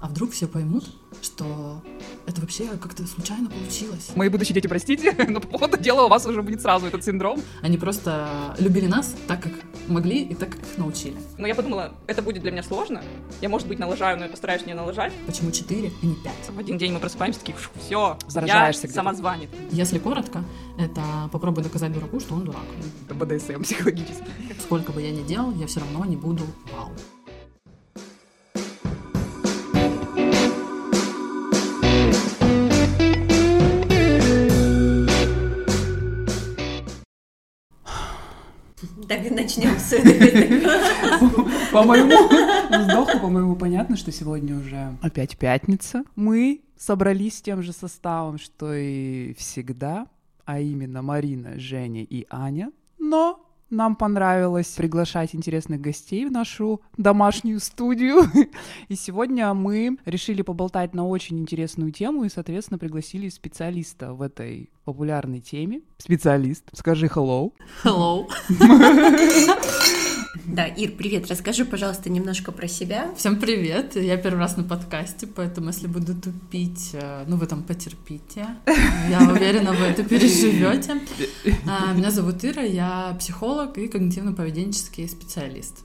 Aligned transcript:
А 0.00 0.08
вдруг 0.08 0.32
все 0.32 0.48
поймут, 0.48 0.84
что 1.20 1.82
это 2.26 2.40
вообще 2.40 2.66
как-то 2.80 3.06
случайно 3.06 3.50
получилось. 3.50 4.12
Мои 4.16 4.30
будущие 4.30 4.54
дети, 4.54 4.66
простите, 4.66 5.14
но 5.28 5.40
по 5.40 5.58
ходу 5.58 5.76
дела 5.76 6.06
у 6.06 6.08
вас 6.08 6.24
уже 6.24 6.42
будет 6.42 6.62
сразу 6.62 6.86
этот 6.86 7.04
синдром. 7.04 7.42
Они 7.60 7.76
просто 7.76 8.54
любили 8.58 8.86
нас 8.86 9.14
так, 9.28 9.42
как 9.42 9.52
могли 9.88 10.22
и 10.22 10.34
так, 10.34 10.50
как 10.50 10.60
их 10.60 10.78
научили. 10.78 11.16
Но 11.36 11.46
я 11.46 11.54
подумала, 11.54 11.92
это 12.06 12.22
будет 12.22 12.42
для 12.42 12.50
меня 12.50 12.62
сложно. 12.62 13.02
Я, 13.42 13.50
может 13.50 13.68
быть, 13.68 13.78
налажаю, 13.78 14.16
но 14.16 14.24
я 14.24 14.30
постараюсь 14.30 14.64
не 14.64 14.72
налажать. 14.72 15.12
Почему 15.26 15.50
4 15.50 15.92
и 16.02 16.06
не 16.06 16.14
5? 16.14 16.32
В 16.50 16.58
один 16.58 16.78
день 16.78 16.92
мы 16.92 16.98
просыпаемся, 16.98 17.40
такие, 17.40 17.56
все, 17.84 18.16
Заражаешься 18.26 18.86
я 18.86 18.92
самозванец. 18.92 19.50
Если 19.70 19.98
коротко, 19.98 20.44
это 20.78 21.02
попробуй 21.30 21.62
доказать 21.62 21.92
дураку, 21.92 22.20
что 22.20 22.34
он 22.34 22.44
дурак. 22.44 22.64
Это 23.04 23.14
БДСМ 23.14 23.62
психологический. 23.62 24.24
Сколько 24.60 24.92
бы 24.92 25.02
я 25.02 25.10
ни 25.10 25.22
делал, 25.22 25.52
я 25.52 25.66
все 25.66 25.80
равно 25.80 26.06
не 26.06 26.16
буду 26.16 26.44
вау. 26.72 26.90
Так 39.10 39.26
и 39.26 39.30
начнем 39.30 39.70
этого. 39.72 41.50
По 41.72 41.82
моему 41.82 42.12
вздоху, 42.70 43.18
по-моему, 43.18 43.56
понятно, 43.56 43.96
что 43.96 44.12
сегодня 44.12 44.56
уже 44.56 44.96
опять 45.02 45.36
пятница. 45.36 46.04
Мы 46.14 46.60
собрались 46.76 47.38
с 47.38 47.42
тем 47.42 47.60
же 47.60 47.72
составом, 47.72 48.38
что 48.38 48.72
и 48.72 49.34
всегда, 49.34 50.06
а 50.44 50.60
именно 50.60 51.02
Марина, 51.02 51.58
Женя 51.58 52.04
и 52.04 52.24
Аня. 52.30 52.70
Но 53.00 53.49
нам 53.70 53.96
понравилось 53.96 54.68
приглашать 54.68 55.34
интересных 55.34 55.80
гостей 55.80 56.26
в 56.26 56.32
нашу 56.32 56.80
домашнюю 56.96 57.60
студию. 57.60 58.24
И 58.88 58.94
сегодня 58.96 59.52
мы 59.54 59.96
решили 60.04 60.42
поболтать 60.42 60.94
на 60.94 61.06
очень 61.06 61.38
интересную 61.38 61.92
тему 61.92 62.24
и, 62.24 62.28
соответственно, 62.28 62.78
пригласили 62.78 63.28
специалиста 63.28 64.12
в 64.12 64.22
этой 64.22 64.70
популярной 64.84 65.40
теме. 65.40 65.82
Специалист, 65.98 66.64
скажи 66.72 67.06
hello. 67.06 67.52
Hello. 67.84 68.26
Да, 70.46 70.66
Ир, 70.66 70.92
привет. 70.92 71.28
Расскажи, 71.28 71.64
пожалуйста, 71.64 72.08
немножко 72.08 72.52
про 72.52 72.68
себя. 72.68 73.12
Всем 73.16 73.36
привет. 73.40 73.96
Я 73.96 74.16
первый 74.16 74.38
раз 74.38 74.56
на 74.56 74.62
подкасте, 74.62 75.26
поэтому 75.26 75.68
если 75.68 75.88
буду 75.88 76.14
тупить, 76.14 76.90
э, 76.92 77.24
ну 77.26 77.36
вы 77.36 77.46
там 77.46 77.64
потерпите. 77.64 78.46
Я 79.08 79.28
уверена, 79.30 79.72
вы 79.72 79.86
это 79.86 80.04
переживете. 80.04 81.00
А, 81.66 81.92
Меня 81.94 82.10
зовут 82.10 82.44
Ира, 82.44 82.62
я 82.62 83.16
психолог 83.18 83.76
и 83.78 83.88
когнитивно-поведенческий 83.88 85.08
специалист. 85.08 85.84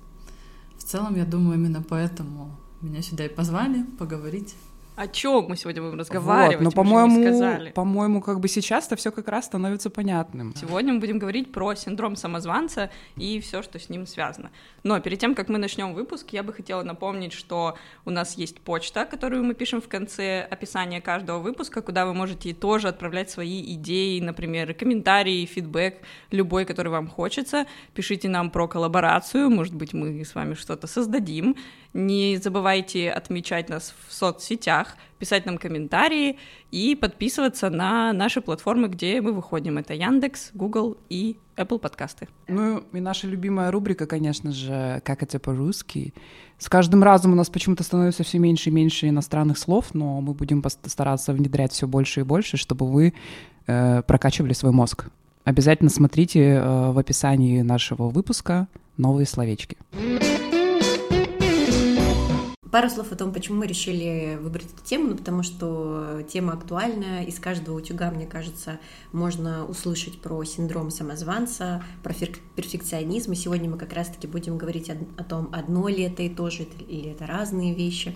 В 0.78 0.84
целом, 0.84 1.16
я 1.16 1.26
думаю, 1.26 1.58
именно 1.58 1.82
поэтому 1.82 2.56
меня 2.82 3.02
сюда 3.02 3.26
и 3.26 3.30
позвали 3.30 3.84
поговорить. 3.98 4.54
О 4.96 5.08
чем 5.08 5.48
мы 5.50 5.58
сегодня 5.58 5.82
будем 5.82 6.00
разговаривать? 6.00 6.58
Вот, 6.58 6.64
но, 6.64 6.72
по-моему, 6.72 7.72
по-моему, 7.74 8.22
как 8.22 8.40
бы 8.40 8.48
сейчас-то 8.48 8.96
все 8.96 9.12
как 9.12 9.28
раз 9.28 9.46
становится 9.46 9.90
понятным. 9.90 10.54
Сегодня 10.56 10.94
мы 10.94 11.00
будем 11.00 11.20
говорить 11.20 11.52
про 11.52 11.76
синдром 11.76 12.16
самозванца 12.16 12.90
и 13.18 13.42
все, 13.42 13.62
что 13.62 13.78
с 13.78 13.90
ним 13.90 14.08
связано. 14.08 14.52
Но 14.84 14.98
перед 15.02 15.20
тем, 15.20 15.36
как 15.36 15.50
мы 15.50 15.58
начнем 15.58 15.94
выпуск, 15.94 16.30
я 16.32 16.44
бы 16.44 16.54
хотела 16.54 16.84
напомнить, 16.84 17.34
что 17.34 17.78
у 18.06 18.10
нас 18.10 18.38
есть 18.38 18.62
почта, 18.62 19.06
которую 19.06 19.44
мы 19.44 19.54
пишем 19.54 19.82
в 19.82 19.90
конце 19.90 20.42
описания 20.42 21.02
каждого 21.02 21.40
выпуска, 21.40 21.82
куда 21.82 22.06
вы 22.06 22.14
можете 22.14 22.54
тоже 22.54 22.88
отправлять 22.88 23.30
свои 23.30 23.62
идеи, 23.74 24.22
например, 24.22 24.74
комментарии, 24.74 25.46
фидбэк, 25.46 25.96
любой, 26.32 26.64
который 26.64 26.90
вам 26.90 27.08
хочется. 27.08 27.66
Пишите 27.94 28.30
нам 28.30 28.50
про 28.50 28.68
коллаборацию, 28.70 29.50
может 29.50 29.74
быть, 29.74 29.94
мы 29.94 30.24
с 30.24 30.36
вами 30.36 30.54
что-то 30.54 30.88
создадим. 30.88 31.58
Не 31.96 32.36
забывайте 32.36 33.10
отмечать 33.10 33.70
нас 33.70 33.94
в 34.06 34.14
соцсетях, 34.14 34.98
писать 35.18 35.46
нам 35.46 35.58
комментарии 35.58 36.38
и 36.70 36.94
подписываться 36.94 37.70
на 37.70 38.12
наши 38.12 38.42
платформы, 38.42 38.90
где 38.90 39.22
мы 39.22 39.32
выходим. 39.32 39.78
Это 39.78 39.94
Яндекс, 39.94 40.50
Google 40.54 40.98
и 41.08 41.38
Apple 41.56 41.80
подкасты. 41.80 42.28
Ну 42.50 42.84
и 42.92 43.00
наша 43.00 43.28
любимая 43.28 43.72
рубрика, 43.72 44.08
конечно 44.08 44.52
же, 44.52 45.02
«Как 45.06 45.24
это 45.24 45.40
по-русски?». 45.40 46.14
С 46.58 46.68
каждым 46.68 47.02
разом 47.02 47.32
у 47.32 47.36
нас 47.36 47.50
почему-то 47.50 47.84
становится 47.84 48.24
все 48.26 48.40
меньше 48.40 48.72
и 48.72 48.74
меньше 48.74 49.08
иностранных 49.08 49.58
слов, 49.58 49.94
но 49.94 50.20
мы 50.20 50.34
будем 50.34 50.62
стараться 50.84 51.32
внедрять 51.32 51.72
все 51.72 51.88
больше 51.88 52.20
и 52.20 52.24
больше, 52.24 52.58
чтобы 52.58 52.92
вы 52.92 53.14
э, 53.68 54.02
прокачивали 54.02 54.52
свой 54.52 54.74
мозг. 54.74 55.06
Обязательно 55.46 55.90
смотрите 55.90 56.42
э, 56.42 56.92
в 56.92 57.00
описании 57.00 57.62
нашего 57.62 58.10
выпуска 58.10 58.68
новые 58.98 59.26
словечки. 59.26 59.78
Пару 62.76 62.90
слов 62.90 63.14
о 63.14 63.16
том, 63.16 63.32
почему 63.32 63.60
мы 63.60 63.68
решили 63.68 64.38
выбрать 64.42 64.66
эту 64.66 64.84
тему, 64.84 65.08
ну, 65.08 65.16
потому 65.16 65.44
что 65.44 66.24
тема 66.28 66.52
актуальная, 66.52 67.24
из 67.24 67.40
каждого 67.40 67.78
утюга, 67.78 68.12
мне 68.12 68.28
кажется, 68.28 68.82
можно 69.14 69.66
услышать 69.66 70.20
про 70.20 70.44
синдром 70.44 70.92
самозванца, 70.92 71.82
про 72.04 72.14
перфекционизм, 72.58 73.32
и 73.32 73.36
сегодня 73.36 73.70
мы 73.70 73.78
как 73.78 73.94
раз-таки 73.94 74.28
будем 74.28 74.58
говорить 74.58 74.90
о, 74.90 74.98
о 75.16 75.24
том, 75.24 75.48
одно 75.54 75.88
ли 75.88 76.04
это 76.04 76.24
и 76.24 76.28
то 76.28 76.50
же, 76.50 76.64
или 76.90 77.12
это 77.12 77.26
разные 77.26 77.74
вещи. 77.74 78.14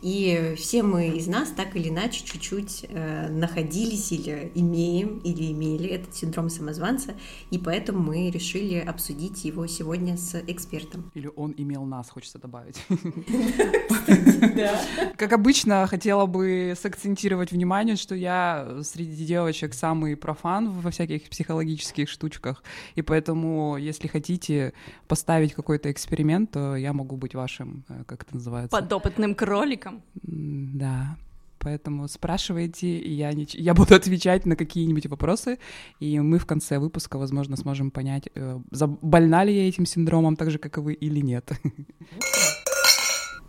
И 0.00 0.54
все 0.56 0.82
мы 0.82 1.08
из 1.08 1.26
нас 1.26 1.50
так 1.50 1.74
или 1.74 1.88
иначе 1.88 2.24
чуть-чуть 2.24 2.86
э, 2.88 3.28
находились 3.28 4.12
или 4.12 4.52
имеем, 4.54 5.18
или 5.18 5.50
имели 5.50 5.88
этот 5.88 6.14
синдром 6.14 6.50
самозванца, 6.50 7.14
и 7.50 7.58
поэтому 7.58 7.98
мы 7.98 8.30
решили 8.30 8.78
обсудить 8.78 9.44
его 9.44 9.66
сегодня 9.66 10.16
с 10.16 10.40
экспертом. 10.46 11.10
Или 11.14 11.30
он 11.34 11.52
имел 11.56 11.84
нас, 11.84 12.10
хочется 12.10 12.38
добавить. 12.38 12.76
Как 15.16 15.32
обычно, 15.32 15.86
хотела 15.88 16.26
бы 16.26 16.74
сакцентировать 16.80 17.50
внимание, 17.50 17.96
что 17.96 18.14
я 18.14 18.78
среди 18.82 19.26
девочек 19.26 19.74
самый 19.74 20.16
профан 20.16 20.70
во 20.70 20.90
всяких 20.90 21.28
психологических 21.28 22.08
штучках, 22.08 22.62
и 22.94 23.02
поэтому, 23.02 23.76
если 23.76 24.06
хотите 24.06 24.74
поставить 25.08 25.54
какой-то 25.54 25.90
эксперимент, 25.90 26.52
то 26.52 26.76
я 26.76 26.92
могу 26.92 27.16
быть 27.16 27.34
вашим, 27.34 27.84
э, 27.88 28.04
как 28.06 28.22
это 28.22 28.34
называется? 28.34 28.76
Подопытным 28.76 29.34
кроликом. 29.34 29.87
М, 30.26 30.78
Да. 30.78 31.16
Поэтому 31.60 32.06
спрашивайте, 32.08 32.86
и 32.86 33.12
я, 33.14 33.32
нич- 33.32 33.56
я 33.60 33.74
буду 33.74 33.94
отвечать 33.96 34.46
на 34.46 34.54
какие-нибудь 34.54 35.06
вопросы, 35.06 35.58
и 36.00 36.20
мы 36.20 36.38
в 36.38 36.46
конце 36.46 36.78
выпуска, 36.78 37.18
возможно, 37.18 37.56
сможем 37.56 37.90
понять, 37.90 38.28
э, 38.36 38.60
больна 39.02 39.44
ли 39.44 39.52
я 39.52 39.68
этим 39.68 39.84
синдромом, 39.86 40.36
так 40.36 40.50
же, 40.50 40.58
как 40.58 40.78
и 40.78 40.80
вы, 40.80 40.92
или 40.92 41.20
нет. 41.20 41.50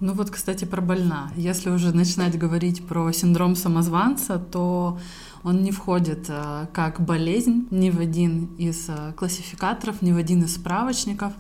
Ну 0.02 0.14
вот, 0.14 0.30
кстати, 0.32 0.66
про 0.66 0.82
больна. 0.82 1.32
Если 1.36 1.70
уже 1.70 1.94
начинать 1.94 2.38
говорить 2.40 2.88
про 2.88 3.12
синдром 3.12 3.56
самозванца, 3.56 4.40
то 4.40 4.98
он 5.44 5.64
не 5.64 5.72
входит 5.72 6.26
э, 6.30 6.68
как 6.74 7.00
болезнь 7.02 7.68
ни 7.72 7.90
в 7.90 8.00
один 8.00 8.50
из 8.58 8.90
э, 8.90 9.14
классификаторов, 9.16 10.02
ни 10.02 10.12
в 10.12 10.18
один 10.18 10.44
из 10.44 10.56
справочников 10.56 11.34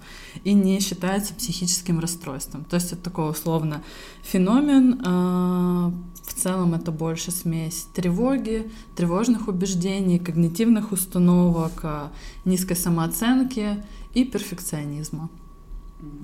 и 0.44 0.54
не 0.54 0.80
считается 0.80 1.34
психическим 1.34 2.00
расстройством. 2.00 2.64
То 2.64 2.76
есть 2.76 2.94
это 2.94 3.04
такой 3.04 3.32
условно 3.32 3.82
феномен. 4.24 5.02
э, 5.04 5.92
В 6.24 6.34
целом 6.34 6.74
это 6.74 6.92
больше 6.92 7.32
смесь 7.32 7.88
тревоги, 7.94 8.72
тревожных 8.96 9.48
убеждений, 9.48 10.20
когнитивных 10.20 10.92
установок, 10.92 11.84
низкой 12.46 12.76
самооценки 12.76 13.84
и 14.14 14.24
перфекционизма. 14.24 15.30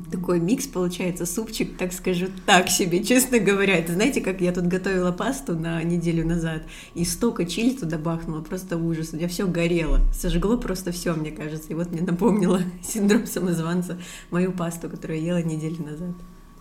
Такой 0.10 0.40
микс 0.40 0.68
получается, 0.68 1.26
супчик, 1.26 1.78
так 1.78 1.92
скажу, 1.92 2.28
так 2.46 2.70
себе, 2.70 3.04
честно 3.04 3.40
говоря. 3.40 3.76
Это 3.76 3.94
знаете, 3.94 4.22
как 4.22 4.40
я 4.40 4.54
тут 4.54 4.68
готовила 4.68 5.12
пасту 5.12 5.54
на 5.56 5.84
неделю 5.84 6.26
назад, 6.26 6.64
и 6.94 7.04
столько 7.04 7.46
чили 7.46 7.76
туда 7.76 7.98
бахнуло, 7.98 8.42
просто 8.42 8.78
ужас. 8.78 9.10
У 9.12 9.18
меня 9.18 9.28
все 9.28 9.48
горело, 9.48 10.00
сожгло 10.14 10.58
просто 10.58 10.92
все, 10.92 11.14
мне 11.14 11.32
кажется. 11.32 11.70
И 11.70 11.74
вот 11.74 11.92
мне 11.92 12.02
напомнило 12.02 12.62
синдром 12.84 13.26
самозванца 13.26 14.00
мою 14.32 14.54
пасту, 14.54 14.90
которую 14.90 15.20
я 15.22 15.38
ела 15.38 15.42
неделю 15.44 15.84
назад. 15.84 16.16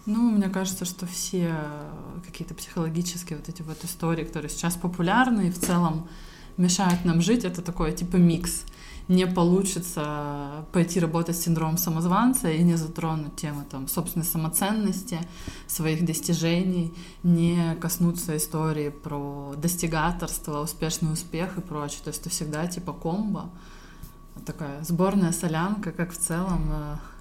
Ну, 0.06 0.30
мне 0.30 0.48
кажется, 0.48 0.84
что 0.84 1.06
все 1.06 1.54
э, 1.56 2.20
какие-то 2.26 2.54
психологические 2.54 3.38
вот 3.38 3.48
эти 3.48 3.62
вот 3.62 3.82
истории, 3.84 4.24
которые 4.24 4.50
сейчас 4.50 4.74
популярны 4.74 5.48
и 5.48 5.50
в 5.50 5.58
целом 5.58 6.08
мешают 6.56 7.04
нам 7.04 7.22
жить, 7.22 7.44
это 7.44 7.62
такой 7.62 7.92
типа 7.92 8.16
микс. 8.16 8.64
Не 9.08 9.26
получится 9.26 10.64
пойти 10.72 10.98
работать 10.98 11.36
с 11.36 11.42
синдромом 11.42 11.76
самозванца 11.76 12.50
и 12.50 12.62
не 12.62 12.76
затронуть 12.76 13.36
тему 13.36 13.64
там, 13.70 13.86
собственной 13.86 14.24
самоценности, 14.24 15.18
своих 15.66 16.04
достижений, 16.06 16.94
не 17.22 17.76
коснуться 17.80 18.36
истории 18.36 18.88
про 18.88 19.54
достигаторство, 19.56 20.62
успешный 20.62 21.12
успех 21.12 21.58
и 21.58 21.60
прочее. 21.60 22.00
То 22.02 22.08
есть 22.08 22.20
это 22.22 22.30
всегда 22.30 22.66
типа 22.66 22.92
комбо, 22.92 23.50
такая 24.46 24.82
сборная 24.82 25.32
солянка, 25.32 25.92
как 25.92 26.12
в 26.12 26.18
целом 26.18 26.62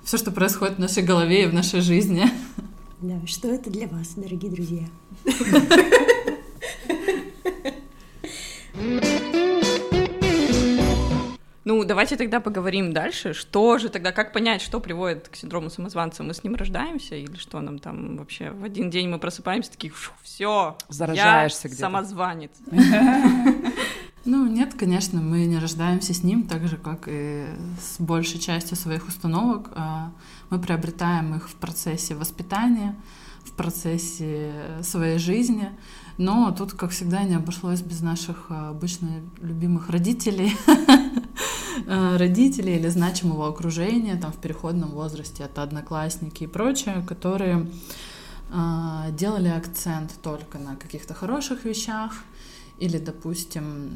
все, 0.03 0.17
что 0.17 0.31
происходит 0.31 0.77
в 0.77 0.79
нашей 0.79 1.03
голове 1.03 1.43
и 1.43 1.47
в 1.47 1.53
нашей 1.53 1.81
жизни. 1.81 2.29
Да, 3.01 3.19
что 3.25 3.49
это 3.49 3.69
для 3.69 3.87
вас, 3.87 4.13
дорогие 4.15 4.51
друзья? 4.51 4.87
Ну, 11.65 11.83
давайте 11.85 12.17
тогда 12.17 12.39
поговорим 12.39 12.91
дальше. 12.91 13.33
Что 13.33 13.77
же 13.77 13.89
тогда, 13.89 14.11
как 14.11 14.33
понять, 14.33 14.61
что 14.61 14.79
приводит 14.79 15.29
к 15.29 15.35
синдрому 15.35 15.69
самозванца? 15.69 16.21
Мы 16.23 16.33
с 16.33 16.43
ним 16.43 16.55
рождаемся 16.55 17.15
или 17.15 17.35
что 17.37 17.61
нам 17.61 17.79
там 17.79 18.17
вообще? 18.17 18.51
В 18.51 18.63
один 18.63 18.89
день 18.89 19.07
мы 19.07 19.17
просыпаемся 19.17 19.71
такие, 19.71 19.93
все, 20.21 20.77
Заражаешься 20.89 21.67
я 21.67 21.69
где-то. 21.69 21.81
самозванец. 21.81 22.51
Ну, 24.25 24.47
нет, 24.47 24.73
конечно, 24.73 25.19
мы 25.19 25.43
не 25.45 25.59
рождаемся 25.59 26.13
с 26.13 26.23
ним, 26.23 26.43
так 26.43 26.65
же, 26.65 26.77
как 26.77 27.07
и 27.07 27.45
с 27.77 27.99
большей 27.99 28.39
частью 28.39 28.77
своих 28.77 29.05
установок. 29.09 29.69
А 29.75 30.13
Мы 30.49 30.59
приобретаем 30.59 31.35
их 31.35 31.49
в 31.49 31.55
процессе 31.55 32.15
воспитания, 32.15 32.95
в 33.43 33.51
процессе 33.51 34.53
своей 34.81 35.19
жизни. 35.19 35.71
Но 36.17 36.51
тут, 36.51 36.71
как 36.71 36.91
всегда, 36.91 37.23
не 37.23 37.35
обошлось 37.35 37.81
без 37.81 37.99
наших 38.01 38.45
а, 38.49 38.69
обычно 38.69 39.09
любимых 39.41 39.89
родителей, 39.89 40.55
родителей 41.87 42.77
или 42.77 42.87
значимого 42.87 43.47
окружения, 43.47 44.15
там 44.15 44.31
в 44.31 44.37
переходном 44.37 44.91
возрасте, 44.91 45.43
это 45.43 45.63
одноклассники 45.63 46.43
и 46.43 46.47
прочее, 46.47 47.03
которые 47.07 47.67
а, 48.51 49.09
делали 49.11 49.47
акцент 49.47 50.13
только 50.21 50.59
на 50.59 50.75
каких-то 50.75 51.13
хороших 51.13 51.65
вещах, 51.65 52.13
или, 52.79 52.97
допустим, 52.97 53.91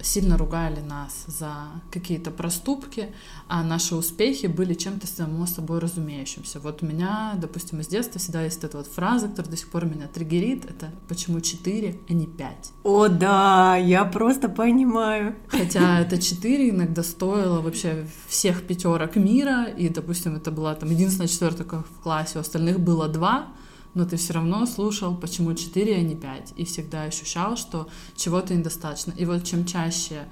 сильно 0.00 0.36
ругали 0.36 0.80
нас 0.80 1.24
за 1.26 1.54
какие-то 1.90 2.30
проступки, 2.30 3.14
а 3.48 3.62
наши 3.62 3.94
успехи 3.94 4.46
были 4.46 4.74
чем-то 4.74 5.06
само 5.06 5.46
собой 5.46 5.78
разумеющимся. 5.78 6.60
Вот 6.60 6.82
у 6.82 6.86
меня, 6.86 7.34
допустим, 7.36 7.80
из 7.80 7.88
детства 7.88 8.20
всегда 8.20 8.42
есть 8.42 8.62
эта 8.64 8.76
вот 8.76 8.86
фраза, 8.86 9.28
которая 9.28 9.50
до 9.50 9.56
сих 9.56 9.68
пор 9.68 9.86
меня 9.86 10.06
триггерит, 10.06 10.64
это 10.64 10.90
«почему 11.08 11.40
4, 11.40 11.98
а 12.08 12.12
не 12.12 12.26
5?» 12.26 12.50
О, 12.84 13.08
да, 13.08 13.76
я 13.76 14.04
просто 14.04 14.48
понимаю. 14.48 15.34
Хотя 15.48 16.00
это 16.00 16.20
4 16.20 16.70
иногда 16.70 17.02
стоило 17.02 17.60
вообще 17.60 18.06
всех 18.28 18.66
пятерок 18.66 19.16
мира, 19.16 19.64
и, 19.64 19.88
допустим, 19.88 20.36
это 20.36 20.50
была 20.50 20.74
там 20.74 20.90
единственная 20.90 21.28
четвертая 21.28 21.66
в 21.66 22.02
классе, 22.02 22.38
у 22.38 22.40
остальных 22.40 22.80
было 22.80 23.08
2, 23.08 23.48
но 23.94 24.04
ты 24.04 24.16
все 24.16 24.32
равно 24.34 24.66
слушал, 24.66 25.16
почему 25.16 25.54
4, 25.54 25.96
а 25.96 26.00
не 26.00 26.16
5, 26.16 26.54
и 26.56 26.64
всегда 26.64 27.04
ощущал, 27.04 27.56
что 27.56 27.88
чего-то 28.16 28.54
недостаточно. 28.54 29.12
И 29.16 29.24
вот 29.24 29.44
чем 29.44 29.64
чаще 29.64 30.26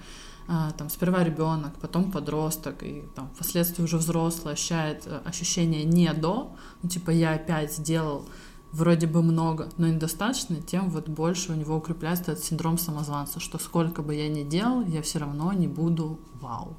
а, 0.48 0.72
там 0.72 0.90
сперва 0.90 1.22
ребенок, 1.24 1.72
потом 1.80 2.10
подросток, 2.10 2.82
и 2.82 3.04
там 3.14 3.30
впоследствии 3.34 3.84
уже 3.84 3.96
взрослый 3.96 4.54
ощущает 4.54 5.04
э, 5.06 5.20
ощущение 5.24 5.84
не 5.84 6.12
до, 6.12 6.56
ну 6.82 6.88
типа 6.88 7.10
я 7.10 7.34
опять 7.34 7.74
сделал 7.74 8.26
вроде 8.72 9.06
бы 9.06 9.22
много, 9.22 9.68
но 9.76 9.86
недостаточно, 9.86 10.56
тем 10.60 10.90
вот 10.90 11.08
больше 11.08 11.52
у 11.52 11.54
него 11.54 11.76
укрепляется 11.76 12.32
этот 12.32 12.44
синдром 12.44 12.78
самозванца, 12.78 13.38
что 13.38 13.58
сколько 13.58 14.02
бы 14.02 14.14
я 14.14 14.28
ни 14.28 14.42
делал, 14.42 14.84
я 14.86 15.02
все 15.02 15.20
равно 15.20 15.52
не 15.52 15.68
буду 15.68 16.18
вау. 16.40 16.76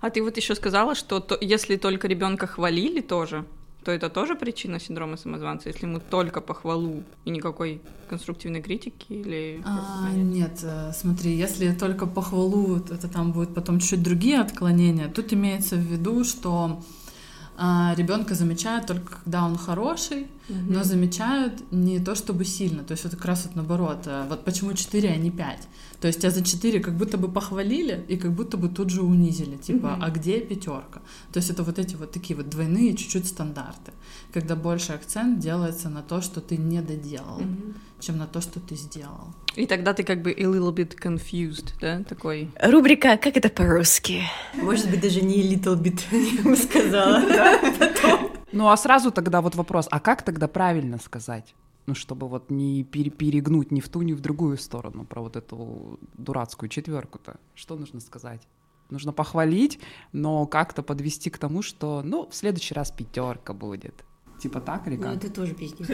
А 0.00 0.10
ты 0.10 0.22
вот 0.22 0.36
еще 0.36 0.54
сказала, 0.54 0.94
что 0.94 1.20
то, 1.20 1.36
если 1.40 1.76
только 1.76 2.08
ребенка 2.08 2.46
хвалили 2.46 3.00
тоже, 3.00 3.44
то 3.88 3.92
это 3.92 4.10
тоже 4.10 4.34
причина 4.34 4.78
синдрома 4.78 5.16
самозванца, 5.16 5.70
если 5.70 5.86
ему 5.86 5.98
только 5.98 6.42
похвалу 6.42 7.04
и 7.24 7.30
никакой 7.30 7.80
конструктивной 8.10 8.60
критики 8.60 9.06
или... 9.08 9.62
А, 9.64 10.10
нет, 10.12 10.60
э, 10.62 10.92
смотри, 10.92 11.34
если 11.34 11.72
только 11.72 12.04
похвалу, 12.06 12.76
это 12.76 13.08
там 13.08 13.32
будет 13.32 13.54
потом 13.54 13.80
чуть-чуть 13.80 14.02
другие 14.02 14.40
отклонения. 14.40 15.08
Тут 15.08 15.32
имеется 15.32 15.76
в 15.76 15.78
виду, 15.78 16.22
что 16.24 16.82
а, 17.56 17.94
ребенка 17.96 18.34
замечают 18.34 18.86
только 18.86 19.22
когда 19.24 19.42
он 19.46 19.56
хороший, 19.56 20.26
угу. 20.48 20.58
но 20.72 20.84
замечают 20.84 21.52
не 21.72 21.98
то 22.00 22.14
чтобы 22.14 22.44
сильно. 22.44 22.82
То 22.84 22.92
есть 22.92 23.04
вот 23.04 23.14
как 23.14 23.24
раз 23.24 23.44
вот 23.46 23.56
наоборот. 23.56 24.02
э, 24.06 24.26
Вот 24.28 24.44
почему 24.44 24.72
4, 24.72 25.08
а 25.10 25.16
не 25.16 25.30
5. 25.30 25.68
То 26.00 26.06
есть 26.08 26.20
тебя 26.20 26.30
за 26.30 26.44
4 26.44 26.80
как 26.80 26.94
будто 26.96 27.16
бы 27.18 27.28
похвалили 27.28 28.04
и 28.08 28.16
как 28.16 28.32
будто 28.32 28.56
бы 28.56 28.68
тут 28.68 28.90
же 28.90 29.02
унизили. 29.02 29.56
Типа, 29.56 29.88
Мгм. 29.90 30.02
а 30.04 30.10
где 30.10 30.40
пятерка? 30.40 31.00
То 31.32 31.38
есть 31.38 31.50
это 31.50 31.62
вот 31.62 31.78
эти 31.78 31.96
вот 31.96 32.12
такие 32.12 32.36
вот 32.36 32.48
двойные 32.48 32.94
чуть-чуть 32.96 33.26
стандарты. 33.26 33.92
Когда 34.32 34.54
больше 34.56 34.92
акцент 34.92 35.38
делается 35.40 35.88
на 35.88 36.02
то, 36.02 36.20
что 36.20 36.40
ты 36.40 36.56
не 36.56 36.80
доделал, 36.82 37.40
Мгм. 37.40 37.74
чем 38.00 38.18
на 38.18 38.26
то, 38.26 38.40
что 38.40 38.60
ты 38.60 38.76
сделал. 38.76 39.34
И 39.56 39.66
тогда 39.66 39.92
ты 39.92 40.04
как 40.04 40.22
бы 40.22 40.30
a 40.30 40.44
little 40.44 40.72
bit 40.72 40.94
confused, 40.96 41.72
да, 41.80 42.04
такой. 42.04 42.48
Рубрика 42.62 43.16
«Как 43.16 43.36
это 43.36 43.48
по-русски?» 43.48 44.22
Может 44.54 44.88
быть, 44.90 45.00
даже 45.00 45.20
не 45.20 45.42
little 45.42 45.76
bit, 45.76 46.00
я 46.36 46.42
бы 46.44 46.56
сказала. 46.56 47.24
Ну 48.52 48.68
а 48.68 48.76
сразу 48.76 49.10
тогда 49.10 49.40
вот 49.40 49.54
вопрос, 49.54 49.88
а 49.90 50.00
как 50.00 50.22
тогда 50.22 50.48
правильно 50.48 50.98
сказать? 50.98 51.54
Ну, 51.86 51.94
чтобы 51.94 52.28
вот 52.28 52.50
не 52.50 52.84
пере- 52.84 53.10
перегнуть 53.10 53.70
ни 53.72 53.80
в 53.80 53.88
ту, 53.88 54.02
ни 54.02 54.12
в 54.12 54.20
другую 54.20 54.58
сторону 54.58 55.04
про 55.04 55.22
вот 55.22 55.36
эту 55.36 55.98
дурацкую 56.18 56.68
четверку-то. 56.68 57.36
Что 57.54 57.76
нужно 57.76 58.00
сказать? 58.00 58.42
Нужно 58.90 59.12
похвалить, 59.12 59.78
но 60.12 60.46
как-то 60.46 60.82
подвести 60.82 61.30
к 61.30 61.38
тому, 61.38 61.62
что, 61.62 62.02
ну, 62.04 62.26
в 62.30 62.34
следующий 62.34 62.74
раз 62.74 62.90
пятерка 62.90 63.52
будет. 63.54 63.94
Типа 64.40 64.60
так 64.60 64.86
или 64.86 64.96
Ну, 64.96 65.02
как? 65.02 65.16
это 65.16 65.30
тоже 65.30 65.54
пиздец. 65.54 65.88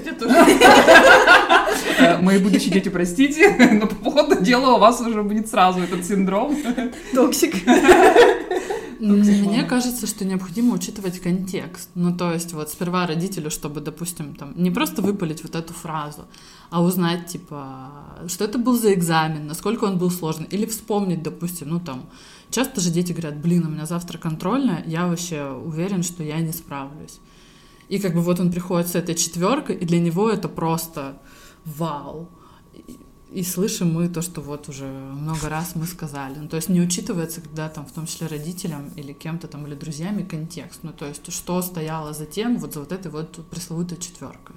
Э, 1.99 2.19
Мои 2.21 2.39
будущие 2.39 2.73
дети, 2.73 2.89
простите, 2.89 3.57
но 3.81 3.87
по 3.87 4.11
ходу 4.11 4.43
дела 4.43 4.75
у 4.75 4.79
вас 4.79 5.01
уже 5.01 5.23
будет 5.23 5.49
сразу 5.49 5.81
этот 5.81 6.05
синдром. 6.05 6.57
Toxic. 7.15 7.55
Мне 9.01 9.57
мама. 9.57 9.69
кажется, 9.69 10.07
что 10.07 10.25
необходимо 10.25 10.75
учитывать 10.75 11.21
контекст. 11.21 11.91
Ну, 11.95 12.17
то 12.17 12.33
есть, 12.33 12.53
вот 12.53 12.71
сперва 12.71 13.07
родителю, 13.07 13.51
чтобы, 13.51 13.81
допустим, 13.81 14.35
там, 14.35 14.53
не 14.57 14.71
просто 14.71 15.03
выпалить 15.03 15.43
вот 15.43 15.55
эту 15.55 15.73
фразу, 15.73 16.27
а 16.71 16.83
узнать, 16.83 17.27
типа, 17.27 17.91
что 18.29 18.45
это 18.45 18.59
был 18.59 18.79
за 18.79 18.93
экзамен, 18.95 19.47
насколько 19.47 19.85
он 19.85 19.99
был 19.99 20.11
сложный, 20.11 20.47
или 20.47 20.67
вспомнить, 20.67 21.23
допустим, 21.23 21.69
ну, 21.69 21.81
там, 21.81 22.07
часто 22.51 22.81
же 22.81 22.91
дети 22.91 23.13
говорят, 23.13 23.37
блин, 23.41 23.67
у 23.67 23.71
меня 23.71 23.87
завтра 23.87 24.19
контрольная, 24.19 24.83
я 24.87 25.07
вообще 25.07 25.51
уверен, 25.51 26.03
что 26.03 26.23
я 26.23 26.41
не 26.41 26.53
справлюсь. 26.53 27.19
И 27.89 27.99
как 27.99 28.15
бы 28.15 28.21
вот 28.21 28.41
он 28.41 28.51
приходит 28.51 28.89
с 28.89 28.95
этой 28.95 29.15
четверкой, 29.15 29.77
и 29.77 29.85
для 29.85 30.01
него 30.01 30.31
это 30.31 30.49
просто 30.49 31.19
вау. 31.65 32.29
И- 33.35 33.43
слышим 33.43 33.93
мы 33.93 34.09
то, 34.09 34.23
что 34.23 34.41
вот 34.41 34.69
уже 34.69 34.87
много 34.87 35.49
раз 35.49 35.75
мы 35.75 35.87
сказали. 35.87 36.39
Ну, 36.39 36.49
то 36.49 36.57
есть 36.57 36.69
не 36.69 36.81
учитывается, 36.81 37.41
когда 37.41 37.69
там, 37.69 37.85
в 37.85 37.93
том 37.93 38.07
числе 38.07 38.29
родителям 38.29 38.91
или 38.97 39.13
кем-то 39.13 39.49
там, 39.49 39.67
или 39.67 39.75
друзьями, 39.75 40.23
контекст. 40.23 40.81
Ну, 40.83 40.93
то 40.93 41.07
есть 41.07 41.33
что 41.33 41.61
стояло 41.63 42.13
за 42.13 42.27
тем, 42.27 42.59
вот 42.59 42.75
за 42.75 42.81
вот 42.81 42.93
этой 42.93 43.11
вот 43.11 43.45
пресловутой 43.51 43.99
четверкой. 43.99 44.55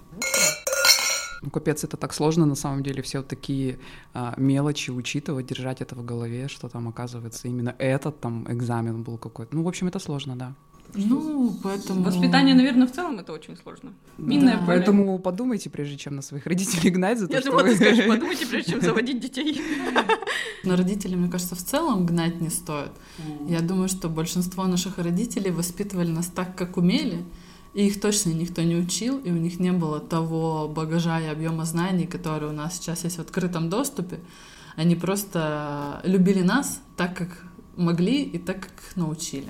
Ну, 1.41 1.49
капец, 1.49 1.83
это 1.83 1.97
так 1.97 2.13
сложно 2.13 2.45
на 2.45 2.55
самом 2.55 2.83
деле, 2.83 3.01
все 3.01 3.19
вот 3.19 3.27
такие 3.27 3.79
а, 4.13 4.33
мелочи 4.37 4.91
учитывать, 4.91 5.45
держать 5.47 5.81
это 5.81 5.95
в 5.95 6.03
голове, 6.03 6.47
что 6.47 6.69
там, 6.69 6.87
оказывается, 6.87 7.47
именно 7.47 7.75
этот 7.79 8.19
там 8.19 8.45
экзамен 8.47 9.03
был 9.03 9.17
какой-то. 9.17 9.55
Ну, 9.55 9.63
в 9.63 9.67
общем, 9.67 9.87
это 9.87 9.99
сложно, 9.99 10.35
да. 10.35 10.55
Ну, 10.93 11.55
поэтому... 11.63 12.03
Воспитание, 12.03 12.55
наверное, 12.55 12.87
в 12.87 12.91
целом 12.91 13.19
это 13.19 13.33
очень 13.33 13.57
сложно. 13.57 13.93
Минное 14.17 14.53
Да. 14.53 14.59
поле. 14.59 14.77
Поэтому 14.77 15.19
подумайте, 15.19 15.69
прежде 15.69 15.97
чем 15.97 16.15
на 16.15 16.21
своих 16.21 16.45
родителей 16.45 16.89
гнать 16.89 17.19
за 17.19 17.27
то, 17.27 17.33
Я 17.33 17.41
что 17.41 17.59
ты 17.61 17.75
скажешь, 17.75 18.05
подумайте, 18.07 18.45
прежде 18.45 18.71
чем 18.71 18.81
заводить 18.81 19.19
детей. 19.19 19.61
Но 20.63 20.75
родителей, 20.75 21.15
мне 21.15 21.29
кажется, 21.29 21.55
в 21.55 21.63
целом 21.63 22.05
гнать 22.05 22.41
не 22.41 22.49
стоит. 22.49 22.91
Я 23.47 23.61
думаю, 23.61 23.89
что 23.89 24.09
большинство 24.09 24.65
наших 24.65 24.97
родителей 24.97 25.51
воспитывали 25.51 26.11
нас 26.11 26.27
так, 26.27 26.55
как 26.55 26.77
умели, 26.77 27.23
и 27.73 27.85
их 27.87 27.99
точно 28.01 28.31
никто 28.31 28.61
не 28.63 28.75
учил, 28.75 29.19
и 29.19 29.29
у 29.29 29.35
них 29.35 29.59
не 29.59 29.71
было 29.71 29.99
того 29.99 30.67
багажа 30.67 31.19
и 31.19 31.27
объема 31.27 31.65
знаний, 31.65 32.07
который 32.07 32.49
у 32.49 32.53
нас 32.53 32.77
сейчас 32.77 33.03
есть 33.03 33.17
в 33.17 33.21
открытом 33.21 33.69
доступе. 33.69 34.19
Они 34.75 34.95
просто 34.95 36.01
любили 36.03 36.41
нас 36.41 36.81
так, 36.95 37.15
как 37.15 37.43
могли, 37.75 38.23
и 38.23 38.37
так, 38.39 38.61
как 38.61 38.95
научили. 38.95 39.49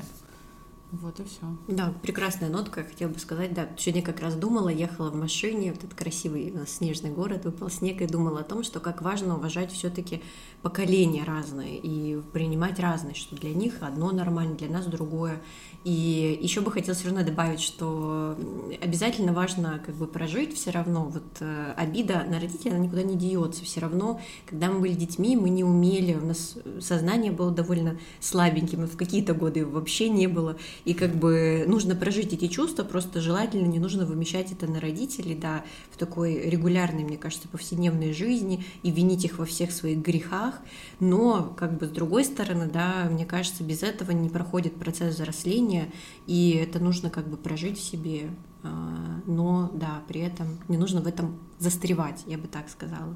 Вот 0.92 1.20
и 1.20 1.24
все. 1.24 1.42
Да, 1.68 1.94
прекрасная 2.02 2.50
нотка, 2.50 2.80
я 2.80 2.86
хотела 2.86 3.10
бы 3.10 3.20
сказать, 3.20 3.54
да, 3.54 3.68
сегодня 3.78 4.02
как 4.02 4.22
раз 4.22 4.36
думала, 4.36 4.70
ехала 4.70 5.10
в 5.10 5.16
машине, 5.16 5.74
вот 5.74 5.84
этот 5.84 5.94
красивый 5.94 6.50
нас 6.52 6.70
снежный 6.70 7.10
город, 7.10 7.44
выпал 7.44 7.70
снег, 7.70 8.02
и 8.02 8.08
думала 8.08 8.40
о 8.40 8.44
том, 8.44 8.64
что 8.64 8.80
как 8.80 9.02
важно 9.02 9.36
уважать 9.36 9.72
все 9.72 9.90
таки 9.90 10.24
поколения 10.62 11.26
разные 11.26 11.78
и 11.78 12.22
принимать 12.32 12.80
разность, 12.80 13.20
что 13.20 13.36
для 13.36 13.54
них 13.54 13.76
одно 13.82 14.12
нормально, 14.12 14.56
для 14.56 14.70
нас 14.70 14.86
другое. 14.86 15.42
И 15.84 16.40
еще 16.42 16.62
бы 16.62 16.72
хотела 16.72 16.96
все 16.98 17.10
равно 17.10 17.24
добавить, 17.24 17.62
что 17.62 18.38
обязательно 18.82 19.34
важно 19.34 19.82
как 19.86 19.96
бы 19.96 20.08
прожить 20.08 20.56
все 20.56 20.72
равно, 20.72 21.06
вот 21.06 21.24
э, 21.42 21.74
обида 21.78 22.26
на 22.28 22.40
родителей, 22.40 22.72
она 22.72 22.86
никуда 22.86 23.04
не 23.04 23.16
деется, 23.16 23.64
все 23.64 23.82
равно, 23.82 24.20
когда 24.46 24.70
мы 24.70 24.80
были 24.80 24.94
детьми, 24.94 25.36
мы 25.36 25.50
не 25.50 25.64
умели, 25.64 26.16
у 26.16 26.26
нас 26.26 26.56
сознание 26.80 27.32
было 27.32 27.52
довольно 27.52 27.98
слабеньким, 28.20 28.86
и 28.86 28.88
в 28.88 28.98
какие-то 28.98 29.34
годы 29.34 29.66
вообще 29.66 30.10
не 30.10 30.28
было, 30.28 30.58
и 30.86 30.94
как 30.94 31.16
бы 31.16 31.66
нужно 31.68 31.96
прожить 31.96 32.34
эти 32.34 32.48
чувства, 32.48 32.84
просто 32.84 33.22
желательно 33.22 33.68
не 33.68 33.80
нужно 33.80 34.06
вымещать 34.06 34.52
это 34.52 34.68
на 34.68 34.80
родителей, 34.80 35.36
да, 35.36 35.64
в 35.92 35.98
такой 35.98 36.50
регулярной, 36.50 37.04
мне 37.04 37.18
кажется, 37.18 37.48
повседневной 37.48 38.14
жизни 38.14 38.66
и 38.84 38.92
винить 38.92 39.26
их 39.26 39.40
во 39.40 39.46
всех 39.46 39.72
своих 39.72 40.00
грехах, 40.00 40.60
но 41.00 41.54
как 41.58 41.78
бы 41.78 41.86
с 41.86 41.90
другой 41.90 42.26
стороны, 42.26 42.70
да, 42.72 43.08
мне 43.12 43.26
кажется, 43.26 43.64
без 43.64 43.84
этого 43.84 44.12
не 44.12 44.30
проходит 44.30 44.76
процесс 44.76 45.16
взросления, 45.16 45.92
и 46.26 46.52
это 46.52 46.80
нужно 46.80 47.10
как 47.10 47.28
бы 47.28 47.38
прожить 47.38 47.78
в 47.78 47.84
себе 47.84 48.30
а, 48.64 49.22
но 49.26 49.70
да, 49.74 50.02
при 50.08 50.22
этом 50.22 50.60
не 50.68 50.78
нужно 50.78 51.02
в 51.02 51.08
этом 51.08 51.40
застревать, 51.60 52.24
я 52.26 52.38
бы 52.38 52.48
так 52.48 52.70
сказала. 52.70 53.16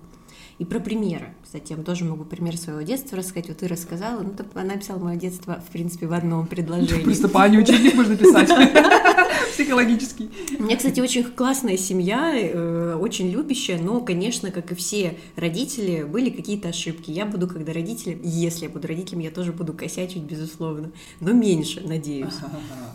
И 0.62 0.64
про 0.64 0.80
примеры. 0.80 1.34
Кстати, 1.44 1.74
я 1.76 1.78
тоже 1.84 2.06
могу 2.06 2.24
пример 2.24 2.56
своего 2.56 2.84
детства 2.84 3.18
рассказать. 3.18 3.48
Вот 3.48 3.58
ты 3.58 3.68
рассказала, 3.68 4.22
ну, 4.22 4.32
она 4.54 4.78
писала 4.78 5.00
мое 5.00 5.16
детство, 5.16 5.60
в 5.68 5.72
принципе, 5.72 6.06
в 6.06 6.14
одном 6.14 6.46
предложении. 6.46 7.04
Просто 7.04 7.30
по 7.30 7.40
учебник 7.40 7.96
можно 7.96 8.16
писать. 8.16 8.48
Психологический. 9.54 10.30
У 10.60 10.64
меня, 10.64 10.78
кстати, 10.78 11.00
очень 11.00 11.24
классная 11.24 11.78
семья, 11.78 12.34
э, 12.36 12.96
очень 13.00 13.30
любящая, 13.30 13.82
но, 13.82 14.02
конечно, 14.02 14.52
как 14.52 14.72
и 14.72 14.76
все 14.76 15.18
родители, 15.36 16.04
были 16.04 16.30
какие-то 16.30 16.70
ошибки. 16.70 17.10
Я 17.12 17.26
буду, 17.26 17.48
когда 17.48 17.74
родителем, 17.74 18.20
если 18.24 18.66
я 18.66 18.70
буду 18.70 18.88
родителем, 18.88 19.20
я 19.20 19.32
тоже 19.32 19.52
буду 19.52 19.74
косячить, 19.74 20.22
безусловно, 20.22 20.92
но 21.20 21.34
меньше, 21.34 21.82
надеюсь. 21.82 22.36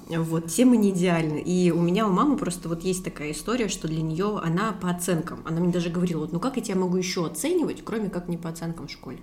Вот, 0.09 0.51
все 0.51 0.65
мы 0.65 0.77
не 0.77 0.91
идеальны. 0.91 1.41
И 1.41 1.73
у 1.73 1.83
меня, 1.83 2.07
у 2.07 2.13
мамы 2.13 2.37
просто 2.37 2.69
вот 2.69 2.85
есть 2.85 3.05
такая 3.05 3.33
история, 3.33 3.69
что 3.69 3.89
для 3.89 4.03
нее 4.03 4.41
она 4.43 4.73
по 4.73 4.89
оценкам. 4.89 5.41
Она 5.45 5.61
мне 5.61 5.73
даже 5.73 5.91
говорила, 5.91 6.21
вот, 6.21 6.33
ну 6.33 6.41
как 6.41 6.57
я 6.57 6.63
тебя 6.63 6.77
могу 6.77 6.97
еще 6.97 7.27
оценивать, 7.57 7.85
кроме 7.85 8.11
как 8.11 8.29
не 8.29 8.37
по 8.37 8.49
оценкам 8.49 8.87
в 8.87 8.91
школе? 8.91 9.19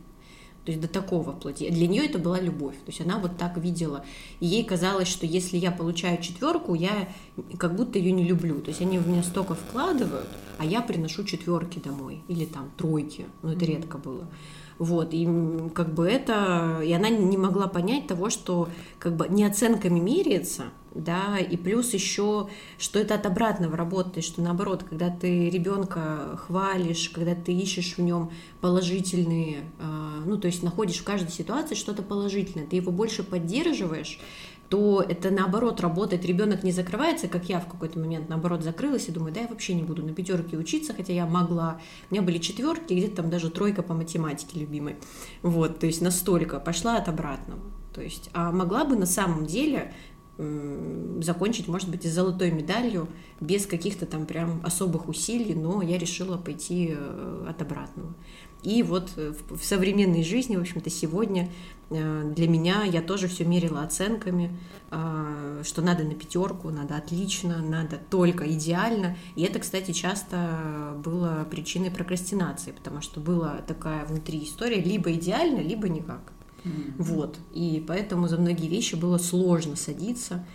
То 0.65 0.71
есть 0.71 0.81
до 0.81 0.87
такого 0.87 1.33
плоти. 1.33 1.69
Для 1.69 1.87
нее 1.87 2.05
это 2.05 2.19
была 2.19 2.39
любовь. 2.39 2.75
То 2.75 2.91
есть 2.91 3.01
она 3.01 3.19
вот 3.19 3.37
так 3.37 3.57
видела. 3.57 4.05
И 4.39 4.45
ей 4.45 4.63
казалось, 4.63 5.09
что 5.09 5.25
если 5.25 5.57
я 5.57 5.71
получаю 5.71 6.21
четверку, 6.21 6.73
я 6.73 7.09
как 7.57 7.75
будто 7.75 7.99
ее 7.99 8.13
не 8.13 8.23
люблю. 8.23 8.61
То 8.61 8.69
есть 8.69 8.81
они 8.81 8.97
в 8.97 9.05
меня 9.05 9.23
столько 9.23 9.55
вкладывают, 9.55 10.29
а 10.57 10.65
я 10.65 10.79
приношу 10.81 11.25
четверки 11.25 11.79
домой. 11.79 12.23
Или 12.29 12.45
там 12.45 12.71
тройки. 12.77 13.25
Но 13.41 13.51
это 13.51 13.65
редко 13.65 13.97
было. 13.97 14.29
Вот, 14.79 15.09
и 15.11 15.27
как 15.75 15.93
бы 15.93 16.07
это, 16.07 16.81
и 16.83 16.93
она 16.93 17.09
не 17.09 17.37
могла 17.37 17.67
понять 17.67 18.07
того, 18.07 18.29
что 18.29 18.69
как 18.99 19.17
бы 19.17 19.27
не 19.27 19.43
оценками 19.43 19.99
меряется, 19.99 20.63
да, 20.95 21.39
и 21.39 21.57
плюс 21.57 21.93
еще, 21.93 22.49
что 22.77 22.99
это 22.99 23.15
от 23.15 23.25
обратного 23.25 23.75
работает, 23.75 24.25
что 24.25 24.41
наоборот, 24.41 24.83
когда 24.83 25.09
ты 25.09 25.49
ребенка 25.49 26.37
хвалишь, 26.45 27.09
когда 27.09 27.35
ты 27.35 27.51
ищешь 27.53 27.97
в 27.97 28.01
нем 28.01 28.31
положительные, 28.61 29.63
а, 29.79 30.21
ну, 30.25 30.37
то 30.37 30.47
есть 30.47 30.63
находишь 30.63 30.97
в 30.97 31.03
каждой 31.03 31.31
ситуации 31.31 31.75
что-то 31.75 32.03
положительное, 32.03 32.67
ты 32.67 32.75
его 32.75 32.91
больше 32.91 33.23
поддерживаешь, 33.23 34.19
то 34.69 35.05
это 35.07 35.29
наоборот 35.29 35.81
работает. 35.81 36.25
Ребенок 36.25 36.63
не 36.63 36.71
закрывается, 36.71 37.27
как 37.27 37.47
я 37.47 37.59
в 37.59 37.67
какой-то 37.67 37.99
момент 37.99 38.29
наоборот 38.29 38.63
закрылась 38.63 39.07
и 39.07 39.11
думаю, 39.11 39.31
да, 39.31 39.41
я 39.41 39.47
вообще 39.47 39.75
не 39.75 39.83
буду 39.83 40.03
на 40.03 40.13
пятерке 40.13 40.57
учиться, 40.57 40.93
хотя 40.95 41.13
я 41.13 41.27
могла. 41.27 41.79
У 42.09 42.13
меня 42.13 42.23
были 42.23 42.39
четверки, 42.39 42.93
где-то 42.93 43.17
там 43.17 43.29
даже 43.29 43.51
тройка 43.51 43.83
по 43.83 43.93
математике 43.93 44.59
любимой. 44.59 44.95
Вот, 45.43 45.79
то 45.79 45.85
есть 45.85 46.01
настолько 46.01 46.59
пошла 46.59 46.97
от 46.97 47.07
обратного. 47.07 47.61
То 47.93 48.01
есть, 48.01 48.31
а 48.33 48.51
могла 48.51 48.85
бы 48.85 48.95
на 48.95 49.05
самом 49.05 49.45
деле 49.45 49.93
закончить, 50.37 51.67
может 51.67 51.89
быть, 51.89 52.05
и 52.05 52.09
золотой 52.09 52.51
медалью, 52.51 53.07
без 53.39 53.67
каких-то 53.67 54.05
там 54.05 54.25
прям 54.25 54.61
особых 54.63 55.07
усилий, 55.07 55.53
но 55.53 55.81
я 55.81 55.97
решила 55.97 56.37
пойти 56.37 56.95
э, 56.97 57.45
от 57.47 57.61
обратного. 57.61 58.13
И 58.63 58.81
вот 58.81 59.11
э, 59.15 59.33
в 59.49 59.63
современной 59.63 60.23
жизни, 60.23 60.55
в 60.55 60.61
общем-то, 60.61 60.89
сегодня 60.89 61.51
э, 61.91 62.33
для 62.35 62.47
меня 62.47 62.83
я 62.83 63.03
тоже 63.03 63.27
все 63.27 63.45
мерила 63.45 63.83
оценками, 63.83 64.57
что 65.63 65.81
надо 65.81 66.03
на 66.03 66.13
пятерку, 66.13 66.69
надо 66.69 66.97
отлично, 66.97 67.63
надо 67.63 67.99
только 68.11 68.47
идеально. 68.51 69.17
И 69.35 69.41
это, 69.41 69.57
кстати, 69.57 69.91
часто 69.91 70.95
было 71.03 71.47
причиной 71.49 71.89
прокрастинации, 71.89 72.73
потому 72.73 73.01
что 73.01 73.19
была 73.19 73.61
такая 73.65 74.05
внутри 74.05 74.43
история 74.43 74.79
либо 74.79 75.11
идеально, 75.13 75.61
либо 75.61 75.89
никак. 75.89 76.31
Mm-hmm. 76.63 76.93
Вот. 76.97 77.37
И 77.53 77.83
поэтому 77.87 78.27
за 78.27 78.37
многие 78.37 78.67
вещи 78.67 78.95
было 78.95 79.17
сложно 79.17 79.75
садиться. 79.75 80.45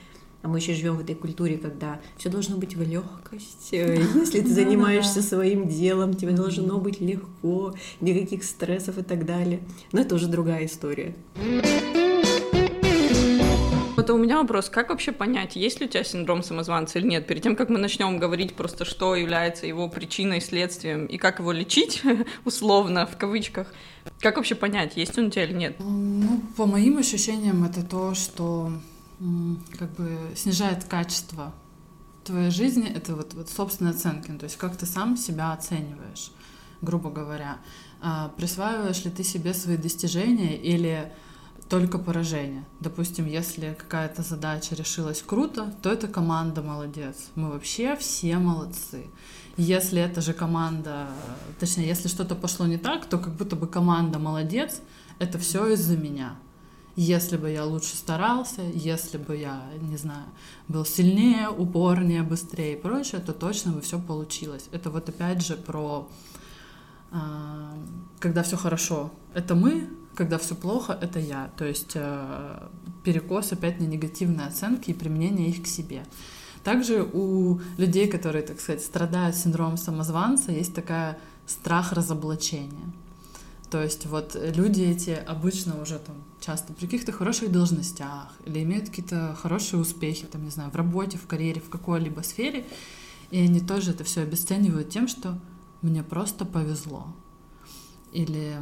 А 0.40 0.48
мы 0.48 0.58
еще 0.58 0.72
живем 0.72 0.96
в 0.96 1.00
этой 1.00 1.16
культуре, 1.16 1.58
когда 1.58 2.00
все 2.16 2.30
должно 2.30 2.56
быть 2.56 2.76
в 2.76 2.82
легкость. 2.82 3.72
Э, 3.72 4.00
если 4.14 4.40
ты 4.40 4.48
занимаешься 4.48 5.20
своим 5.20 5.68
делом, 5.68 6.14
тебе 6.14 6.32
должно 6.32 6.78
быть 6.78 7.00
легко, 7.00 7.74
никаких 8.00 8.44
стрессов 8.44 8.98
и 8.98 9.02
так 9.02 9.26
далее. 9.26 9.60
Но 9.90 10.00
это 10.00 10.14
уже 10.14 10.28
другая 10.28 10.66
история. 10.66 11.16
Это 14.08 14.14
у 14.14 14.18
меня 14.18 14.38
вопрос, 14.38 14.70
как 14.70 14.88
вообще 14.88 15.12
понять, 15.12 15.54
есть 15.54 15.80
ли 15.80 15.86
у 15.86 15.88
тебя 15.90 16.02
синдром 16.02 16.42
самозванца 16.42 16.98
или 16.98 17.06
нет, 17.06 17.26
перед 17.26 17.42
тем, 17.42 17.54
как 17.54 17.68
мы 17.68 17.78
начнем 17.78 18.18
говорить 18.18 18.54
просто, 18.54 18.86
что 18.86 19.14
является 19.14 19.66
его 19.66 19.86
причиной, 19.90 20.40
следствием, 20.40 21.04
и 21.04 21.18
как 21.18 21.40
его 21.40 21.52
лечить, 21.52 22.02
условно, 22.46 23.04
в 23.04 23.18
кавычках, 23.18 23.70
как 24.20 24.36
вообще 24.38 24.54
понять, 24.54 24.96
есть 24.96 25.18
он 25.18 25.26
у 25.26 25.30
тебя 25.30 25.44
или 25.44 25.52
нет? 25.52 25.76
Ну, 25.78 26.40
по 26.56 26.64
моим 26.64 26.96
ощущениям, 26.96 27.64
это 27.64 27.84
то, 27.84 28.14
что 28.14 28.72
как 29.78 29.90
бы 29.96 30.16
снижает 30.34 30.84
качество 30.84 31.52
твоей 32.24 32.50
жизни, 32.50 32.90
это 32.90 33.14
вот, 33.14 33.34
вот 33.34 33.50
собственные 33.50 33.90
оценки, 33.90 34.30
то 34.30 34.44
есть 34.44 34.56
как 34.56 34.74
ты 34.78 34.86
сам 34.86 35.18
себя 35.18 35.52
оцениваешь, 35.52 36.32
грубо 36.80 37.10
говоря. 37.10 37.58
А, 38.00 38.32
присваиваешь 38.38 39.04
ли 39.04 39.10
ты 39.10 39.22
себе 39.22 39.52
свои 39.52 39.76
достижения 39.76 40.56
или 40.56 41.12
только 41.68 41.98
поражение. 41.98 42.64
Допустим, 42.80 43.26
если 43.26 43.75
какая-то 43.78 44.22
задача 44.22 44.75
решилась 44.75 45.22
круто, 45.22 45.75
то 45.82 45.90
это 45.90 46.08
команда 46.08 46.62
молодец. 46.62 47.28
Мы 47.34 47.50
вообще 47.50 47.96
все 47.96 48.38
молодцы. 48.38 49.06
Если 49.56 50.00
это 50.00 50.20
же 50.20 50.32
команда, 50.32 51.08
точнее, 51.58 51.87
если 51.88 52.08
что-то 52.08 52.34
пошло 52.34 52.66
не 52.66 52.78
так, 52.78 53.06
то 53.06 53.18
как 53.18 53.34
будто 53.34 53.56
бы 53.56 53.66
команда 53.66 54.18
молодец, 54.18 54.80
это 55.18 55.38
все 55.38 55.72
из-за 55.72 55.96
меня. 55.96 56.37
Если 56.96 57.37
бы 57.37 57.50
я 57.50 57.64
лучше 57.64 57.96
старался, 57.96 58.62
если 58.62 59.18
бы 59.18 59.37
я, 59.37 59.62
не 59.80 59.96
знаю, 59.96 60.25
был 60.68 60.84
сильнее, 60.84 61.48
упорнее, 61.48 62.22
быстрее 62.22 62.75
и 62.75 62.80
прочее, 62.80 63.20
то 63.20 63.32
точно 63.32 63.72
бы 63.72 63.80
все 63.80 64.00
получилось. 64.00 64.68
Это 64.72 64.90
вот 64.90 65.08
опять 65.08 65.46
же 65.46 65.56
про 65.56 66.08
а, 67.10 67.75
когда 68.18 68.42
все 68.42 68.56
хорошо, 68.56 69.10
это 69.32 69.54
мы, 69.54 69.88
когда 70.18 70.37
все 70.37 70.56
плохо, 70.56 70.98
это 71.00 71.20
я. 71.20 71.48
То 71.56 71.64
есть 71.64 71.92
э, 71.94 72.68
перекос 73.04 73.52
опять 73.52 73.78
на 73.78 73.84
негативные 73.84 74.48
оценки 74.48 74.90
и 74.90 74.94
применение 74.94 75.48
их 75.48 75.62
к 75.62 75.68
себе. 75.68 76.02
Также 76.64 77.08
у 77.12 77.60
людей, 77.76 78.08
которые, 78.08 78.42
так 78.42 78.60
сказать, 78.60 78.82
страдают 78.82 79.37
синдромом 79.37 79.76
самозванца, 79.76 80.50
есть 80.50 80.75
такая 80.75 81.20
страх 81.46 81.92
разоблачения. 81.92 82.92
То 83.70 83.80
есть 83.80 84.06
вот 84.06 84.37
люди 84.56 84.82
эти 84.82 85.10
обычно 85.10 85.80
уже 85.80 86.00
там 86.00 86.16
часто 86.40 86.72
при 86.72 86.87
каких-то 86.87 87.12
хороших 87.12 87.52
должностях 87.52 88.32
или 88.44 88.64
имеют 88.64 88.88
какие-то 88.88 89.37
хорошие 89.40 89.78
успехи, 89.78 90.26
там, 90.26 90.42
не 90.42 90.50
знаю, 90.50 90.72
в 90.72 90.75
работе, 90.75 91.16
в 91.16 91.28
карьере, 91.28 91.60
в 91.60 91.68
какой-либо 91.68 92.22
сфере, 92.22 92.66
и 93.30 93.38
они 93.38 93.60
тоже 93.60 93.92
это 93.92 94.02
все 94.02 94.22
обесценивают 94.22 94.90
тем, 94.90 95.06
что 95.06 95.38
мне 95.80 96.02
просто 96.02 96.44
повезло. 96.44 97.06
Или 98.10 98.56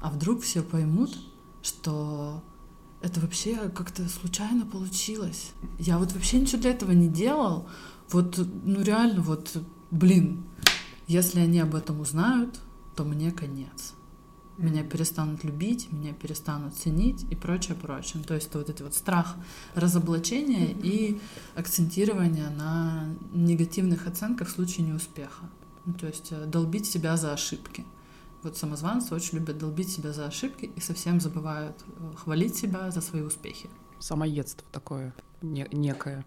а 0.00 0.10
вдруг 0.10 0.42
все 0.42 0.62
поймут, 0.62 1.18
что 1.62 2.42
это 3.00 3.20
вообще 3.20 3.68
как-то 3.70 4.08
случайно 4.08 4.66
получилось. 4.66 5.52
Я 5.78 5.98
вот 5.98 6.12
вообще 6.12 6.40
ничего 6.40 6.60
для 6.60 6.70
этого 6.70 6.92
не 6.92 7.08
делал. 7.08 7.68
Вот, 8.10 8.38
ну 8.64 8.82
реально, 8.82 9.22
вот, 9.22 9.56
блин, 9.90 10.44
если 11.06 11.40
они 11.40 11.60
об 11.60 11.74
этом 11.74 12.00
узнают, 12.00 12.58
то 12.96 13.04
мне 13.04 13.30
конец. 13.30 13.94
Меня 14.56 14.82
перестанут 14.82 15.44
любить, 15.44 15.92
меня 15.92 16.12
перестанут 16.12 16.74
ценить 16.74 17.24
и 17.30 17.36
прочее, 17.36 17.76
прочее. 17.76 18.24
То 18.24 18.34
есть 18.34 18.52
вот 18.54 18.68
этот 18.68 18.80
вот 18.80 18.94
страх 18.94 19.36
разоблачения 19.74 20.72
и 20.72 21.20
акцентирование 21.54 22.50
на 22.50 23.06
негативных 23.32 24.08
оценках 24.08 24.48
в 24.48 24.50
случае 24.50 24.86
неуспеха. 24.86 25.48
Ну, 25.84 25.94
то 25.94 26.08
есть 26.08 26.32
э, 26.32 26.44
долбить 26.46 26.86
себя 26.86 27.16
за 27.16 27.32
ошибки. 27.32 27.84
Вот 28.42 28.56
самозванцы 28.56 29.14
очень 29.14 29.38
любят 29.38 29.58
долбить 29.58 29.90
себя 29.90 30.12
за 30.12 30.26
ошибки 30.26 30.70
и 30.76 30.80
совсем 30.80 31.20
забывают 31.20 31.76
э, 31.86 32.16
хвалить 32.16 32.56
себя 32.56 32.90
за 32.90 33.00
свои 33.00 33.22
успехи. 33.22 33.68
Самоедство 33.98 34.66
такое 34.70 35.12
не, 35.42 35.66
некое. 35.72 36.24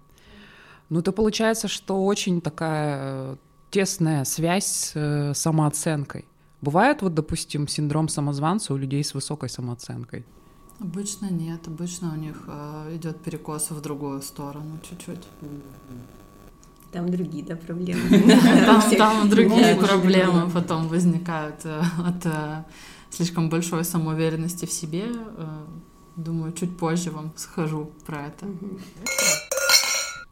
Ну, 0.90 1.00
это 1.00 1.14
получается, 1.14 1.68
что 1.68 2.04
очень 2.04 2.42
такая 2.42 2.98
э, 3.00 3.36
тесная 3.70 4.26
связь 4.26 4.66
с 4.66 4.92
э, 4.96 5.34
самооценкой. 5.34 6.26
Бывает 6.62 7.02
вот, 7.02 7.14
допустим, 7.14 7.68
синдром 7.68 8.10
самозванца 8.10 8.74
у 8.74 8.78
людей 8.78 9.04
с 9.04 9.14
высокой 9.14 9.50
самооценкой? 9.50 10.26
Обычно 10.80 11.32
нет. 11.32 11.68
Обычно 11.68 12.12
у 12.14 12.18
них 12.18 12.44
э, 12.48 12.96
идет 12.96 13.22
перекос 13.22 13.72
в 13.72 13.82
другую 13.82 14.22
сторону 14.22 14.80
чуть-чуть. 14.84 15.26
Там 16.92 17.10
другие, 17.10 17.44
да, 17.46 17.56
проблемы. 17.56 18.02
Там 18.98 19.30
другие 19.30 19.76
проблемы 19.76 20.50
потом 20.50 20.90
возникают 20.90 21.66
э, 21.66 21.82
от 22.06 22.26
э, 22.26 22.64
слишком 23.10 23.50
большой 23.50 23.86
самоуверенности 23.86 24.66
в 24.66 24.72
себе. 24.72 25.06
Э, 25.38 25.66
думаю, 26.18 26.52
чуть 26.52 26.78
позже 26.78 27.12
вам 27.12 27.32
схожу 27.38 27.92
про 28.06 28.28
это. 28.28 28.46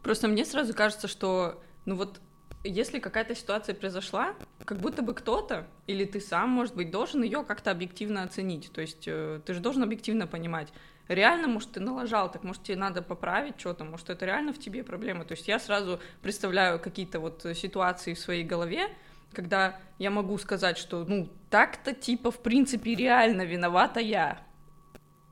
Просто 0.04 0.28
мне 0.28 0.44
сразу 0.44 0.74
кажется, 0.74 1.08
что, 1.08 1.62
ну 1.86 1.96
вот, 1.96 2.20
если 2.66 3.00
какая-то 3.00 3.36
ситуация 3.36 3.74
произошла, 3.74 4.34
как 4.66 4.82
будто 4.82 5.02
бы 5.02 5.14
кто-то, 5.14 5.66
или 5.88 6.04
ты 6.04 6.20
сам, 6.20 6.50
может 6.50 6.76
быть, 6.76 6.92
должен 6.92 7.24
ее 7.24 7.46
как-то 7.46 7.72
объективно 7.72 8.24
оценить. 8.24 8.70
То 8.74 8.82
есть 8.82 9.06
ты 9.06 9.54
же 9.54 9.62
должен 9.62 9.84
объективно 9.84 10.28
понимать, 10.28 10.74
реально, 11.10 11.48
может, 11.48 11.72
ты 11.72 11.80
налажал, 11.80 12.32
так 12.32 12.44
может, 12.44 12.64
тебе 12.64 12.78
надо 12.78 13.02
поправить 13.02 13.60
что-то, 13.60 13.84
может, 13.84 14.10
это 14.10 14.26
реально 14.26 14.54
в 14.54 14.60
тебе 14.60 14.84
проблема. 14.84 15.26
То 15.26 15.34
есть 15.34 15.48
я 15.48 15.60
сразу 15.60 16.00
представляю 16.22 16.80
какие-то 16.80 17.20
вот 17.20 17.46
ситуации 17.56 18.14
в 18.14 18.20
своей 18.20 18.44
голове, 18.44 18.88
когда 19.34 19.80
я 19.98 20.12
могу 20.12 20.38
сказать, 20.38 20.78
что, 20.78 21.04
ну, 21.06 21.30
так-то, 21.50 21.94
типа, 21.94 22.32
в 22.32 22.42
принципе, 22.42 22.96
реально 22.96 23.44
виновата 23.44 24.00
я. 24.00 24.40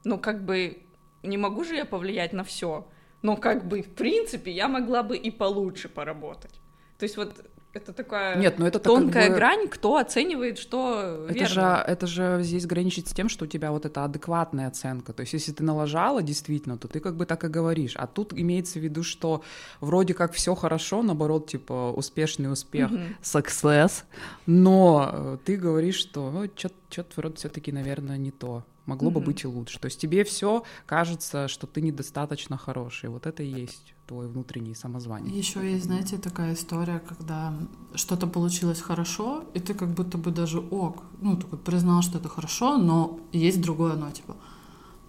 Но 0.04 0.18
как 0.18 0.44
бы 0.44 0.84
не 1.24 1.38
могу 1.38 1.64
же 1.64 1.76
я 1.76 1.86
повлиять 1.86 2.34
на 2.34 2.44
все. 2.44 2.88
Но 3.22 3.36
как 3.36 3.68
бы, 3.68 3.82
в 3.82 3.96
принципе, 3.96 4.52
я 4.52 4.68
могла 4.68 5.04
бы 5.04 5.18
и 5.18 5.32
получше 5.32 5.90
поработать. 5.90 6.60
То 6.98 7.04
есть 7.04 7.18
вот 7.18 7.46
это 7.78 7.94
такая 7.94 8.38
Нет, 8.38 8.58
но 8.58 8.64
ну 8.64 8.68
это 8.68 8.80
тонкая 8.80 9.24
как 9.24 9.32
бы... 9.32 9.38
грань, 9.38 9.68
кто 9.68 9.98
оценивает, 9.98 10.58
что 10.58 11.26
это 11.30 11.34
верно. 11.34 11.48
Же, 11.48 11.62
это 11.62 12.08
же 12.08 12.40
здесь 12.42 12.66
граничит 12.66 13.08
с 13.08 13.14
тем, 13.14 13.30
что 13.30 13.46
у 13.46 13.48
тебя 13.48 13.72
вот 13.72 13.86
эта 13.86 14.04
адекватная 14.04 14.68
оценка. 14.68 15.14
То 15.14 15.22
есть 15.22 15.34
если 15.34 15.52
ты 15.52 15.64
налажала 15.64 16.22
действительно, 16.22 16.78
то 16.78 16.88
ты 16.88 17.00
как 17.00 17.16
бы 17.16 17.26
так 17.26 17.44
и 17.44 17.48
говоришь. 17.48 17.94
А 17.96 18.08
тут 18.08 18.34
имеется 18.34 18.80
в 18.80 18.84
виду, 18.84 19.04
что 19.04 19.44
вроде 19.80 20.14
как 20.14 20.34
все 20.34 20.56
хорошо, 20.56 21.02
наоборот, 21.02 21.48
типа 21.48 21.94
успешный 21.96 22.52
успех, 22.52 22.92
mm-hmm. 22.92 23.16
success, 23.22 24.04
но 24.46 25.10
э, 25.12 25.38
ты 25.46 25.56
говоришь, 25.56 25.96
что 25.96 26.32
ну, 26.32 26.50
что-то 26.56 27.12
вроде 27.16 27.36
все-таки, 27.36 27.72
наверное, 27.72 28.18
не 28.18 28.32
то 28.32 28.64
могло 28.86 29.10
mm-hmm. 29.10 29.14
бы 29.14 29.22
быть 29.22 29.44
и 29.44 29.48
лучше. 29.48 29.80
То 29.80 29.86
есть 29.86 30.00
тебе 30.00 30.24
все 30.24 30.64
кажется, 30.86 31.48
что 31.48 31.68
ты 31.68 31.82
недостаточно 31.82 32.58
хороший. 32.58 33.10
Вот 33.10 33.26
это 33.28 33.44
и 33.44 33.48
есть 33.48 33.94
твой 34.08 34.28
внутренний 34.28 34.74
самозвание. 34.74 35.38
Еще 35.38 35.70
есть, 35.70 35.86
знаете, 35.86 36.18
такая 36.18 36.54
история, 36.54 37.00
когда 37.00 37.54
что-то 37.94 38.26
получилось 38.28 38.82
хорошо, 38.82 39.44
и 39.54 39.60
ты 39.60 39.74
как 39.74 39.90
будто 39.90 40.18
бы 40.18 40.32
даже 40.32 40.60
ок, 40.60 41.04
ну, 41.22 41.36
такой 41.36 41.60
признал, 41.60 42.02
что 42.02 42.18
это 42.18 42.30
хорошо, 42.30 42.78
но 42.78 43.20
есть 43.34 43.62
другое, 43.62 43.96
но 43.96 44.10
типа, 44.10 44.36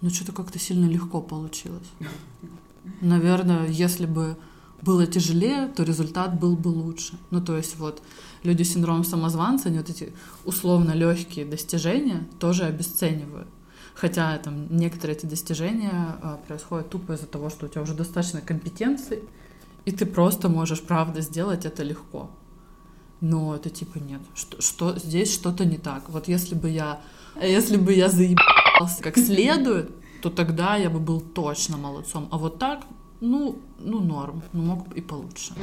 ну, 0.01 0.09
что-то 0.09 0.33
как-то 0.33 0.59
сильно 0.59 0.85
легко 0.85 1.21
получилось. 1.21 1.87
Наверное, 3.01 3.67
если 3.67 4.05
бы 4.05 4.37
было 4.81 5.07
тяжелее, 5.07 5.67
то 5.67 5.83
результат 5.83 6.39
был 6.39 6.55
бы 6.55 6.69
лучше. 6.69 7.17
Ну, 7.31 7.41
то 7.41 7.55
есть 7.55 7.77
вот 7.77 8.01
люди 8.43 8.63
с 8.63 8.73
синдромом 8.73 9.03
самозванца, 9.03 9.69
они 9.69 9.77
вот 9.77 9.89
эти 9.89 10.13
условно 10.45 10.91
легкие 10.91 11.45
достижения 11.45 12.27
тоже 12.39 12.65
обесценивают. 12.65 13.47
Хотя 13.99 14.37
там 14.37 14.67
некоторые 14.69 15.17
эти 15.17 15.25
достижения 15.25 15.91
а, 15.91 16.39
происходят 16.47 16.89
тупо 16.89 17.13
из-за 17.13 17.27
того, 17.27 17.49
что 17.49 17.65
у 17.65 17.69
тебя 17.69 17.81
уже 17.81 17.93
достаточно 17.93 18.39
компетенций, 18.39 19.23
и 19.83 19.91
ты 19.91 20.05
просто 20.05 20.47
можешь, 20.47 20.81
правда, 20.81 21.19
сделать 21.19 21.65
это 21.65 21.83
легко. 21.83 22.29
Но 23.19 23.53
это 23.53 23.69
типа 23.69 23.97
нет, 23.97 24.21
что, 24.35 24.61
что 24.61 24.97
здесь 24.97 25.33
что-то 25.33 25.65
не 25.65 25.77
так. 25.77 26.07
Вот 26.07 26.29
если 26.29 26.55
бы 26.55 26.69
я, 26.69 27.01
если 27.41 27.75
бы 27.75 27.91
я 27.91 28.07
заебался 28.07 29.03
как 29.03 29.17
следует, 29.17 29.91
то 30.21 30.29
тогда 30.29 30.77
я 30.77 30.89
бы 30.89 30.99
был 30.99 31.19
точно 31.19 31.75
молодцом. 31.75 32.29
А 32.31 32.37
вот 32.37 32.57
так, 32.57 32.85
ну, 33.19 33.59
ну 33.79 33.99
норм, 33.99 34.43
ну 34.53 34.61
мог 34.61 34.95
и 34.95 35.01
получше. 35.01 35.53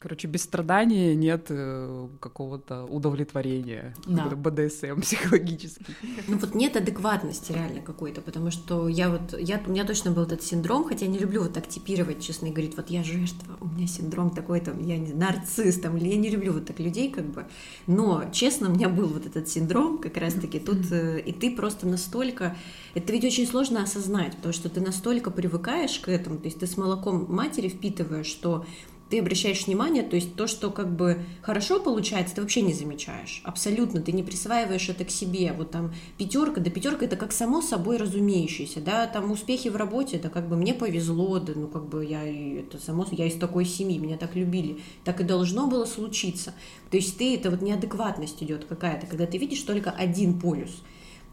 Короче, 0.00 0.28
без 0.28 0.44
страдания 0.44 1.14
нет 1.14 1.46
э, 1.50 2.08
какого-то 2.20 2.84
удовлетворения, 2.84 3.94
да. 4.06 4.24
БДСМ 4.24 5.00
психологический. 5.02 5.94
Ну 6.26 6.38
вот 6.38 6.54
нет 6.54 6.74
адекватности 6.76 7.52
реально 7.52 7.82
какой-то, 7.82 8.22
потому 8.22 8.50
что 8.50 8.88
я 8.88 9.10
вот, 9.10 9.38
я, 9.38 9.60
у 9.66 9.70
меня 9.70 9.84
точно 9.84 10.10
был 10.10 10.22
этот 10.22 10.42
синдром, 10.42 10.84
хотя 10.84 11.04
я 11.04 11.10
не 11.10 11.18
люблю 11.18 11.42
вот 11.42 11.52
так 11.52 11.68
типировать, 11.68 12.22
честно, 12.22 12.46
и 12.46 12.50
говорить, 12.50 12.78
вот 12.78 12.88
я 12.88 13.04
жертва, 13.04 13.58
у 13.60 13.66
меня 13.66 13.86
синдром 13.86 14.30
такой, 14.30 14.60
там, 14.60 14.82
я 14.82 14.96
не 14.96 15.12
нарцисс, 15.12 15.78
там, 15.78 15.98
или 15.98 16.08
я 16.08 16.16
не 16.16 16.30
люблю 16.30 16.54
вот 16.54 16.64
так 16.64 16.80
людей, 16.80 17.10
как 17.10 17.26
бы, 17.26 17.44
но, 17.86 18.24
честно, 18.32 18.70
у 18.70 18.72
меня 18.72 18.88
был 18.88 19.08
вот 19.08 19.26
этот 19.26 19.48
синдром, 19.48 19.98
как 19.98 20.16
раз-таки 20.16 20.60
тут, 20.60 20.90
э, 20.90 21.20
и 21.20 21.32
ты 21.32 21.54
просто 21.54 21.86
настолько, 21.86 22.56
это 22.94 23.12
ведь 23.12 23.24
очень 23.24 23.46
сложно 23.46 23.82
осознать, 23.82 24.34
потому 24.36 24.54
что 24.54 24.70
ты 24.70 24.80
настолько 24.80 25.30
привыкаешь 25.30 25.98
к 25.98 26.08
этому, 26.08 26.38
то 26.38 26.46
есть 26.46 26.58
ты 26.58 26.66
с 26.66 26.78
молоком 26.78 27.26
матери 27.28 27.68
впитываешь, 27.68 28.26
что 28.26 28.64
ты 29.10 29.18
обращаешь 29.18 29.66
внимание, 29.66 30.04
то 30.04 30.14
есть 30.14 30.36
то, 30.36 30.46
что 30.46 30.70
как 30.70 30.94
бы 30.94 31.24
хорошо 31.42 31.80
получается, 31.80 32.36
ты 32.36 32.40
вообще 32.40 32.62
не 32.62 32.72
замечаешь. 32.72 33.42
Абсолютно, 33.44 34.00
ты 34.00 34.12
не 34.12 34.22
присваиваешь 34.22 34.88
это 34.88 35.04
к 35.04 35.10
себе. 35.10 35.52
Вот 35.52 35.72
там 35.72 35.92
пятерка, 36.16 36.60
да 36.60 36.70
пятерка 36.70 37.04
это 37.06 37.16
как 37.16 37.32
само 37.32 37.60
собой 37.60 37.96
разумеющееся, 37.96 38.80
да, 38.80 39.06
там 39.08 39.32
успехи 39.32 39.68
в 39.68 39.76
работе, 39.76 40.16
это 40.16 40.30
как 40.30 40.48
бы 40.48 40.56
мне 40.56 40.74
повезло, 40.74 41.40
да, 41.40 41.52
ну 41.56 41.66
как 41.66 41.88
бы 41.88 42.04
я 42.04 42.24
это 42.24 42.78
само, 42.78 43.04
я 43.10 43.26
из 43.26 43.34
такой 43.34 43.64
семьи, 43.64 43.98
меня 43.98 44.16
так 44.16 44.36
любили, 44.36 44.78
так 45.04 45.20
и 45.20 45.24
должно 45.24 45.66
было 45.66 45.84
случиться. 45.84 46.54
То 46.90 46.96
есть 46.96 47.18
ты, 47.18 47.34
это 47.34 47.50
вот 47.50 47.62
неадекватность 47.62 48.42
идет 48.42 48.64
какая-то, 48.64 49.06
когда 49.06 49.26
ты 49.26 49.38
видишь 49.38 49.62
только 49.62 49.90
один 49.90 50.38
полюс. 50.38 50.82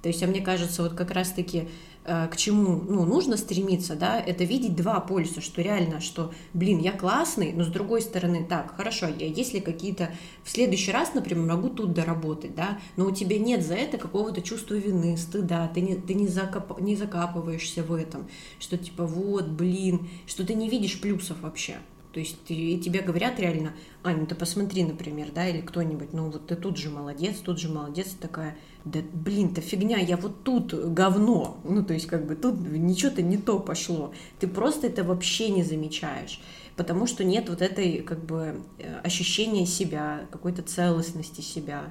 То 0.01 0.09
есть, 0.09 0.21
а 0.23 0.27
мне 0.27 0.41
кажется, 0.41 0.83
вот 0.83 0.93
как 0.93 1.11
раз-таки 1.11 1.67
Э, 2.09 2.29
к 2.31 2.37
чему 2.37 2.81
ну, 2.87 3.03
нужно 3.03 3.35
стремиться, 3.35 3.97
да, 3.97 4.17
это 4.17 4.45
видеть 4.45 4.77
два 4.77 5.01
полюса, 5.01 5.41
что 5.41 5.61
реально, 5.61 5.99
что, 5.99 6.33
блин, 6.53 6.79
я 6.79 6.93
классный, 6.93 7.51
но 7.51 7.65
с 7.65 7.67
другой 7.67 8.01
стороны, 8.01 8.45
так, 8.47 8.77
хорошо, 8.77 9.07
я, 9.07 9.27
если 9.27 9.59
какие-то, 9.59 10.11
в 10.45 10.49
следующий 10.49 10.93
раз, 10.93 11.13
например, 11.13 11.45
могу 11.45 11.69
тут 11.69 11.91
доработать, 11.91 12.55
да, 12.55 12.79
но 12.95 13.07
у 13.07 13.11
тебя 13.11 13.37
нет 13.37 13.61
за 13.61 13.73
это 13.73 13.97
какого-то 13.97 14.41
чувства 14.41 14.75
вины, 14.75 15.17
стыда, 15.17 15.67
ты 15.67 15.81
не, 15.81 15.95
ты 15.95 16.13
не, 16.13 16.29
закоп, 16.29 16.79
не 16.79 16.95
закапываешься 16.95 17.83
в 17.83 17.93
этом, 17.93 18.29
что 18.57 18.77
типа 18.77 19.05
вот, 19.05 19.49
блин, 19.49 20.07
что 20.27 20.45
ты 20.45 20.53
не 20.53 20.69
видишь 20.69 21.01
плюсов 21.01 21.41
вообще, 21.41 21.75
то 22.17 22.21
есть 22.21 22.37
и 22.47 22.79
тебе 22.79 23.01
говорят 23.01 23.39
реально, 23.39 23.73
Аня, 24.01 24.21
ну 24.21 24.25
ты 24.25 24.33
посмотри, 24.33 24.83
например, 24.83 25.27
да, 25.35 25.47
или 25.47 25.61
кто-нибудь, 25.61 26.13
ну 26.13 26.31
вот 26.31 26.47
ты 26.47 26.55
тут 26.55 26.75
же 26.75 26.89
молодец, 26.89 27.35
тут 27.37 27.59
же 27.59 27.69
молодец, 27.69 28.15
такая, 28.19 28.57
да 28.85 29.01
блин, 29.13 29.53
то 29.53 29.61
фигня, 29.61 29.99
я 29.99 30.17
вот 30.17 30.43
тут 30.43 30.73
говно, 30.73 31.59
ну 31.63 31.85
то 31.85 31.93
есть 31.93 32.07
как 32.07 32.25
бы 32.25 32.33
тут 32.33 32.59
ничего-то 32.59 33.21
не 33.21 33.37
то 33.37 33.59
пошло, 33.59 34.15
ты 34.39 34.47
просто 34.47 34.87
это 34.87 35.03
вообще 35.03 35.49
не 35.49 35.61
замечаешь, 35.61 36.41
потому 36.75 37.05
что 37.05 37.23
нет 37.23 37.49
вот 37.49 37.61
этой 37.61 37.99
как 37.99 38.25
бы 38.25 38.61
э, 38.79 38.99
ощущения 39.03 39.67
себя, 39.67 40.21
какой-то 40.31 40.63
целостности 40.63 41.41
себя. 41.41 41.83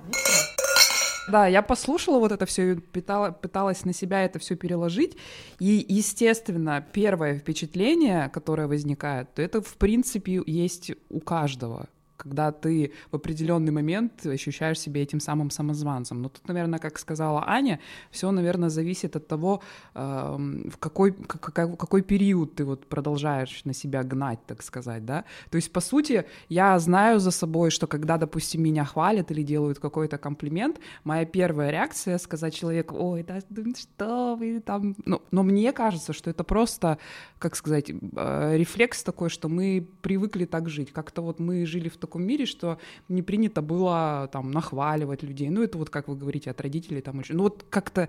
Да, 1.28 1.46
я 1.46 1.62
послушала 1.62 2.18
вот 2.18 2.32
это 2.32 2.46
все, 2.46 2.76
пытала, 2.76 3.32
пыталась 3.32 3.84
на 3.84 3.92
себя 3.92 4.24
это 4.24 4.38
все 4.38 4.54
переложить. 4.54 5.16
И, 5.58 5.84
естественно, 5.88 6.86
первое 6.92 7.38
впечатление, 7.38 8.28
которое 8.28 8.68
возникает, 8.68 9.34
то 9.34 9.42
это, 9.42 9.60
в 9.60 9.74
принципе, 9.76 10.42
есть 10.46 10.92
у 11.10 11.20
каждого 11.20 11.88
когда 12.16 12.52
ты 12.52 12.92
в 13.10 13.16
определенный 13.16 13.72
момент 13.72 14.26
ощущаешь 14.26 14.80
себя 14.80 15.02
этим 15.02 15.20
самым 15.20 15.50
самозванцем. 15.50 16.22
Но 16.22 16.28
тут, 16.28 16.46
наверное, 16.48 16.78
как 16.78 16.98
сказала 16.98 17.44
Аня, 17.46 17.80
все, 18.10 18.30
наверное, 18.30 18.68
зависит 18.68 19.16
от 19.16 19.26
того, 19.26 19.62
в 19.94 20.76
какой, 20.78 21.12
какой, 21.12 22.02
период 22.02 22.54
ты 22.54 22.64
вот 22.64 22.86
продолжаешь 22.86 23.64
на 23.64 23.74
себя 23.74 24.02
гнать, 24.02 24.38
так 24.46 24.62
сказать, 24.62 25.04
да. 25.04 25.24
То 25.50 25.56
есть, 25.56 25.72
по 25.72 25.80
сути, 25.80 26.24
я 26.48 26.78
знаю 26.78 27.20
за 27.20 27.30
собой, 27.30 27.70
что 27.70 27.86
когда, 27.86 28.16
допустим, 28.16 28.62
меня 28.62 28.84
хвалят 28.84 29.30
или 29.30 29.42
делают 29.42 29.78
какой-то 29.78 30.18
комплимент, 30.18 30.78
моя 31.04 31.24
первая 31.24 31.70
реакция 31.70 32.18
сказать 32.18 32.54
человеку, 32.54 32.96
ой, 32.98 33.22
да 33.22 33.40
что 33.76 34.36
вы 34.36 34.60
там... 34.60 34.96
Ну, 35.04 35.22
но 35.30 35.42
мне 35.42 35.72
кажется, 35.72 36.12
что 36.12 36.30
это 36.30 36.44
просто, 36.44 36.98
как 37.38 37.56
сказать, 37.56 37.90
э, 37.90 38.56
рефлекс 38.56 39.02
такой, 39.02 39.28
что 39.30 39.48
мы 39.48 39.86
привыкли 40.02 40.44
так 40.44 40.68
жить. 40.68 40.92
Как-то 40.92 41.22
вот 41.22 41.40
мы 41.40 41.66
жили 41.66 41.88
в 41.88 41.96
таком 41.96 42.05
мире, 42.14 42.46
что 42.46 42.78
не 43.08 43.22
принято 43.22 43.62
было 43.62 44.28
там 44.32 44.50
нахваливать 44.50 45.22
людей. 45.22 45.50
Ну, 45.50 45.62
это 45.62 45.78
вот, 45.78 45.90
как 45.90 46.08
вы 46.08 46.16
говорите, 46.16 46.50
от 46.50 46.60
родителей 46.60 47.00
там 47.00 47.20
еще. 47.20 47.34
Ну, 47.34 47.44
вот 47.44 47.64
как-то 47.68 48.08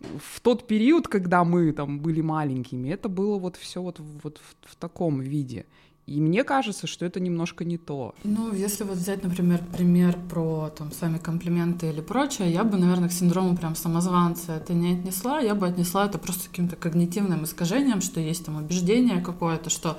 в 0.00 0.40
тот 0.40 0.66
период, 0.66 1.08
когда 1.08 1.44
мы 1.44 1.72
там 1.72 2.00
были 2.00 2.20
маленькими, 2.20 2.88
это 2.88 3.08
было 3.08 3.38
вот 3.38 3.56
все 3.56 3.80
вот, 3.80 4.00
вот 4.22 4.38
в, 4.38 4.72
в 4.72 4.76
таком 4.76 5.20
виде. 5.20 5.66
И 6.06 6.20
мне 6.20 6.44
кажется, 6.44 6.86
что 6.86 7.04
это 7.04 7.18
немножко 7.18 7.64
не 7.64 7.78
то. 7.78 8.14
Ну, 8.22 8.54
если 8.54 8.84
вот 8.84 8.96
взять, 8.96 9.24
например, 9.24 9.60
пример 9.76 10.16
про 10.30 10.70
там 10.70 10.92
сами 10.92 11.18
комплименты 11.18 11.88
или 11.90 12.00
прочее, 12.00 12.52
я 12.52 12.62
бы, 12.62 12.78
наверное, 12.78 13.08
к 13.08 13.12
синдрому 13.12 13.56
прям 13.56 13.74
самозванца 13.74 14.52
это 14.52 14.72
не 14.72 14.94
отнесла, 14.94 15.40
я 15.40 15.56
бы 15.56 15.66
отнесла 15.66 16.06
это 16.06 16.18
просто 16.18 16.48
каким-то 16.48 16.76
когнитивным 16.76 17.42
искажением, 17.42 18.00
что 18.00 18.20
есть 18.20 18.46
там 18.46 18.56
убеждение 18.56 19.20
какое-то, 19.20 19.68
что 19.68 19.98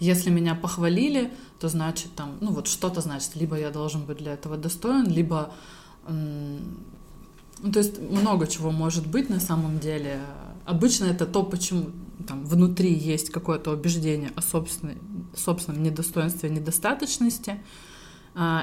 если 0.00 0.30
меня 0.30 0.54
похвалили, 0.54 1.32
то 1.60 1.68
значит 1.68 2.14
там, 2.16 2.36
ну 2.40 2.52
вот 2.52 2.66
что-то 2.66 3.00
значит, 3.00 3.36
либо 3.36 3.56
я 3.56 3.70
должен 3.70 4.04
быть 4.04 4.18
для 4.18 4.32
этого 4.32 4.56
достоин, 4.56 5.06
либо 5.08 5.52
ну, 7.62 7.72
то 7.72 7.78
есть 7.78 8.00
много 8.00 8.46
чего 8.46 8.70
может 8.70 9.06
быть 9.06 9.28
на 9.28 9.40
самом 9.40 9.78
деле. 9.78 10.20
Обычно 10.64 11.04
это 11.04 11.26
то, 11.26 11.42
почему 11.42 11.90
там 12.26 12.44
внутри 12.44 12.92
есть 12.92 13.30
какое-то 13.30 13.72
убеждение 13.72 14.32
о 14.34 14.42
собственной, 14.42 14.96
собственном 15.36 15.82
недостоинстве, 15.82 16.48
недостаточности, 16.48 17.60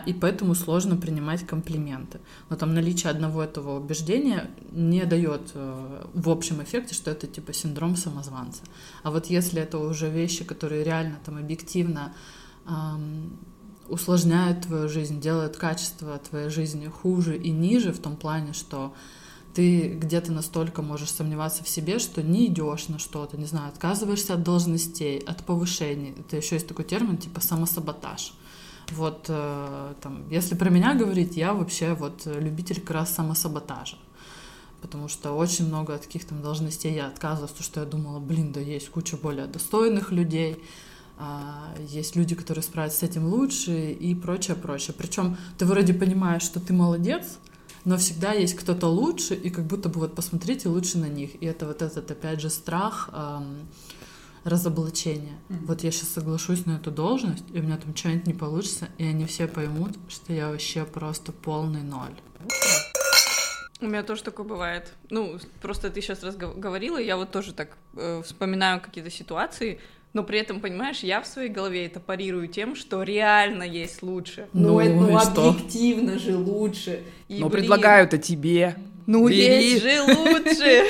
и 0.08 0.14
поэтому 0.14 0.56
сложно 0.56 0.98
принимать 0.98 1.46
комплименты. 1.46 2.20
Но 2.50 2.56
там 2.56 2.74
наличие 2.74 3.12
одного 3.12 3.44
этого 3.44 3.78
убеждения 3.78 4.50
не 4.72 5.06
дает 5.06 5.52
э, 5.54 6.06
в 6.14 6.30
общем 6.30 6.64
эффекте, 6.64 6.96
что 6.96 7.12
это 7.12 7.28
типа 7.28 7.54
синдром 7.54 7.96
самозванца. 7.96 8.64
А 9.04 9.12
вот 9.12 9.28
если 9.28 9.62
это 9.62 9.78
уже 9.78 10.10
вещи, 10.10 10.44
которые 10.44 10.84
реально 10.84 11.20
там 11.24 11.38
объективно 11.38 12.16
эм, 12.66 13.38
усложняют 13.88 14.62
твою 14.62 14.90
жизнь, 14.90 15.22
делают 15.22 15.58
качество 15.58 16.18
твоей 16.18 16.50
жизни 16.50 16.88
хуже 16.88 17.38
и 17.38 17.52
ниже 17.52 17.92
в 17.92 18.00
том 18.00 18.16
плане, 18.16 18.54
что 18.54 18.96
ты 19.54 19.90
где-то 19.90 20.32
настолько 20.32 20.82
можешь 20.82 21.12
сомневаться 21.12 21.64
в 21.64 21.70
себе, 21.70 22.00
что 22.00 22.24
не 22.24 22.48
идешь 22.48 22.88
на 22.88 23.00
что-то, 23.00 23.38
не 23.38 23.46
знаю, 23.46 23.70
отказываешься 23.70 24.34
от 24.34 24.44
должностей, 24.44 25.20
от 25.20 25.44
повышений. 25.44 26.16
Это 26.18 26.38
еще 26.38 26.56
есть 26.56 26.68
такой 26.68 26.86
термин 26.86 27.18
типа 27.18 27.42
самосаботаж. 27.42 28.34
Вот 28.92 29.26
э, 29.28 29.94
там, 30.02 30.30
если 30.30 30.56
про 30.56 30.70
меня 30.70 30.96
говорить, 30.96 31.36
я 31.36 31.54
вообще 31.54 31.94
вот 31.94 32.26
любитель 32.26 32.80
как 32.80 32.92
раз 32.92 33.14
самосаботажа. 33.14 33.98
Потому 34.82 35.08
что 35.08 35.34
очень 35.34 35.68
много 35.68 35.96
от 35.96 36.04
таких 36.04 36.26
там 36.26 36.42
должностей 36.42 36.94
я 36.94 37.08
отказывалась, 37.08 37.52
потому 37.52 37.66
что 37.66 37.80
я 37.82 37.86
думала, 37.86 38.20
блин, 38.20 38.52
да 38.52 38.60
есть 38.60 38.90
куча 38.90 39.18
более 39.18 39.48
достойных 39.48 40.12
людей, 40.12 40.64
а, 41.20 41.74
есть 41.90 42.16
люди, 42.16 42.36
которые 42.36 42.64
справятся 42.64 43.00
с 43.00 43.04
этим 43.04 43.26
лучше 43.26 43.92
и 43.92 44.14
прочее, 44.14 44.56
прочее. 44.56 44.94
Причем 44.98 45.38
ты 45.58 45.66
вроде 45.66 45.94
понимаешь, 45.94 46.44
что 46.44 46.60
ты 46.60 46.74
молодец, 46.74 47.40
но 47.86 47.98
всегда 47.98 48.34
есть 48.34 48.56
кто-то 48.56 48.88
лучше, 48.88 49.34
и 49.34 49.50
как 49.50 49.66
будто 49.66 49.90
бы 49.90 50.00
вот 50.00 50.14
посмотрите 50.14 50.70
лучше 50.70 51.00
на 51.00 51.08
них. 51.08 51.42
И 51.42 51.46
это 51.46 51.66
вот 51.66 51.82
этот, 51.82 52.12
опять 52.12 52.40
же, 52.40 52.52
страх 52.52 53.10
эм, 53.14 53.68
разоблачения. 54.48 55.38
Mm-hmm. 55.50 55.66
Вот 55.66 55.84
я 55.84 55.92
сейчас 55.92 56.10
соглашусь 56.10 56.66
на 56.66 56.78
эту 56.78 56.92
должность, 56.92 57.44
и 57.54 57.60
у 57.60 57.64
меня 57.64 57.78
там 57.78 57.96
что-нибудь 57.96 58.28
не 58.28 58.34
получится, 58.34 58.90
и 58.98 59.06
они 59.06 59.26
все 59.26 59.48
поймут, 59.48 59.98
что 60.08 60.34
я 60.34 60.50
вообще 60.50 60.86
просто 60.86 61.32
полный 61.32 61.84
ноль. 61.84 62.16
У 63.80 63.86
меня 63.86 64.02
тоже 64.02 64.24
такое 64.24 64.46
бывает. 64.46 64.92
Ну, 65.10 65.38
просто 65.62 65.92
ты 65.92 66.02
сейчас 66.02 66.24
раз 66.24 66.36
говорила, 66.36 66.98
я 66.98 67.16
вот 67.16 67.32
тоже 67.32 67.54
так 67.54 67.78
э, 67.96 68.24
вспоминаю 68.26 68.82
какие-то 68.82 69.12
ситуации, 69.12 69.80
но 70.14 70.24
при 70.24 70.40
этом, 70.40 70.62
понимаешь, 70.62 71.02
я 71.02 71.22
в 71.22 71.28
своей 71.28 71.50
голове 71.50 71.86
это 71.86 72.00
парирую 72.00 72.48
тем, 72.48 72.76
что 72.76 73.04
реально 73.04 73.62
есть 73.62 74.02
лучше. 74.02 74.48
Ну, 74.52 74.80
ну, 74.80 75.12
ну 75.12 75.18
объективно 75.18 76.18
же 76.18 76.36
лучше. 76.36 77.04
И, 77.28 77.40
но 77.40 77.50
блин, 77.50 77.62
предлагают-то 77.62 78.18
тебе. 78.18 78.78
Ну, 79.08 79.30
Бери. 79.30 79.70
есть 79.70 79.84
же 79.84 80.02
лучше. 80.02 80.84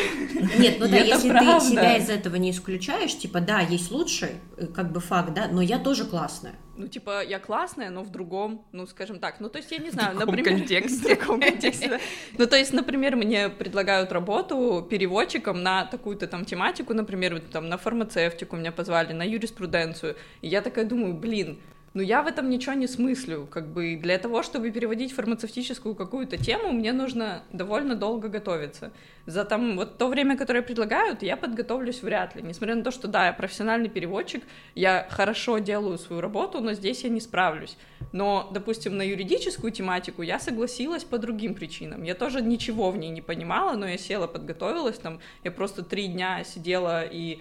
Нет, 0.57 0.77
ну 0.79 0.87
да, 0.87 0.97
если 0.97 1.29
ты 1.29 1.59
себя 1.61 1.97
из 1.97 2.09
этого 2.09 2.35
не 2.37 2.49
исключаешь, 2.49 3.15
типа, 3.15 3.41
да, 3.41 3.59
есть 3.59 3.91
лучше, 3.91 4.31
э, 4.57 4.65
как 4.65 4.91
бы 4.91 4.99
факт, 4.99 5.35
да, 5.35 5.47
но 5.47 5.61
я 5.61 5.77
тоже 5.77 6.03
классная. 6.03 6.55
Ну, 6.77 6.87
типа, 6.87 7.23
я 7.23 7.37
классная, 7.37 7.91
но 7.91 8.01
в 8.03 8.11
другом, 8.11 8.65
ну, 8.71 8.87
скажем 8.87 9.19
так. 9.19 9.39
Ну, 9.39 9.49
то 9.49 9.59
есть, 9.59 9.71
я 9.71 9.77
не 9.77 9.91
знаю, 9.91 10.15
в 10.15 10.19
например... 10.19 10.45
контексте. 10.45 11.15
В 11.15 11.19
таком 11.19 11.39
контексте, 11.39 11.99
Ну, 12.37 12.47
то 12.47 12.57
есть, 12.57 12.73
например, 12.73 13.15
мне 13.15 13.49
предлагают 13.49 14.11
работу 14.11 14.85
переводчиком 14.89 15.61
на 15.61 15.85
такую-то 15.85 16.25
там 16.25 16.43
тематику, 16.43 16.95
например, 16.95 17.39
там, 17.51 17.69
на 17.69 17.77
фармацевтику 17.77 18.55
меня 18.55 18.71
позвали, 18.71 19.13
на 19.13 19.23
юриспруденцию. 19.23 20.15
И 20.41 20.47
я 20.47 20.61
такая 20.61 20.85
думаю, 20.85 21.13
блин, 21.13 21.59
но 21.97 22.03
я 22.03 22.21
в 22.21 22.27
этом 22.27 22.47
ничего 22.47 22.73
не 22.73 22.85
смыслю. 22.85 23.47
Как 23.49 23.69
бы 23.69 23.99
для 23.99 24.19
того, 24.19 24.43
чтобы 24.43 24.69
переводить 24.69 25.13
фармацевтическую 25.13 25.95
какую-то 25.95 26.37
тему, 26.37 26.71
мне 26.71 26.93
нужно 26.93 27.41
довольно 27.51 27.95
долго 27.95 28.29
готовиться. 28.29 28.91
За 29.25 29.43
там 29.43 29.75
вот 29.75 29.97
то 29.97 30.07
время, 30.07 30.37
которое 30.37 30.61
предлагают, 30.61 31.23
я 31.23 31.35
подготовлюсь 31.35 32.03
вряд 32.03 32.35
ли. 32.35 32.43
Несмотря 32.43 32.75
на 32.75 32.83
то, 32.83 32.91
что 32.91 33.07
да, 33.07 33.25
я 33.25 33.33
профессиональный 33.33 33.89
переводчик, 33.89 34.43
я 34.75 35.07
хорошо 35.09 35.57
делаю 35.57 35.97
свою 35.97 36.21
работу, 36.21 36.61
но 36.61 36.73
здесь 36.73 37.03
я 37.03 37.09
не 37.09 37.19
справлюсь. 37.19 37.77
Но, 38.11 38.47
допустим, 38.53 38.95
на 38.95 39.01
юридическую 39.01 39.71
тематику 39.71 40.21
я 40.21 40.39
согласилась 40.39 41.03
по 41.03 41.17
другим 41.17 41.55
причинам. 41.55 42.03
Я 42.03 42.13
тоже 42.13 42.43
ничего 42.43 42.91
в 42.91 42.97
ней 42.97 43.09
не 43.09 43.21
понимала, 43.21 43.75
но 43.75 43.87
я 43.87 43.97
села, 43.97 44.27
подготовилась, 44.27 44.99
там, 44.99 45.19
я 45.43 45.49
просто 45.49 45.81
три 45.81 46.05
дня 46.05 46.43
сидела 46.43 47.03
и 47.03 47.39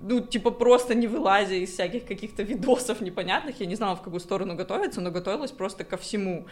ну, 0.00 0.20
типа, 0.20 0.50
просто 0.50 0.94
не 0.94 1.06
вылазя 1.06 1.54
из 1.54 1.72
всяких 1.72 2.06
каких-то 2.06 2.42
видосов 2.42 3.00
непонятных, 3.00 3.60
я 3.60 3.66
не 3.66 3.74
знала, 3.74 3.96
в 3.96 4.02
какую 4.02 4.20
сторону 4.20 4.54
готовиться, 4.54 5.00
но 5.00 5.10
готовилась 5.10 5.52
просто 5.52 5.84
ко 5.84 5.96
всему. 5.96 6.46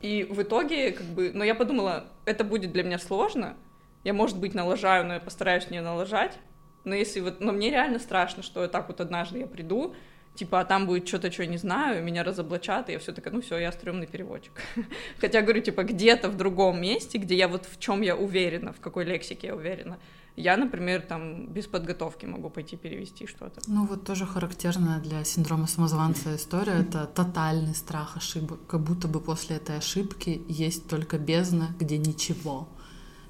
И 0.00 0.24
в 0.24 0.42
итоге, 0.42 0.92
как 0.92 1.06
бы, 1.06 1.32
но 1.32 1.44
я 1.44 1.54
подумала, 1.54 2.04
это 2.24 2.44
будет 2.44 2.72
для 2.72 2.82
меня 2.82 2.98
сложно, 2.98 3.56
я, 4.04 4.12
может 4.12 4.38
быть, 4.38 4.54
налажаю, 4.54 5.04
но 5.04 5.14
я 5.14 5.20
постараюсь 5.20 5.70
не 5.70 5.80
налажать, 5.80 6.38
но 6.84 6.94
если 6.94 7.20
вот, 7.20 7.40
но 7.40 7.52
мне 7.52 7.70
реально 7.70 7.98
страшно, 7.98 8.42
что 8.42 8.68
так 8.68 8.88
вот 8.88 9.00
однажды 9.00 9.40
я 9.40 9.46
приду, 9.46 9.94
типа, 10.36 10.60
а 10.60 10.64
там 10.64 10.86
будет 10.86 11.08
что-то, 11.08 11.32
что 11.32 11.42
я 11.42 11.48
не 11.48 11.56
знаю, 11.56 12.04
меня 12.04 12.22
разоблачат, 12.22 12.88
и 12.88 12.92
я 12.92 12.98
все 12.98 13.12
такая, 13.12 13.34
ну 13.34 13.40
все, 13.40 13.58
я 13.58 13.72
стрёмный 13.72 14.06
переводчик. 14.06 14.52
Хотя, 15.18 15.42
говорю, 15.42 15.60
типа, 15.62 15.82
где-то 15.82 16.28
в 16.28 16.36
другом 16.36 16.80
месте, 16.80 17.18
где 17.18 17.34
я 17.34 17.48
вот 17.48 17.66
в 17.66 17.80
чем 17.80 18.02
я 18.02 18.14
уверена, 18.14 18.72
в 18.72 18.80
какой 18.80 19.04
лексике 19.04 19.48
я 19.48 19.56
уверена, 19.56 19.98
я, 20.36 20.56
например, 20.56 21.02
там 21.02 21.46
без 21.46 21.66
подготовки 21.66 22.26
могу 22.26 22.50
пойти 22.50 22.76
перевести 22.76 23.26
что-то. 23.26 23.60
Ну 23.66 23.86
вот 23.86 24.04
тоже 24.04 24.26
характерная 24.26 25.00
для 25.00 25.24
синдрома 25.24 25.66
самозванца 25.66 26.36
история— 26.36 26.72
это 26.80 27.06
тотальный 27.06 27.74
страх 27.74 28.16
ошибок, 28.16 28.58
как 28.66 28.80
будто 28.80 29.08
бы 29.08 29.20
после 29.20 29.56
этой 29.56 29.78
ошибки 29.78 30.42
есть 30.48 30.88
только 30.88 31.18
бездна, 31.18 31.68
где 31.78 31.98
ничего. 31.98 32.68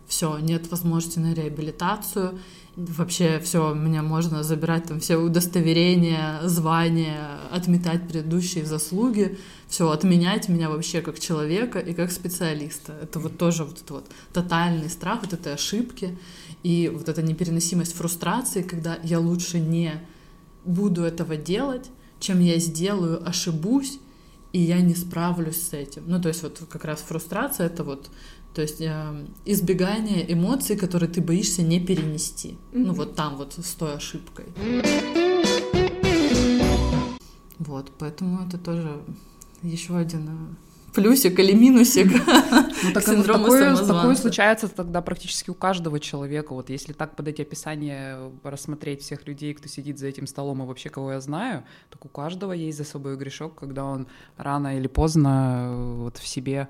Все, 0.07 0.39
нет 0.39 0.71
возможности 0.71 1.19
на 1.19 1.35
реабилитацию, 1.35 2.39
вообще 2.77 3.41
все, 3.41 3.73
меня 3.75 4.03
можно 4.03 4.43
забирать 4.43 4.85
там 4.85 5.01
все 5.01 5.17
удостоверения, 5.17 6.41
звания, 6.45 7.39
отметать 7.51 8.07
предыдущие 8.07 8.67
заслуги, 8.67 9.39
все, 9.67 9.91
отменять 9.91 10.49
меня 10.49 10.69
вообще 10.69 11.01
как 11.01 11.19
человека 11.19 11.79
и 11.79 11.95
как 11.95 12.13
специалиста. 12.13 12.95
Это 13.03 13.19
вот 13.19 13.39
тоже 13.39 13.65
вот 13.65 13.77
этот 13.77 13.91
вот 13.91 14.07
тотальный 14.33 14.91
страх 14.91 15.23
вот 15.23 15.33
этой 15.33 15.55
ошибки. 15.55 16.19
И 16.63 16.91
вот 16.93 17.09
эта 17.09 17.23
непереносимость 17.23 17.95
фрустрации, 17.95 18.63
когда 18.63 18.99
я 19.03 19.21
лучше 19.21 19.59
не 19.59 20.01
буду 20.65 21.03
этого 21.03 21.37
делать, 21.37 21.91
чем 22.21 22.41
я 22.41 22.59
сделаю, 22.59 23.27
ошибусь, 23.27 24.01
и 24.53 24.61
я 24.61 24.81
не 24.81 24.95
справлюсь 24.95 25.61
с 25.61 25.73
этим. 25.73 26.05
Ну, 26.07 26.21
то 26.21 26.29
есть 26.29 26.43
вот 26.43 26.63
как 26.69 26.85
раз 26.85 27.01
фрустрация— 27.01 27.67
это 27.69 27.85
вот 27.85 28.11
то 28.57 28.63
есть 28.63 28.81
э, 28.81 29.27
избегание 29.45 30.33
эмоций, 30.33 30.77
которые 30.79 31.11
ты 31.11 31.21
боишься 31.21 31.61
не 31.61 31.79
перенести. 31.79 32.49
Mm-hmm. 32.49 32.85
Ну 32.87 32.93
вот 32.95 33.15
там 33.15 33.37
вот 33.37 33.53
с 33.53 33.75
той 33.75 33.97
ошибкой. 33.97 34.47
Вот, 37.59 37.93
поэтому 37.99 38.47
это 38.47 38.57
тоже 38.57 39.03
еще 39.63 39.99
один 39.99 40.29
э, 40.29 40.93
плюсик 40.95 41.39
или 41.39 41.53
минусик 41.53 42.07
ну, 42.83 42.93
так, 42.95 43.05
синдрома 43.05 43.45
такое, 43.45 43.77
такое 43.77 44.15
случается 44.15 44.69
тогда 44.69 45.03
практически 45.03 45.51
у 45.51 45.55
каждого 45.55 46.01
человека. 46.01 46.55
Вот 46.55 46.71
если 46.71 46.95
так 46.95 47.15
под 47.15 47.29
эти 47.29 47.43
описания 47.43 48.19
рассмотреть 48.43 49.03
всех 49.03 49.27
людей, 49.27 49.53
кто 49.53 49.69
сидит 49.69 49.99
за 49.99 50.07
этим 50.07 50.27
столом 50.27 50.63
и 50.63 50.67
вообще 50.67 50.89
кого 50.89 51.13
я 51.13 51.21
знаю, 51.21 51.65
так 51.91 52.07
у 52.07 52.09
каждого 52.09 52.53
есть 52.53 52.79
за 52.79 52.85
собой 52.85 53.19
грешок, 53.19 53.55
когда 53.57 53.85
он 53.85 54.07
рано 54.39 54.79
или 54.79 54.87
поздно 54.87 55.69
э, 55.69 55.95
вот 56.05 56.17
в 56.17 56.27
себе 56.27 56.69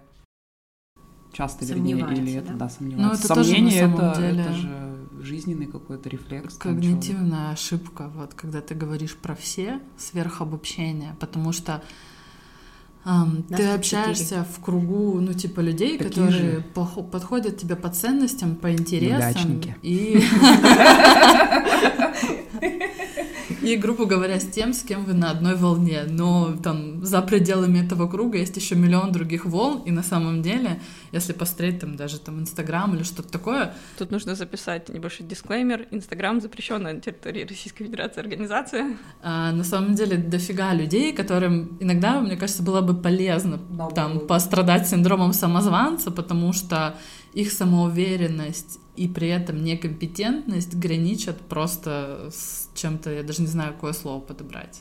часто, 1.37 1.65
вернее, 1.67 1.99
или 2.13 2.35
это, 2.35 2.55
да, 2.55 2.69
сомневается. 2.69 3.29
Ну, 3.29 3.35
это 3.35 3.45
Сомнение 3.45 3.89
тоже, 3.89 4.03
это, 4.03 4.21
деле... 4.21 4.43
это 4.43 4.53
же 4.55 4.97
жизненный 5.21 5.67
какой-то 5.67 6.09
рефлекс. 6.09 6.57
Когнитивная 6.57 7.51
ошибка, 7.51 8.11
вот 8.15 8.35
когда 8.35 8.61
ты 8.61 8.75
говоришь 8.75 9.17
про 9.17 9.35
все, 9.35 9.81
сверхобобщение, 9.99 11.15
потому 11.21 11.53
что 11.53 11.83
Um, 13.09 13.45
ты 13.57 13.69
общаешься 13.69 14.25
4. 14.31 14.45
в 14.53 14.61
кругу, 14.61 15.21
ну, 15.21 15.33
типа, 15.33 15.61
людей, 15.61 15.97
Такие 15.97 16.09
которые 16.09 16.57
же. 16.57 16.65
подходят 16.75 17.57
тебе 17.57 17.77
по 17.77 17.89
ценностям, 17.89 18.57
по 18.57 18.73
интересам. 18.73 19.53
Неудачники. 19.53 19.77
И... 19.83 20.21
и, 23.67 23.77
грубо 23.77 24.05
говоря, 24.05 24.39
с 24.39 24.47
тем, 24.47 24.73
с 24.73 24.83
кем 24.83 25.05
вы 25.05 25.13
на 25.13 25.31
одной 25.31 25.57
волне. 25.57 26.05
Но 26.09 26.57
там 26.63 27.05
за 27.05 27.21
пределами 27.21 27.85
этого 27.85 28.09
круга 28.09 28.39
есть 28.39 28.57
еще 28.57 28.77
миллион 28.77 29.11
других 29.13 29.45
волн, 29.45 29.83
и 29.83 29.91
на 29.91 30.03
самом 30.03 30.43
деле, 30.43 30.81
если 31.13 31.33
посмотреть 31.33 31.81
там 31.81 31.97
даже 31.97 32.21
там 32.21 32.41
Инстаграм 32.41 32.95
или 32.95 33.03
что-то 33.03 33.29
такое... 33.29 33.75
Тут 33.99 34.11
нужно 34.13 34.35
записать 34.37 34.89
небольшой 34.89 35.27
дисклеймер. 35.27 35.89
Инстаграм 35.91 36.41
запрещенная 36.41 36.95
на 36.95 37.01
территории 37.01 37.45
Российской 37.45 37.85
Федерации 37.85 38.21
организация. 38.21 38.97
А, 39.23 39.51
на 39.53 39.65
самом 39.65 39.95
деле 39.95 40.17
дофига 40.17 40.73
людей, 40.73 41.13
которым 41.13 41.77
иногда, 41.81 42.21
мне 42.21 42.37
кажется, 42.37 42.63
было 42.63 42.83
бы 42.83 42.95
полезно 42.95 43.59
да, 43.71 43.89
там 43.89 44.27
пострадать 44.27 44.89
синдромом 44.89 45.33
самозванца, 45.33 46.11
потому 46.11 46.53
что 46.53 46.97
их 47.33 47.51
самоуверенность 47.53 48.79
и 48.97 49.09
при 49.09 49.29
этом 49.29 49.63
некомпетентность 49.63 50.75
граничат 50.75 51.41
просто 51.41 52.31
с 52.33 52.69
чем-то, 52.75 53.11
я 53.11 53.23
даже 53.23 53.43
не 53.43 53.49
знаю, 53.49 53.75
какое 53.75 53.93
слово 53.93 54.21
подобрать. 54.21 54.81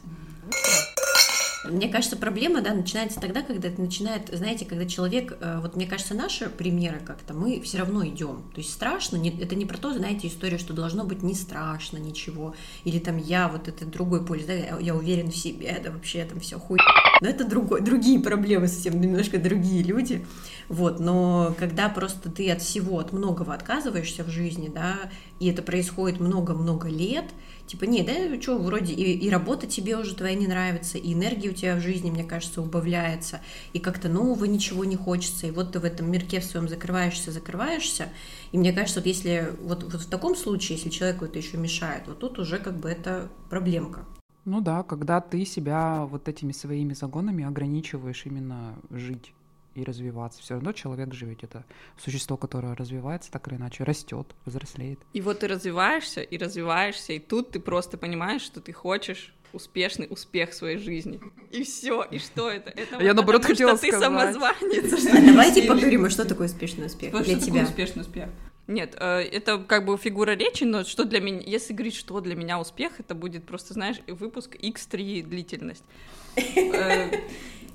Мне 1.69 1.89
кажется, 1.89 2.17
проблема, 2.17 2.61
да, 2.61 2.73
начинается 2.73 3.19
тогда, 3.19 3.41
когда 3.41 3.67
это 3.69 3.81
начинает, 3.81 4.29
знаете, 4.31 4.65
когда 4.65 4.85
человек, 4.85 5.37
э, 5.39 5.59
вот 5.61 5.75
мне 5.75 5.85
кажется, 5.85 6.13
наши 6.13 6.49
примеры 6.49 6.99
как-то, 6.99 7.33
мы 7.33 7.61
все 7.61 7.79
равно 7.79 8.05
идем. 8.05 8.43
То 8.53 8.57
есть 8.57 8.73
страшно, 8.73 9.17
не, 9.17 9.29
это 9.29 9.55
не 9.55 9.65
про 9.65 9.77
то, 9.77 9.93
знаете, 9.93 10.27
история, 10.27 10.57
что 10.57 10.73
должно 10.73 11.03
быть 11.03 11.23
не 11.23 11.33
страшно 11.33 11.97
ничего, 11.97 12.55
или 12.83 12.99
там 12.99 13.17
я, 13.17 13.47
вот 13.47 13.67
это 13.67 13.85
другой 13.85 14.25
полис, 14.25 14.45
да, 14.45 14.53
я, 14.53 14.77
я 14.79 14.95
уверен 14.95 15.31
в 15.31 15.37
себе, 15.37 15.79
да 15.83 15.91
вообще 15.91 16.25
там 16.25 16.39
все 16.39 16.59
хуй 16.59 16.79
но 17.21 17.29
это 17.29 17.45
другой, 17.45 17.81
другие 17.81 18.19
проблемы, 18.19 18.67
совсем 18.67 18.99
немножко 18.99 19.37
другие 19.37 19.83
люди. 19.83 20.25
Вот, 20.67 20.99
но 20.99 21.55
когда 21.57 21.89
просто 21.89 22.29
ты 22.29 22.51
от 22.51 22.61
всего, 22.61 22.99
от 22.99 23.13
многого 23.13 23.53
отказываешься 23.53 24.23
в 24.23 24.29
жизни, 24.29 24.71
да, 24.73 24.95
и 25.39 25.49
это 25.49 25.61
происходит 25.61 26.19
много-много 26.19 26.87
лет, 26.87 27.25
типа, 27.67 27.85
не, 27.85 28.03
да, 28.03 28.41
что, 28.41 28.57
вроде 28.57 28.93
и, 28.93 29.13
и 29.13 29.29
работа 29.29 29.67
тебе 29.67 29.97
уже 29.97 30.15
твоя 30.15 30.35
не 30.35 30.47
нравится, 30.47 30.97
и 30.97 31.13
энергия 31.13 31.49
у 31.49 31.53
тебя 31.53 31.75
в 31.75 31.81
жизни, 31.81 32.11
мне 32.11 32.23
кажется, 32.23 32.61
убавляется, 32.61 33.41
и 33.73 33.79
как-то 33.79 34.09
нового 34.09 34.45
ничего 34.45 34.85
не 34.85 34.95
хочется, 34.95 35.47
и 35.47 35.51
вот 35.51 35.73
ты 35.73 35.79
в 35.79 35.85
этом 35.85 36.11
мирке 36.11 36.39
в 36.39 36.45
своем 36.45 36.67
закрываешься, 36.67 37.31
закрываешься, 37.31 38.09
и 38.51 38.57
мне 38.57 38.73
кажется, 38.73 38.99
вот 38.99 39.07
если, 39.07 39.53
вот, 39.61 39.83
вот 39.83 40.01
в 40.01 40.09
таком 40.09 40.35
случае, 40.35 40.77
если 40.77 40.89
человеку 40.89 41.25
это 41.25 41.37
еще 41.37 41.57
мешает, 41.57 42.03
вот 42.07 42.19
тут 42.19 42.39
уже 42.39 42.57
как 42.57 42.77
бы 42.77 42.89
это 42.89 43.29
проблемка. 43.49 44.05
Ну 44.45 44.61
да, 44.61 44.83
когда 44.83 45.21
ты 45.21 45.43
себя 45.43 46.05
вот 46.05 46.27
этими 46.27 46.51
своими 46.51 46.93
загонами 46.93 47.43
ограничиваешь 47.43 48.25
именно 48.25 48.75
жить 48.91 49.34
и 49.75 49.83
развиваться. 49.83 50.41
Все 50.41 50.55
равно 50.55 50.71
человек 50.71 51.13
же 51.13 51.25
ведь 51.25 51.43
это 51.43 51.63
существо, 52.01 52.37
которое 52.37 52.75
развивается 52.75 53.31
так 53.31 53.47
или 53.47 53.55
иначе, 53.55 53.83
растет, 53.83 54.27
взрослеет. 54.45 54.99
И 55.13 55.21
вот 55.21 55.39
ты 55.39 55.47
развиваешься 55.47 56.21
и 56.21 56.37
развиваешься, 56.37 57.13
и 57.13 57.19
тут 57.19 57.51
ты 57.51 57.59
просто 57.59 57.97
понимаешь, 57.97 58.41
что 58.41 58.61
ты 58.61 58.73
хочешь 58.73 59.33
успешный 59.53 60.07
успех 60.09 60.49
в 60.51 60.53
своей 60.53 60.77
жизни. 60.77 61.19
И 61.51 61.63
все. 61.63 62.03
И 62.03 62.17
что 62.19 62.49
это? 62.49 62.71
Это 62.71 63.01
Я, 63.01 63.13
наоборот, 63.13 63.41
потому, 63.43 63.53
хотела 63.53 63.77
что 63.77 63.81
ты 63.85 63.91
сказать. 63.91 64.05
самозванец. 64.33 65.07
А 65.13 65.21
давайте 65.25 65.63
поговорим, 65.63 66.05
а 66.05 66.09
что 66.09 66.25
такое 66.25 66.47
успешный 66.47 66.87
успех 66.87 67.09
Что 67.13 67.23
для 67.23 67.39
тебя? 67.39 67.63
успешный 67.63 68.01
успех? 68.01 68.29
Нет, 68.67 68.95
э, 68.99 69.19
это 69.19 69.59
как 69.59 69.85
бы 69.85 69.95
фигура 69.97 70.31
речи, 70.31 70.63
но 70.63 70.83
что 70.83 71.05
для 71.05 71.19
меня, 71.21 71.39
если 71.45 71.71
говорить, 71.73 71.93
что 71.95 72.19
для 72.19 72.35
меня 72.35 72.59
успех, 72.59 72.99
это 72.99 73.13
будет 73.13 73.45
просто, 73.45 73.73
знаешь, 73.75 73.97
выпуск 74.07 74.55
X3 74.55 75.23
длительность. 75.23 75.83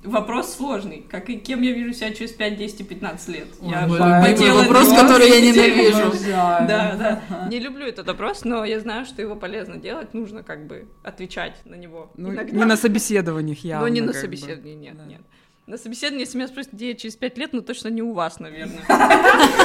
Вопрос 0.02 0.54
сложный. 0.56 1.04
Как 1.08 1.28
и 1.28 1.36
кем 1.36 1.60
я 1.60 1.72
вижу 1.72 1.92
себя 1.92 2.12
через 2.12 2.32
5, 2.32 2.56
10 2.56 2.80
и 2.80 2.84
15 2.84 3.28
лет? 3.28 3.46
Ой, 3.60 3.70
Я 3.70 3.82
любимый 3.86 4.22
поделаю 4.32 4.62
вопрос, 4.64 4.88
который 4.88 5.28
я 5.28 5.40
ненавижу. 5.40 6.12
Да, 6.30 7.22
да. 7.28 7.46
Не 7.48 7.58
люблю 7.58 7.86
этот 7.86 8.06
вопрос, 8.06 8.44
но 8.44 8.64
я 8.64 8.80
знаю, 8.80 9.04
что 9.04 9.20
его 9.20 9.36
полезно 9.36 9.76
делать, 9.76 10.14
нужно 10.14 10.42
как 10.42 10.66
бы 10.66 10.88
отвечать 11.02 11.54
на 11.64 11.74
него. 11.74 12.10
Ну, 12.16 12.32
Иногда. 12.32 12.56
не 12.56 12.64
на 12.64 12.76
собеседованиях 12.76 13.58
явно. 13.64 13.86
Но 13.86 13.92
не 13.92 14.00
на 14.00 14.12
как 14.12 14.16
бы. 14.16 14.20
собеседовании, 14.22 14.74
нет, 14.74 14.96
Да. 14.96 15.04
нет. 15.04 15.20
На 15.66 15.76
собеседовании, 15.76 16.24
если 16.24 16.38
меня 16.38 16.48
спросят, 16.48 16.72
где 16.72 16.88
я 16.88 16.94
через 16.94 17.16
5 17.16 17.38
лет, 17.38 17.52
ну 17.52 17.60
точно 17.60 17.88
не 17.88 18.02
у 18.02 18.12
вас, 18.12 18.40
наверное. 18.40 18.82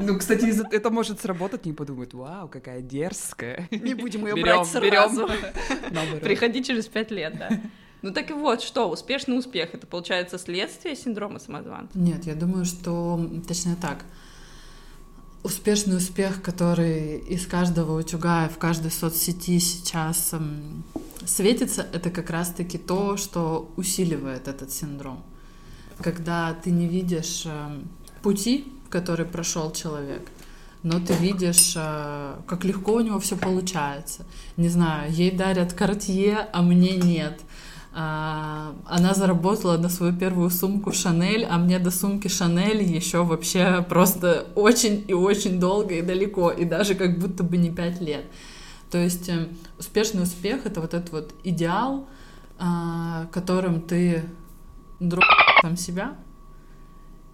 Ну, 0.00 0.18
кстати, 0.18 0.52
это 0.74 0.90
может 0.90 1.20
сработать, 1.20 1.64
не 1.66 1.72
подумают, 1.72 2.14
вау, 2.14 2.48
какая 2.48 2.80
дерзкая. 2.80 3.68
Не 3.70 3.94
будем 3.94 4.26
ее 4.26 4.36
брать 4.36 4.66
сразу. 4.66 5.28
Приходи 6.22 6.62
через 6.62 6.86
5 6.86 7.10
лет, 7.10 7.38
да. 7.38 7.48
Ну 8.02 8.12
так 8.12 8.30
и 8.30 8.32
вот, 8.32 8.62
что, 8.62 8.88
успешный 8.90 9.38
успех, 9.38 9.74
это 9.74 9.86
получается 9.86 10.38
следствие 10.38 10.94
синдрома 10.94 11.38
самозванца? 11.38 11.98
Нет, 11.98 12.26
я 12.26 12.34
думаю, 12.34 12.64
что 12.64 13.20
точнее 13.46 13.76
так. 13.80 14.04
Успешный 15.42 15.96
успех, 15.96 16.42
который 16.42 17.18
из 17.18 17.46
каждого 17.46 17.98
утюга, 17.98 18.48
в 18.48 18.58
каждой 18.58 18.90
соцсети 18.90 19.58
сейчас 19.58 20.32
м, 20.32 20.84
светится, 21.24 21.86
это 21.92 22.10
как 22.10 22.30
раз-таки 22.30 22.78
то, 22.78 23.16
что 23.16 23.72
усиливает 23.76 24.48
этот 24.48 24.72
синдром. 24.72 25.22
Когда 26.02 26.54
ты 26.54 26.70
не 26.70 26.86
видишь 26.86 27.44
эм, 27.46 27.88
пути, 28.22 28.72
который 28.90 29.26
прошел 29.26 29.72
человек, 29.72 30.28
но 30.82 31.00
ты 31.00 31.12
видишь, 31.14 31.74
э, 31.76 32.36
как 32.46 32.64
легко 32.64 32.94
у 32.94 33.00
него 33.00 33.18
все 33.18 33.36
получается. 33.36 34.24
Не 34.56 34.68
знаю, 34.68 35.12
ей 35.12 35.30
дарят 35.30 35.72
картье, 35.72 36.48
а 36.52 36.62
мне 36.62 36.96
нет. 36.96 37.40
А, 37.92 38.74
Она 38.86 39.14
заработала 39.14 39.76
на 39.76 39.88
свою 39.88 40.12
первую 40.12 40.50
сумку 40.50 40.92
Шанель, 40.92 41.44
а 41.44 41.58
мне 41.58 41.78
до 41.78 41.90
сумки 41.90 42.28
Шанель 42.28 42.82
еще 42.82 43.24
вообще 43.24 43.84
просто 43.88 44.46
очень 44.54 45.04
и 45.08 45.14
очень 45.14 45.58
долго 45.58 45.94
и 45.94 46.02
далеко, 46.02 46.50
и 46.50 46.64
даже 46.64 46.94
как 46.94 47.18
будто 47.18 47.42
бы 47.42 47.56
не 47.56 47.70
пять 47.70 48.00
лет. 48.00 48.24
То 48.90 48.98
есть 48.98 49.28
э, 49.28 49.48
успешный 49.78 50.22
успех— 50.22 50.62
это 50.64 50.80
вот 50.80 50.94
этот 50.94 51.12
вот 51.12 51.34
идеал, 51.44 52.06
а, 52.58 53.26
которым 53.32 53.80
ты 53.80 54.24
друг 55.00 55.24
сам 55.62 55.76
себя, 55.76 56.16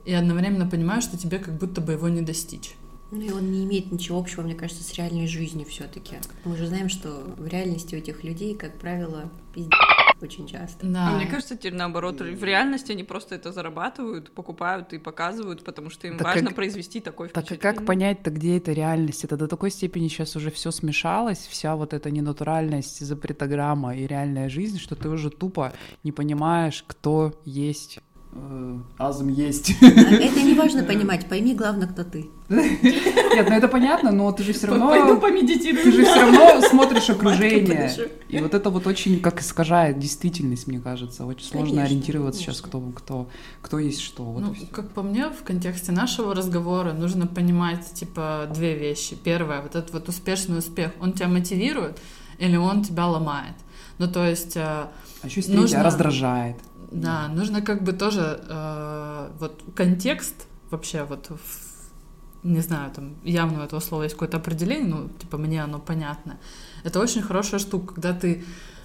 и 0.05 0.13
одновременно 0.13 0.69
понимаешь, 0.69 1.05
что 1.05 1.17
тебе 1.17 1.39
как 1.39 1.55
будто 1.55 1.81
бы 1.81 1.93
его 1.93 2.09
не 2.09 2.23
достичь. 2.23 2.75
Ну 3.11 3.21
и 3.21 3.31
он 3.31 3.51
не 3.53 3.65
имеет 3.65 3.93
ничего 3.93 4.19
общего, 4.19 4.43
мне 4.43 4.55
кажется, 4.55 4.83
с 4.83 4.93
реальной 4.95 5.27
жизнью 5.27 5.67
все-таки. 5.69 6.17
Мы 6.45 6.57
же 6.57 6.67
знаем, 6.67 6.89
что 6.89 7.23
в 7.37 7.47
реальности 7.47 7.95
у 7.95 7.99
этих 7.99 8.25
людей, 8.25 8.55
как 8.55 8.79
правило, 8.79 9.31
пиздец 9.55 9.73
очень 10.23 10.47
часто. 10.47 10.87
Да. 10.87 11.09
А 11.09 11.17
мне 11.17 11.27
кажется, 11.27 11.57
теперь 11.57 11.75
наоборот, 11.75 12.21
в 12.21 12.45
реальности 12.45 12.93
они 12.93 13.05
просто 13.05 13.35
это 13.35 13.53
зарабатывают, 13.53 14.31
покупают 14.33 14.93
и 14.93 14.99
показывают, 14.99 15.65
потому 15.65 15.91
что 15.91 16.07
им 16.07 16.17
Так 16.19 16.27
важно 16.27 16.47
как- 16.49 16.57
произвести 16.57 17.01
такое 17.01 17.29
Так 17.29 17.51
а 17.51 17.57
как 17.57 17.85
понять-то, 17.85 18.31
где 18.31 18.57
это 18.59 18.73
реальность? 18.73 19.25
Это 19.25 19.37
до 19.37 19.49
такой 19.49 19.71
степени 19.71 20.09
сейчас 20.09 20.37
уже 20.37 20.51
все 20.51 20.71
смешалось, 20.71 21.47
вся 21.47 21.77
вот 21.77 21.93
эта 21.95 22.11
ненатуральность, 22.11 23.05
запретограмма 23.05 23.97
и 23.97 24.07
реальная 24.07 24.49
жизнь, 24.49 24.79
что 24.79 24.95
ты 24.97 25.09
уже 25.09 25.31
тупо 25.31 25.73
не 26.03 26.13
понимаешь, 26.13 26.85
кто 26.87 27.41
есть. 27.45 27.99
Э, 28.35 28.79
Азм 28.99 29.29
есть. 29.29 29.73
А 29.81 29.87
Это 29.87 30.43
не 30.43 30.55
важно 30.55 30.83
понимать, 30.91 31.27
пойми, 31.29 31.55
главное, 31.55 31.87
кто 31.89 32.05
ты. 32.05 32.31
Нет, 32.49 33.47
ну 33.49 33.55
это 33.57 33.69
понятно, 33.69 34.13
но 34.13 34.31
ты 34.33 34.43
же 34.43 34.53
все 34.53 34.67
Пойду 34.67 34.87
равно... 34.89 35.17
помедитирую. 35.21 35.83
Ты 35.83 35.93
же 35.93 36.05
все 36.05 36.21
равно 36.21 36.61
смотришь 36.69 37.09
окружение. 37.11 37.91
И 38.29 38.39
вот 38.39 38.53
это 38.55 38.71
вот 38.71 38.87
очень 38.87 39.21
как 39.21 39.41
искажает 39.41 39.99
действительность, 39.99 40.67
мне 40.67 40.79
кажется. 40.81 41.25
Очень 41.25 41.47
сложно 41.47 41.83
ориентироваться 41.85 42.41
сейчас, 42.41 42.61
кто, 42.61 42.81
кто, 42.81 43.29
кто 43.63 43.79
есть 43.79 44.01
что. 44.01 44.25
Вот 44.25 44.43
Ну, 44.43 44.55
как 44.73 44.91
по 44.91 45.03
мне, 45.03 45.29
в 45.29 45.43
контексте 45.43 45.93
нашего 45.93 46.35
разговора 46.35 46.93
нужно 46.93 47.27
понимать, 47.27 47.85
типа, 47.95 48.49
две 48.55 48.77
вещи. 48.77 49.17
Первое, 49.17 49.63
вот 49.63 49.75
этот 49.75 49.93
вот 49.93 50.09
успешный 50.09 50.59
успех, 50.59 50.93
он 51.01 51.13
тебя 51.13 51.29
мотивирует 51.29 51.99
или 52.39 52.57
он 52.57 52.83
тебя 52.85 53.07
ломает? 53.07 53.55
Ну, 53.99 54.09
то 54.09 54.27
есть, 54.27 54.57
э, 54.57 54.61
А 54.61 54.91
еще 55.25 55.37
есть 55.37 55.49
третье, 55.49 55.61
нужно- 55.61 55.83
раздражает. 55.85 56.57
Да, 56.95 57.29
нужно 57.29 57.61
как 57.61 57.83
бы 57.83 57.93
тоже, 57.93 58.41
э, 58.49 59.31
вот 59.41 59.63
контекст 59.75 60.47
вообще 60.71 61.03
вот, 61.03 61.29
в- 61.31 62.45
не 62.45 62.61
знаю, 62.61 62.93
там 62.93 63.17
явно 63.25 63.61
у 63.61 63.65
этого 63.65 63.81
слова 63.81 64.05
есть 64.05 64.15
какое-то 64.15 64.37
определение, 64.37 64.87
ну, 64.95 65.09
типа, 65.09 65.37
мне 65.39 65.63
оно 65.65 65.79
понятно. 65.81 66.39
Это 66.85 67.01
очень 67.01 67.23
хорошая 67.23 67.59
штука, 67.59 67.95
когда 67.95 68.13
ты 68.13 68.45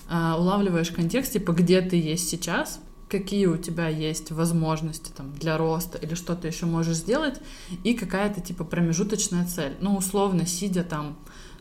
э, 0.10 0.34
улавливаешь 0.38 0.90
контекст, 0.90 1.34
типа, 1.34 1.52
где 1.52 1.82
ты 1.82 1.96
есть 1.96 2.30
сейчас, 2.30 2.80
какие 3.10 3.46
у 3.46 3.58
тебя 3.58 3.88
есть 3.88 4.32
возможности 4.32 5.12
там 5.16 5.32
для 5.34 5.58
роста 5.58 6.00
или 6.00 6.16
что 6.16 6.36
ты 6.36 6.48
еще 6.48 6.66
можешь 6.66 6.98
сделать, 6.98 7.40
и 7.84 7.94
какая-то 7.94 8.42
типа 8.42 8.64
промежуточная 8.64 9.46
цель. 9.46 9.76
Ну, 9.82 9.96
условно, 9.96 10.48
сидя 10.48 10.84
там, 10.84 11.16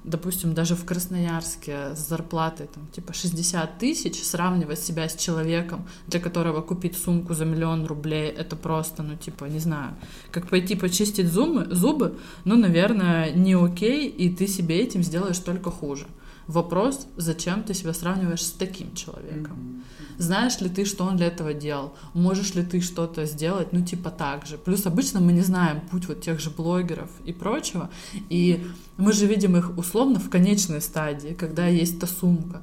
допустим, 0.08 0.54
даже 0.54 0.74
в 0.74 0.84
Красноярске 0.84 1.94
с 1.94 2.08
зарплатой 2.08 2.66
там 2.66 2.86
типа 2.88 3.12
60 3.12 3.78
тысяч, 3.78 4.22
сравнивать 4.22 4.80
себя 4.80 5.08
с 5.08 5.16
человеком, 5.16 5.86
для 6.06 6.20
которого 6.20 6.62
купить 6.62 6.96
сумку 6.96 7.34
за 7.34 7.44
миллион 7.44 7.86
рублей, 7.86 8.30
это 8.30 8.56
просто, 8.56 9.02
ну, 9.02 9.16
типа, 9.16 9.44
не 9.44 9.58
знаю, 9.58 9.94
как 10.30 10.48
пойти 10.48 10.74
почистить 10.74 11.28
зубы, 11.28 11.66
зубы, 11.70 12.18
ну, 12.44 12.56
наверное, 12.56 13.30
не 13.32 13.54
окей, 13.54 14.08
и 14.08 14.30
ты 14.30 14.46
себе 14.46 14.80
этим 14.80 15.02
сделаешь 15.02 15.38
только 15.38 15.70
хуже. 15.70 16.06
Вопрос, 16.46 17.06
зачем 17.16 17.62
ты 17.62 17.74
себя 17.74 17.92
сравниваешь 17.92 18.42
с 18.42 18.52
таким 18.52 18.94
человеком? 18.94 19.82
Знаешь 20.18 20.60
ли 20.60 20.68
ты, 20.68 20.84
что 20.84 21.04
он 21.04 21.16
для 21.16 21.28
этого 21.28 21.54
делал? 21.54 21.94
Можешь 22.12 22.54
ли 22.54 22.64
ты 22.64 22.80
что-то 22.80 23.24
сделать, 23.24 23.72
ну, 23.72 23.84
типа 23.84 24.10
так 24.10 24.46
же? 24.46 24.58
Плюс 24.58 24.84
обычно 24.84 25.20
мы 25.20 25.32
не 25.32 25.42
знаем 25.42 25.80
путь 25.80 26.06
вот 26.06 26.20
тех 26.20 26.40
же 26.40 26.50
блогеров 26.50 27.10
и 27.24 27.32
прочего, 27.32 27.88
и 28.28 28.66
мы 28.96 29.12
же 29.12 29.26
видим 29.26 29.56
их 29.56 29.78
условно 29.78 30.18
в 30.18 30.28
конечной 30.28 30.80
стадии, 30.80 31.34
когда 31.38 31.66
есть 31.68 32.00
та 32.00 32.08
сумка. 32.08 32.62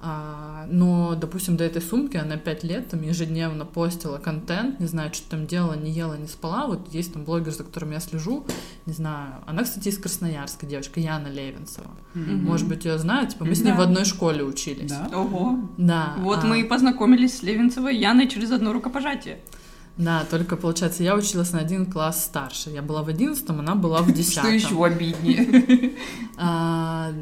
А, 0.00 0.66
но, 0.70 1.16
допустим, 1.16 1.56
до 1.56 1.64
этой 1.64 1.82
сумки 1.82 2.16
она 2.16 2.36
пять 2.36 2.62
лет 2.62 2.88
там 2.88 3.02
ежедневно 3.02 3.64
постила 3.64 4.18
контент, 4.18 4.78
не 4.78 4.86
знаю, 4.86 5.12
что 5.12 5.28
там 5.28 5.46
делала, 5.48 5.74
не 5.74 5.90
ела, 5.90 6.14
не 6.16 6.28
спала. 6.28 6.66
Вот 6.68 6.94
есть 6.94 7.12
там 7.12 7.24
блогер, 7.24 7.52
за 7.52 7.64
которым 7.64 7.90
я 7.90 7.98
слежу, 7.98 8.46
не 8.86 8.92
знаю. 8.92 9.34
Она, 9.46 9.64
кстати, 9.64 9.88
из 9.88 9.98
Красноярска, 9.98 10.66
девочка, 10.66 11.00
Яна 11.00 11.26
Левинцева. 11.26 11.90
Мгм. 12.14 12.44
Может 12.44 12.68
быть, 12.68 12.84
ее 12.84 12.96
знают, 12.98 13.30
типа 13.30 13.44
мы 13.44 13.56
с 13.56 13.60
ней 13.62 13.72
Да. 13.72 13.78
в 13.78 13.80
одной 13.80 14.04
школе 14.04 14.44
учились. 14.44 14.90
Да? 14.92 15.08
Ого. 15.12 15.58
Да. 15.76 16.14
Вот 16.18 16.44
а, 16.44 16.46
мы 16.46 16.60
и 16.60 16.64
познакомились 16.64 17.38
с 17.38 17.42
Левинцевой 17.42 17.96
Яной 17.96 18.28
через 18.28 18.52
одно 18.52 18.72
рукопожатие. 18.72 19.40
Да, 19.96 20.24
только, 20.30 20.54
получается, 20.56 21.02
я 21.02 21.16
училась 21.16 21.50
на 21.52 21.58
один 21.58 21.84
класс 21.84 22.24
старше. 22.24 22.70
Я 22.70 22.82
была 22.82 23.02
в 23.02 23.08
одиннадцатом, 23.08 23.58
она 23.58 23.74
была 23.74 24.00
в 24.02 24.12
десятом. 24.14 24.44
Что 24.44 24.52
еще 24.68 24.84
обиднее? 24.84 25.94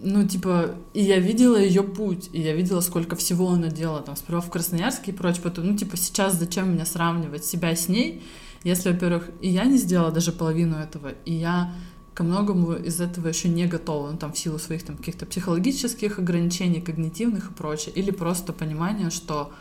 Ну, 0.00 0.26
типа, 0.26 0.74
и 0.92 1.02
я 1.02 1.18
видела 1.18 1.56
ее 1.56 1.82
путь, 1.82 2.28
и 2.32 2.40
я 2.40 2.54
видела, 2.54 2.80
сколько 2.80 3.16
всего 3.16 3.48
она 3.50 3.68
делала, 3.68 4.02
там, 4.02 4.16
сперва 4.16 4.40
в 4.40 4.50
Красноярске 4.50 5.12
и 5.12 5.14
прочее, 5.14 5.42
потом, 5.42 5.66
ну, 5.66 5.76
типа, 5.76 5.96
сейчас 5.96 6.34
зачем 6.34 6.72
меня 6.72 6.84
сравнивать 6.84 7.44
себя 7.44 7.74
с 7.74 7.88
ней, 7.88 8.22
если, 8.64 8.90
во-первых, 8.90 9.30
и 9.40 9.48
я 9.48 9.64
не 9.64 9.78
сделала 9.78 10.10
даже 10.10 10.32
половину 10.32 10.76
этого, 10.76 11.12
и 11.24 11.32
я 11.32 11.72
ко 12.12 12.22
многому 12.22 12.74
из 12.74 13.00
этого 13.00 13.28
еще 13.28 13.48
не 13.48 13.66
готова, 13.66 14.10
ну, 14.10 14.18
там, 14.18 14.32
в 14.32 14.38
силу 14.38 14.58
своих 14.58 14.84
там 14.84 14.96
каких-то 14.96 15.26
психологических 15.26 16.18
ограничений, 16.18 16.80
когнитивных 16.80 17.50
и 17.50 17.54
прочее, 17.54 17.94
или 17.94 18.10
просто 18.10 18.52
понимание, 18.52 19.10
что 19.10 19.52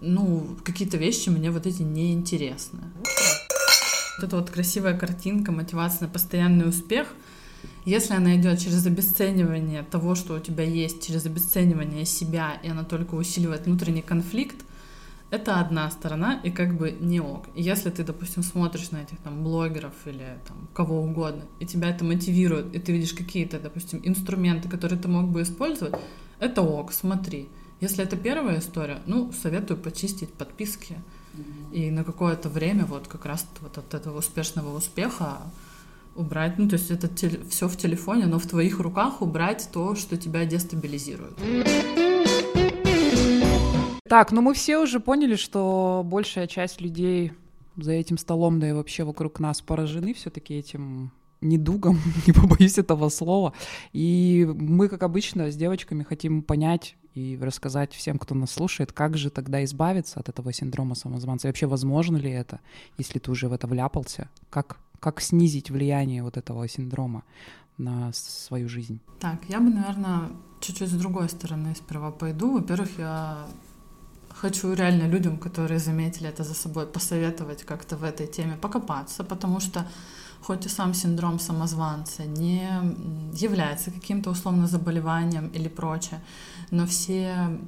ну, 0.00 0.56
какие-то 0.64 0.96
вещи 0.96 1.30
мне 1.30 1.50
вот 1.50 1.66
эти 1.66 1.82
неинтересны. 1.82 2.80
Вот 4.16 4.24
эта 4.24 4.36
вот 4.36 4.50
красивая 4.50 4.96
картинка, 4.96 5.50
мотивация 5.50 6.06
на 6.06 6.12
постоянный 6.12 6.68
успех, 6.68 7.08
если 7.84 8.14
она 8.14 8.36
идет 8.36 8.58
через 8.60 8.86
обесценивание 8.86 9.82
того, 9.82 10.14
что 10.14 10.34
у 10.34 10.40
тебя 10.40 10.64
есть, 10.64 11.06
через 11.06 11.26
обесценивание 11.26 12.04
себя, 12.04 12.58
и 12.62 12.68
она 12.68 12.84
только 12.84 13.14
усиливает 13.14 13.66
внутренний 13.66 14.02
конфликт, 14.02 14.64
это 15.30 15.58
одна 15.58 15.90
сторона, 15.90 16.40
и 16.44 16.50
как 16.50 16.76
бы 16.76 16.92
не 16.92 17.20
ок. 17.20 17.46
И 17.54 17.62
если 17.62 17.90
ты, 17.90 18.04
допустим, 18.04 18.42
смотришь 18.42 18.90
на 18.90 18.98
этих 18.98 19.18
там 19.18 19.42
блогеров 19.42 19.94
или 20.06 20.38
там 20.46 20.68
кого 20.72 21.02
угодно, 21.02 21.42
и 21.58 21.66
тебя 21.66 21.90
это 21.90 22.04
мотивирует, 22.04 22.74
и 22.74 22.78
ты 22.78 22.92
видишь 22.92 23.14
какие-то, 23.14 23.58
допустим, 23.58 24.00
инструменты, 24.04 24.68
которые 24.68 24.98
ты 24.98 25.08
мог 25.08 25.28
бы 25.28 25.42
использовать, 25.42 25.94
это 26.38 26.62
ок, 26.62 26.92
смотри. 26.92 27.48
Если 27.80 28.04
это 28.04 28.16
первая 28.16 28.60
история, 28.60 29.02
ну, 29.06 29.32
советую 29.32 29.78
почистить 29.78 30.32
подписки, 30.32 30.96
и 31.72 31.90
на 31.90 32.04
какое-то 32.04 32.48
время 32.48 32.84
вот 32.84 33.08
как 33.08 33.26
раз 33.26 33.44
вот 33.60 33.76
от 33.76 33.92
этого 33.92 34.18
успешного 34.18 34.76
успеха 34.76 35.38
убрать, 36.16 36.58
ну 36.58 36.68
то 36.68 36.74
есть 36.74 36.90
это 36.90 37.08
теле, 37.08 37.40
все 37.48 37.68
в 37.68 37.76
телефоне, 37.76 38.26
но 38.26 38.38
в 38.38 38.46
твоих 38.46 38.80
руках 38.80 39.22
убрать 39.22 39.68
то, 39.72 39.94
что 39.94 40.16
тебя 40.16 40.44
дестабилизирует. 40.44 41.38
Так, 44.08 44.32
ну 44.32 44.42
мы 44.42 44.54
все 44.54 44.78
уже 44.78 45.00
поняли, 45.00 45.36
что 45.36 46.02
большая 46.04 46.46
часть 46.46 46.80
людей 46.80 47.32
за 47.76 47.92
этим 47.92 48.18
столом, 48.18 48.60
да 48.60 48.68
и 48.68 48.72
вообще 48.72 49.04
вокруг 49.04 49.40
нас 49.40 49.60
поражены 49.60 50.14
все-таки 50.14 50.54
этим 50.54 51.10
недугом, 51.40 51.98
не 52.26 52.32
побоюсь 52.32 52.78
этого 52.78 53.08
слова. 53.08 53.52
И 53.92 54.46
мы, 54.46 54.88
как 54.88 55.02
обычно, 55.02 55.50
с 55.50 55.56
девочками 55.56 56.02
хотим 56.02 56.42
понять, 56.42 56.96
и 57.14 57.38
рассказать 57.40 57.92
всем, 57.92 58.18
кто 58.18 58.34
нас 58.34 58.50
слушает, 58.50 58.92
как 58.92 59.16
же 59.16 59.30
тогда 59.30 59.62
избавиться 59.64 60.18
от 60.18 60.28
этого 60.28 60.52
синдрома 60.52 60.94
самозванца. 60.94 61.46
И 61.46 61.50
вообще, 61.50 61.66
возможно 61.66 62.16
ли 62.16 62.30
это, 62.30 62.60
если 62.98 63.20
ты 63.20 63.30
уже 63.30 63.48
в 63.48 63.52
это 63.52 63.66
вляпался? 63.66 64.28
Как, 64.50 64.78
как 65.04 65.20
снизить 65.20 65.70
влияние 65.70 66.22
вот 66.22 66.36
этого 66.38 66.66
синдрома 66.68 67.22
на 67.78 68.12
свою 68.14 68.68
жизнь? 68.68 68.98
Так, 69.20 69.38
я 69.48 69.60
бы, 69.60 69.68
наверное, 69.68 70.30
чуть-чуть 70.60 70.88
с 70.88 70.92
другой 70.92 71.28
стороны 71.28 71.74
сперва 71.74 72.10
пойду. 72.10 72.52
Во-первых, 72.52 72.98
я 72.98 73.46
хочу 74.40 74.74
реально 74.74 75.08
людям, 75.08 75.36
которые 75.36 75.78
заметили 75.78 76.28
это 76.28 76.44
за 76.44 76.54
собой, 76.54 76.86
посоветовать 76.86 77.64
как-то 77.64 77.96
в 77.96 78.02
этой 78.04 78.26
теме 78.26 78.56
покопаться, 78.56 79.24
потому 79.24 79.60
что 79.60 79.86
хоть 80.40 80.66
и 80.66 80.70
сам 80.70 80.94
синдром 80.94 81.38
самозванца 81.38 82.24
не 82.24 82.66
является 83.42 83.90
каким-то 83.90 84.30
условно 84.30 84.66
заболеванием 84.66 85.48
или 85.48 85.68
прочее, 85.68 86.20
но 86.70 86.86
все 86.86 87.58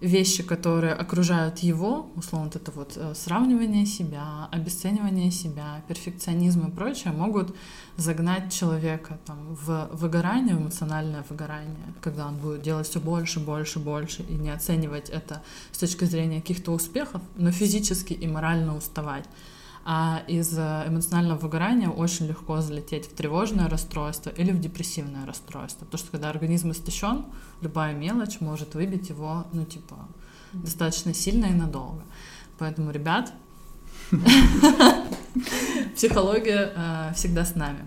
вещи, 0.00 0.42
которые 0.42 0.92
окружают 0.92 1.58
его, 1.58 2.10
условно, 2.14 2.46
вот 2.46 2.56
это 2.56 2.70
вот 2.70 2.92
э, 2.96 3.14
сравнивание 3.14 3.84
себя, 3.84 4.48
обесценивание 4.52 5.30
себя, 5.30 5.82
перфекционизм 5.88 6.68
и 6.68 6.70
прочее, 6.70 7.12
могут 7.12 7.54
загнать 7.96 8.52
человека 8.52 9.18
там, 9.26 9.54
в 9.54 9.88
выгорание, 9.92 10.54
в 10.54 10.60
эмоциональное 10.60 11.24
выгорание, 11.28 11.94
когда 12.00 12.26
он 12.28 12.36
будет 12.36 12.62
делать 12.62 12.86
все 12.86 13.00
больше, 13.00 13.40
больше, 13.40 13.80
больше 13.80 14.22
и 14.22 14.34
не 14.34 14.50
оценивать 14.50 15.10
это 15.10 15.42
с 15.72 15.78
точки 15.78 16.04
зрения 16.04 16.40
каких-то 16.40 16.72
успехов, 16.72 17.20
но 17.36 17.50
физически 17.50 18.12
и 18.12 18.26
морально 18.26 18.76
уставать. 18.76 19.24
А 19.90 20.22
из 20.28 20.52
эмоционального 20.52 21.38
выгорания 21.38 21.88
очень 21.88 22.26
легко 22.26 22.60
залететь 22.60 23.06
в 23.06 23.14
тревожное 23.14 23.70
расстройство 23.70 24.28
или 24.28 24.52
в 24.52 24.60
депрессивное 24.60 25.24
расстройство. 25.24 25.86
Потому 25.86 25.98
что 25.98 26.10
когда 26.10 26.28
организм 26.28 26.72
истощен, 26.72 27.24
любая 27.62 27.94
мелочь 27.94 28.40
может 28.40 28.74
выбить 28.74 29.08
его, 29.08 29.46
ну, 29.54 29.64
типа, 29.64 29.96
достаточно 30.52 31.14
сильно 31.14 31.46
и 31.46 31.54
надолго. 31.54 32.02
Поэтому, 32.58 32.90
ребят, 32.90 33.32
психология 35.96 36.70
э, 36.76 37.12
всегда 37.14 37.46
с 37.46 37.54
нами. 37.54 37.86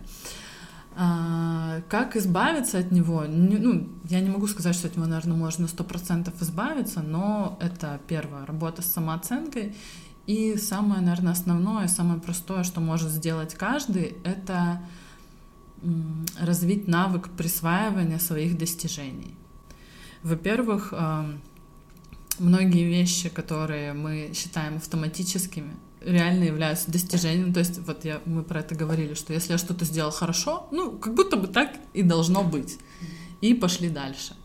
А, 0.96 1.82
как 1.88 2.16
избавиться 2.16 2.80
от 2.80 2.92
него? 2.92 3.26
Ну, 3.28 3.90
я 4.10 4.22
не 4.22 4.30
могу 4.32 4.48
сказать, 4.48 4.74
что 4.74 4.88
от 4.88 4.96
него, 4.96 5.06
наверное, 5.06 5.38
можно 5.38 5.68
сто 5.68 5.84
процентов 5.84 6.42
избавиться, 6.42 7.04
но 7.04 7.60
это 7.62 8.00
первая 8.08 8.48
работа 8.48 8.82
с 8.82 8.92
самооценкой 8.92 9.76
и 10.32 10.58
самое, 10.58 11.02
наверное, 11.02 11.34
основное, 11.34 11.88
самое 11.88 12.22
простое, 12.22 12.64
что 12.64 12.80
может 12.80 13.10
сделать 13.10 13.54
каждый, 13.54 14.16
это 14.24 14.82
развить 16.40 16.88
навык 16.88 17.30
присваивания 17.32 18.20
своих 18.20 18.58
достижений. 18.58 19.36
Во-первых, 20.24 20.94
многие 22.40 22.86
вещи, 22.86 23.28
которые 23.28 23.92
мы 23.94 24.32
считаем 24.34 24.78
автоматическими, 24.78 25.74
реально 26.00 26.46
являются 26.46 26.90
достижением. 26.90 27.54
То 27.54 27.60
есть 27.60 27.80
вот 27.80 28.06
я, 28.06 28.22
мы 28.26 28.44
про 28.44 28.62
это 28.62 28.74
говорили, 28.74 29.16
что 29.16 29.34
если 29.34 29.52
я 29.52 29.58
что-то 29.58 29.84
сделал 29.84 30.12
хорошо, 30.12 30.70
ну, 30.72 30.92
как 30.92 31.14
будто 31.14 31.36
бы 31.36 31.48
так 31.48 31.76
и 31.94 32.04
должно 32.04 32.44
быть. 32.44 32.80
И 33.42 33.54
пошли 33.54 33.90
дальше. 33.90 34.36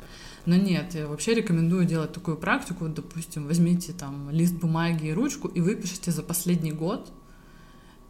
Но 0.47 0.55
нет, 0.55 0.95
я 0.95 1.09
вообще 1.09 1.35
рекомендую 1.35 1.85
делать 1.85 2.13
такую 2.13 2.37
практику. 2.37 2.89
Допустим, 2.89 3.47
возьмите 3.47 3.93
там 3.93 4.31
лист 4.31 4.55
бумаги 4.55 5.09
и 5.09 5.13
ручку 5.13 5.49
и 5.49 5.61
выпишите 5.61 6.13
за 6.13 6.23
последний 6.23 6.73
год 6.73 7.13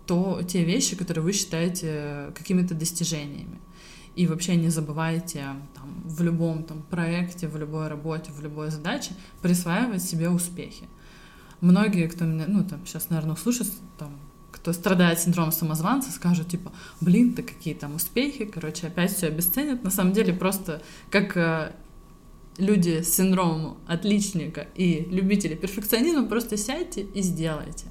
то 0.06 0.40
те 0.46 0.64
вещи, 0.64 0.96
которые 0.96 1.24
вы 1.24 1.32
считаете 1.32 2.30
какими-то 2.34 2.74
достижениями. 2.74 3.58
И 4.14 4.26
вообще 4.26 4.56
не 4.56 4.70
забывайте 4.70 5.44
там, 5.74 6.02
в 6.04 6.22
любом 6.22 6.62
там, 6.62 6.82
проекте, 6.88 7.48
в 7.48 7.56
любой 7.56 7.88
работе, 7.88 8.32
в 8.32 8.40
любой 8.40 8.70
задаче 8.70 9.10
присваивать 9.42 10.02
себе 10.02 10.30
успехи. 10.30 10.84
Многие, 11.60 12.08
кто 12.08 12.24
меня, 12.24 12.44
ну, 12.46 12.64
там, 12.64 12.86
сейчас, 12.86 13.10
наверное, 13.10 13.34
услышат, 13.34 13.68
там, 13.98 14.16
кто 14.52 14.72
страдает 14.72 15.18
синдромом 15.20 15.52
самозванца, 15.52 16.10
скажут, 16.10 16.48
типа, 16.48 16.72
блин, 17.00 17.34
да 17.34 17.42
какие 17.42 17.74
там 17.74 17.96
успехи, 17.96 18.46
короче, 18.46 18.86
опять 18.86 19.12
все 19.12 19.26
обесценят. 19.26 19.82
На 19.84 19.90
самом 19.90 20.12
деле, 20.12 20.32
просто 20.32 20.82
как 21.10 21.36
э, 21.36 21.72
люди 22.58 23.02
с 23.02 23.14
синдромом 23.14 23.76
отличника 23.86 24.66
и 24.74 25.06
любители 25.10 25.54
перфекционизма, 25.54 26.26
просто 26.26 26.56
сядьте 26.56 27.02
и 27.02 27.22
сделайте. 27.22 27.86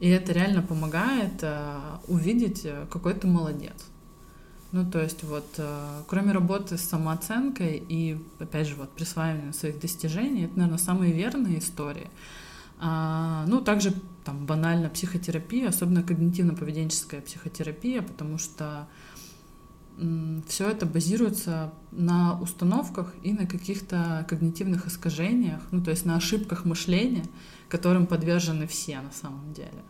И 0.00 0.08
это 0.08 0.32
реально 0.32 0.62
помогает 0.62 1.42
э, 1.42 1.80
увидеть, 2.06 2.62
э, 2.64 2.86
какой 2.90 3.14
ты 3.14 3.26
молодец. 3.26 3.86
Ну, 4.70 4.88
то 4.88 5.02
есть 5.02 5.24
вот, 5.24 5.46
э, 5.56 6.02
кроме 6.06 6.32
работы 6.32 6.78
с 6.78 6.82
самооценкой 6.82 7.82
и, 7.88 8.18
опять 8.38 8.68
же, 8.68 8.76
вот, 8.76 8.90
присваиванием 8.90 9.52
своих 9.52 9.80
достижений, 9.80 10.44
это, 10.44 10.58
наверное, 10.58 10.78
самые 10.78 11.12
верные 11.12 11.58
истории. 11.58 12.08
А, 12.78 13.44
ну, 13.48 13.60
также 13.60 13.92
там 14.24 14.46
банально 14.46 14.88
психотерапия, 14.88 15.68
особенно 15.68 16.00
когнитивно-поведенческая 16.00 17.22
психотерапия, 17.22 18.02
потому 18.02 18.38
что 18.38 18.86
все 20.46 20.68
это 20.68 20.86
базируется 20.86 21.72
на 21.90 22.40
установках 22.40 23.14
и 23.22 23.32
на 23.32 23.46
каких-то 23.46 24.24
когнитивных 24.28 24.86
искажениях, 24.86 25.60
ну 25.70 25.82
то 25.82 25.90
есть 25.90 26.04
на 26.04 26.16
ошибках 26.16 26.64
мышления, 26.64 27.24
которым 27.68 28.06
подвержены 28.06 28.66
все 28.66 29.00
на 29.00 29.10
самом 29.10 29.52
деле. 29.52 29.82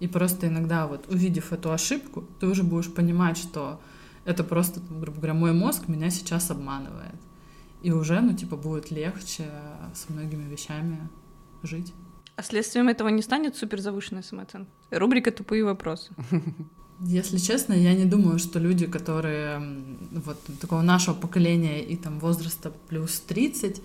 И 0.00 0.08
просто 0.08 0.48
иногда 0.48 0.86
вот 0.86 1.06
увидев 1.08 1.52
эту 1.52 1.72
ошибку, 1.72 2.24
ты 2.40 2.46
уже 2.46 2.62
будешь 2.62 2.92
понимать, 2.92 3.36
что 3.36 3.80
это 4.24 4.42
просто, 4.42 4.80
грубо 4.80 5.18
говоря, 5.18 5.34
мой 5.34 5.52
мозг 5.52 5.88
меня 5.88 6.10
сейчас 6.10 6.50
обманывает. 6.50 7.20
И 7.82 7.90
уже, 7.90 8.20
ну, 8.20 8.32
типа, 8.34 8.56
будет 8.56 8.90
легче 8.90 9.50
с 9.94 10.08
многими 10.08 10.48
вещами 10.48 11.08
жить. 11.62 11.92
А 12.36 12.42
следствием 12.42 12.88
этого 12.88 13.08
не 13.08 13.22
станет 13.22 13.56
суперзавышенная 13.56 14.22
самооценка? 14.22 14.70
Рубрика 14.90 15.30
«Тупые 15.30 15.64
вопросы». 15.64 16.12
Если 17.00 17.38
честно, 17.38 17.72
я 17.72 17.94
не 17.94 18.04
думаю, 18.04 18.38
что 18.38 18.58
люди, 18.58 18.86
которые 18.86 19.60
вот 20.10 20.38
такого 20.60 20.82
нашего 20.82 21.14
поколения 21.14 21.82
и 21.82 21.96
там 21.96 22.18
возраста 22.20 22.72
плюс 22.88 23.20
30, 23.20 23.82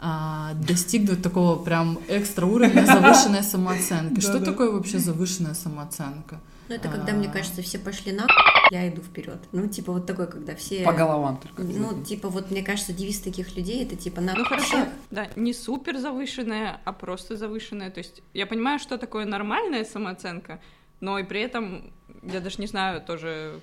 а, 0.00 0.54
достигнут 0.54 1.22
такого 1.22 1.62
прям 1.62 1.98
экстра 2.08 2.46
уровня 2.46 2.84
завышенной 2.86 3.42
самооценки. 3.42 4.20
Что 4.20 4.40
такое 4.40 4.70
вообще 4.70 4.98
завышенная 4.98 5.54
самооценка? 5.54 6.40
Ну, 6.68 6.76
это 6.76 6.88
когда, 6.88 7.12
мне 7.12 7.28
а. 7.28 7.32
кажется, 7.32 7.62
все 7.62 7.78
пошли 7.78 8.12
на 8.12 8.26
я 8.72 8.88
иду 8.88 9.02
вперед. 9.02 9.38
Ну, 9.52 9.68
типа 9.68 9.92
вот 9.92 10.06
такой, 10.06 10.26
когда 10.26 10.54
все... 10.54 10.82
По 10.82 10.94
головам 10.94 11.36
только. 11.36 11.62
Ну, 11.62 12.02
типа 12.02 12.30
вот, 12.30 12.50
мне 12.50 12.62
кажется, 12.62 12.94
девиз 12.94 13.20
таких 13.20 13.54
людей 13.54 13.84
это 13.84 13.96
типа 13.96 14.22
на 14.22 14.34
Ну, 14.34 14.44
хорошо, 14.46 14.86
да, 15.10 15.28
не 15.36 15.52
супер 15.52 15.98
завышенная, 15.98 16.80
а 16.84 16.92
просто 16.92 17.36
завышенная. 17.36 17.90
То 17.90 17.98
есть 17.98 18.22
я 18.32 18.46
понимаю, 18.46 18.78
что 18.78 18.96
такое 18.96 19.26
нормальная 19.26 19.84
самооценка, 19.84 20.58
но 21.02 21.18
и 21.18 21.24
при 21.24 21.40
этом, 21.40 21.92
я 22.22 22.40
даже 22.40 22.60
не 22.60 22.68
знаю, 22.68 23.02
тоже 23.02 23.60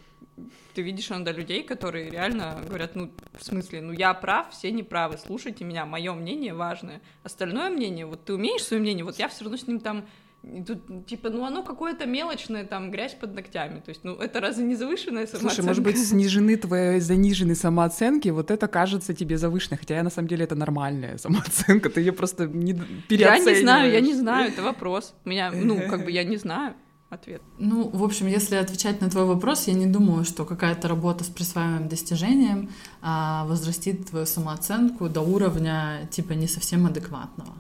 ты 0.74 0.82
видишь 0.82 1.10
иногда 1.10 1.32
людей, 1.32 1.64
которые 1.64 2.10
реально 2.10 2.62
говорят, 2.68 2.96
ну, 2.96 3.12
в 3.34 3.44
смысле, 3.44 3.82
ну, 3.82 3.94
я 3.94 4.14
прав, 4.14 4.52
все 4.52 4.72
неправы, 4.72 5.18
слушайте 5.18 5.64
меня, 5.64 5.86
мое 5.86 6.14
мнение 6.14 6.54
важное. 6.54 7.02
Остальное 7.24 7.70
мнение, 7.70 8.06
вот 8.06 8.26
ты 8.26 8.34
умеешь 8.34 8.64
свое 8.64 8.82
мнение, 8.82 9.06
вот 9.06 9.20
я 9.20 9.30
все 9.30 9.46
равно 9.46 9.58
с 9.58 9.68
ним 9.68 9.80
там 9.80 10.06
И 10.44 10.62
тут, 10.64 11.06
типа, 11.06 11.30
ну 11.30 11.46
оно 11.46 11.64
какое-то 11.64 12.06
мелочное, 12.06 12.66
там, 12.66 12.92
грязь 12.92 13.14
под 13.14 13.34
ногтями. 13.36 13.80
То 13.80 13.90
есть, 13.90 14.04
ну, 14.04 14.16
это 14.16 14.42
разве 14.42 14.66
не 14.66 14.76
завышенная 14.76 15.26
самооценка? 15.26 15.56
Слушай, 15.56 15.66
может 15.66 15.84
быть, 15.84 15.98
снижены 15.98 16.58
твои 16.58 17.00
заниженные 17.00 17.56
самооценки, 17.56 18.28
вот 18.28 18.52
это 18.52 18.68
кажется 18.68 19.14
тебе 19.14 19.38
завышенной, 19.38 19.78
хотя 19.78 19.96
я 19.96 20.04
на 20.04 20.10
самом 20.10 20.28
деле 20.28 20.44
это 20.44 20.56
нормальная 20.56 21.18
самооценка, 21.26 21.90
ты 21.90 22.02
ее 22.02 22.12
просто 22.12 22.48
не 22.48 22.74
переоцениваешь. 23.08 23.46
Я 23.46 23.54
не 23.54 23.62
знаю, 23.62 23.92
я 23.94 24.02
не 24.02 24.14
знаю, 24.14 24.52
это 24.52 24.62
вопрос. 24.62 25.16
Меня, 25.24 25.54
ну, 25.54 25.88
как 25.88 26.04
бы 26.04 26.12
я 26.12 26.26
не 26.26 26.36
знаю 26.36 26.76
ответ. 27.10 27.42
Ну, 27.58 27.90
в 27.90 28.04
общем, 28.04 28.28
если 28.28 28.56
отвечать 28.56 29.02
на 29.02 29.10
твой 29.10 29.26
вопрос, 29.26 29.68
я 29.68 29.74
не 29.74 29.88
думаю, 29.88 30.26
что 30.26 30.46
какая-то 30.46 30.88
работа 30.88 31.24
с 31.24 31.28
присваиваемым 31.28 31.88
достижением 31.88 32.70
а, 33.02 33.46
возрастит 33.46 34.10
твою 34.10 34.26
самооценку 34.26 35.10
до 35.10 35.22
уровня 35.22 36.08
типа 36.12 36.34
не 36.34 36.48
совсем 36.48 36.86
адекватного. 36.86 37.54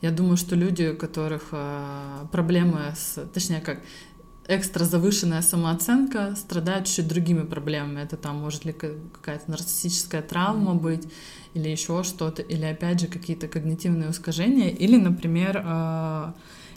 Я 0.00 0.10
думаю, 0.10 0.36
что 0.36 0.56
люди, 0.56 0.92
у 0.94 0.96
которых 0.96 1.48
а, 1.52 2.26
проблемы 2.32 2.94
с, 2.96 3.24
точнее 3.32 3.60
как, 3.60 3.80
экстра 4.48 4.84
завышенная 4.84 5.42
самооценка 5.42 6.34
страдают 6.34 6.86
чуть 6.86 7.06
другими 7.06 7.42
проблемами. 7.42 8.00
Это 8.00 8.16
там 8.16 8.36
может 8.36 8.64
ли 8.64 8.72
какая-то 8.72 9.50
нарциссическая 9.50 10.22
травма 10.22 10.74
быть, 10.74 11.06
или 11.54 11.68
еще 11.68 12.02
что-то, 12.02 12.42
или 12.42 12.64
опять 12.64 13.00
же 13.00 13.06
какие-то 13.06 13.46
когнитивные 13.46 14.10
искажения, 14.10 14.70
или, 14.70 14.96
например, 14.96 15.62
э, 15.64 16.32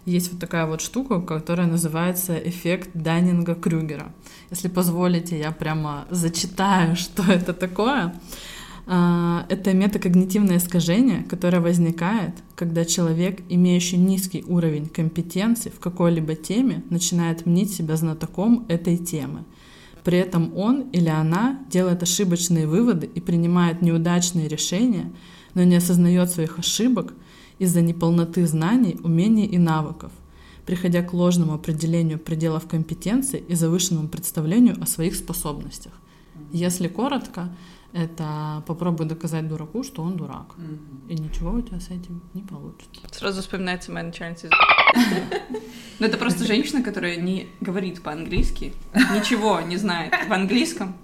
есть 0.06 0.32
вот 0.32 0.40
такая 0.40 0.66
вот 0.66 0.82
штука, 0.82 1.22
которая 1.22 1.68
называется 1.68 2.36
эффект 2.38 2.90
Даннинга-Крюгера. 2.94 4.12
Если 4.50 4.68
позволите, 4.68 5.40
я 5.40 5.52
прямо 5.52 6.06
зачитаю, 6.10 6.96
что 6.98 7.24
это 7.24 7.54
такое. 7.54 8.14
А, 8.88 9.46
это 9.50 9.74
метакогнитивное 9.74 10.58
искажение, 10.58 11.24
которое 11.24 11.60
возникает, 11.60 12.34
когда 12.56 12.84
человек, 12.84 13.42
имеющий 13.48 13.98
низкий 13.98 14.44
уровень 14.48 14.88
компетенции 14.88 15.70
в 15.70 15.80
какой-либо 15.80 16.36
теме, 16.36 16.84
начинает 16.90 17.46
мнить 17.46 17.74
себя 17.74 17.96
знатоком 17.96 18.66
этой 18.68 18.98
темы. 18.98 19.44
При 20.04 20.18
этом 20.18 20.58
он 20.58 20.90
или 20.90 21.10
она 21.10 21.60
делает 21.70 22.02
ошибочные 22.02 22.66
выводы 22.66 23.06
и 23.06 23.22
принимает 23.22 23.84
неудачные 23.84 24.48
решения, 24.48 25.12
но 25.54 25.64
не 25.64 25.76
осознает 25.76 26.32
своих 26.32 26.58
ошибок 26.58 27.14
из-за 27.62 27.82
неполноты 27.82 28.48
знаний, 28.48 28.98
умений 29.04 29.46
и 29.46 29.60
навыков, 29.60 30.12
приходя 30.66 31.04
к 31.04 31.14
ложному 31.14 31.54
определению 31.54 32.18
пределов 32.18 32.68
компетенции 32.68 33.44
и 33.52 33.56
завышенному 33.56 34.08
представлению 34.08 34.76
о 34.82 34.88
своих 34.88 35.16
способностях. 35.16 35.92
Если 36.52 36.88
коротко, 36.88 37.50
это 37.94 38.64
попробуй 38.66 39.06
доказать 39.06 39.48
дураку, 39.48 39.84
что 39.84 40.02
он 40.02 40.18
дурак. 40.18 40.56
И 41.10 41.14
ничего 41.14 41.52
у 41.52 41.62
тебя 41.62 41.80
с 41.80 41.90
этим 41.90 42.22
не 42.34 42.42
получится. 42.42 43.02
Сразу 43.12 43.42
вспоминается 43.42 43.92
моя 43.92 44.06
начальница 44.06 44.48
из... 44.48 44.52
Ну, 46.00 46.08
это 46.08 46.18
просто 46.18 46.46
женщина, 46.46 46.82
которая 46.82 47.18
не 47.18 47.48
говорит 47.62 48.02
по-английски, 48.02 48.74
ничего 49.16 49.62
не 49.62 49.78
знает 49.78 50.14
в 50.28 50.34
английском, 50.34 50.96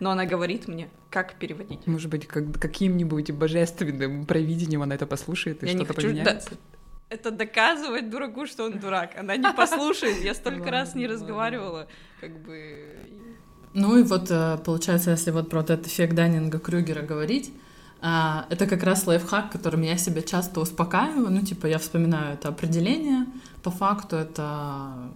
но 0.00 0.10
она 0.10 0.26
говорит 0.26 0.68
мне, 0.68 0.88
как 1.10 1.34
переводить. 1.34 1.86
Может 1.86 2.10
быть, 2.10 2.26
как, 2.26 2.58
каким-нибудь 2.58 3.30
божественным 3.30 4.26
провидением 4.26 4.82
она 4.82 4.94
это 4.94 5.06
послушает 5.06 5.62
и 5.62 5.68
что-то 5.68 5.94
поменяется? 5.94 6.50
Да, 6.50 6.56
это 7.08 7.30
доказывать 7.30 8.10
дураку, 8.10 8.46
что 8.46 8.64
он 8.64 8.78
дурак. 8.78 9.16
Она 9.16 9.36
не 9.36 9.52
послушает. 9.52 10.22
Я 10.22 10.34
столько 10.34 10.70
раз 10.70 10.94
не 10.94 11.06
разговаривала, 11.06 11.86
как 12.20 12.38
бы. 12.40 12.96
Ну 13.74 13.98
и 13.98 14.02
вот 14.02 14.30
э, 14.30 14.58
получается, 14.64 15.10
если 15.10 15.30
вот 15.30 15.50
про 15.50 15.60
этот 15.60 15.86
эффект 15.86 16.14
Даннинга 16.14 16.58
Крюгера 16.58 17.02
говорить, 17.02 17.52
а, 18.00 18.46
это 18.50 18.66
как 18.66 18.82
раз 18.82 19.06
лайфхак, 19.06 19.52
которым 19.52 19.82
я 19.82 19.96
себя 19.96 20.22
часто 20.22 20.60
успокаиваю. 20.60 21.30
Ну, 21.30 21.40
типа, 21.42 21.66
я 21.66 21.78
вспоминаю 21.78 22.34
это 22.34 22.48
определение. 22.48 23.26
По 23.62 23.70
факту 23.70 24.16
это 24.16 25.10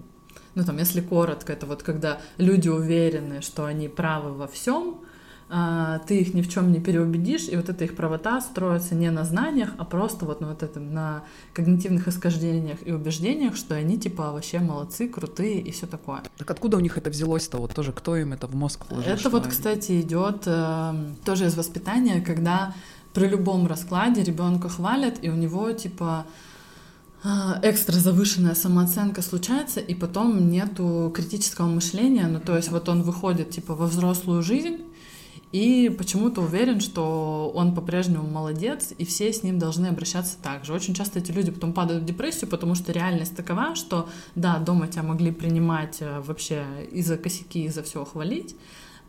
ну 0.61 0.67
там, 0.67 0.77
если 0.77 1.01
коротко, 1.01 1.55
это 1.55 1.65
вот 1.65 1.83
когда 1.83 2.19
люди 2.37 2.69
уверены, 2.69 3.41
что 3.41 3.65
они 3.65 3.89
правы 3.89 4.35
во 4.35 4.47
всем, 4.47 5.01
а, 5.49 6.01
ты 6.01 6.21
их 6.21 6.35
ни 6.35 6.43
в 6.43 6.51
чем 6.51 6.71
не 6.71 6.81
переубедишь, 6.81 7.49
и 7.49 7.57
вот 7.57 7.71
эта 7.71 7.85
их 7.85 7.97
правота 7.97 8.43
строится 8.43 8.95
не 8.95 9.11
на 9.11 9.25
знаниях, 9.25 9.71
а 9.79 9.85
просто 9.85 10.27
вот 10.27 10.43
на 10.43 10.49
вот 10.49 10.63
этом, 10.63 10.93
на 10.93 11.25
когнитивных 11.55 12.07
искажениях 12.09 12.79
и 12.85 12.93
убеждениях, 12.93 13.57
что 13.57 13.75
они 13.75 13.99
типа 13.99 14.33
вообще 14.33 14.59
молодцы, 14.59 15.09
крутые 15.09 15.61
и 15.63 15.71
все 15.71 15.87
такое. 15.87 16.23
Так 16.37 16.51
откуда 16.51 16.77
у 16.77 16.81
них 16.81 16.99
это 16.99 17.09
взялось-то? 17.09 17.57
Вот 17.57 17.75
тоже 17.75 17.93
кто 17.93 18.17
им 18.17 18.35
это 18.35 18.47
в 18.47 18.55
мозг 18.55 18.85
вложил? 18.91 19.11
Это 19.11 19.31
вот, 19.31 19.45
они... 19.45 19.51
кстати, 19.51 20.01
идет 20.03 20.43
э, 20.45 20.95
тоже 21.25 21.47
из 21.47 21.57
воспитания, 21.57 22.21
когда 22.21 22.75
при 23.15 23.27
любом 23.27 23.67
раскладе 23.67 24.23
ребенка 24.23 24.69
хвалят, 24.69 25.19
и 25.23 25.31
у 25.31 25.35
него 25.35 25.73
типа 25.73 26.27
экстра 27.23 27.97
завышенная 27.97 28.55
самооценка 28.55 29.23
случается, 29.23 29.81
и 29.81 29.95
потом 29.95 30.49
нету 30.49 31.13
критического 31.15 31.67
мышления, 31.67 32.27
ну 32.27 32.41
то 32.41 32.57
есть 32.57 32.71
вот 32.71 32.89
он 32.89 33.03
выходит 33.03 33.51
типа 33.51 33.75
во 33.75 33.87
взрослую 33.87 34.43
жизнь, 34.43 34.79
и 35.53 35.93
почему-то 35.99 36.43
уверен, 36.43 36.81
что 36.81 37.51
он 37.55 37.75
по-прежнему 37.75 38.29
молодец, 38.29 38.93
и 38.97 39.05
все 39.05 39.33
с 39.33 39.43
ним 39.43 39.59
должны 39.59 39.89
обращаться 39.89 40.37
так 40.41 40.65
же. 40.65 40.73
Очень 40.73 40.95
часто 40.95 41.19
эти 41.19 41.33
люди 41.33 41.51
потом 41.51 41.73
падают 41.73 42.05
в 42.05 42.07
депрессию, 42.07 42.49
потому 42.49 42.77
что 42.77 42.93
реальность 42.93 43.35
такова, 43.35 43.75
что 43.75 44.09
да, 44.37 44.59
дома 44.59 44.87
тебя 44.87 45.03
могли 45.03 45.33
принимать 45.33 45.97
э, 46.01 46.21
вообще 46.21 46.65
из-за 46.93 47.17
косяки, 47.17 47.65
из-за 47.65 47.83
всего 47.83 48.05
хвалить, 48.05 48.55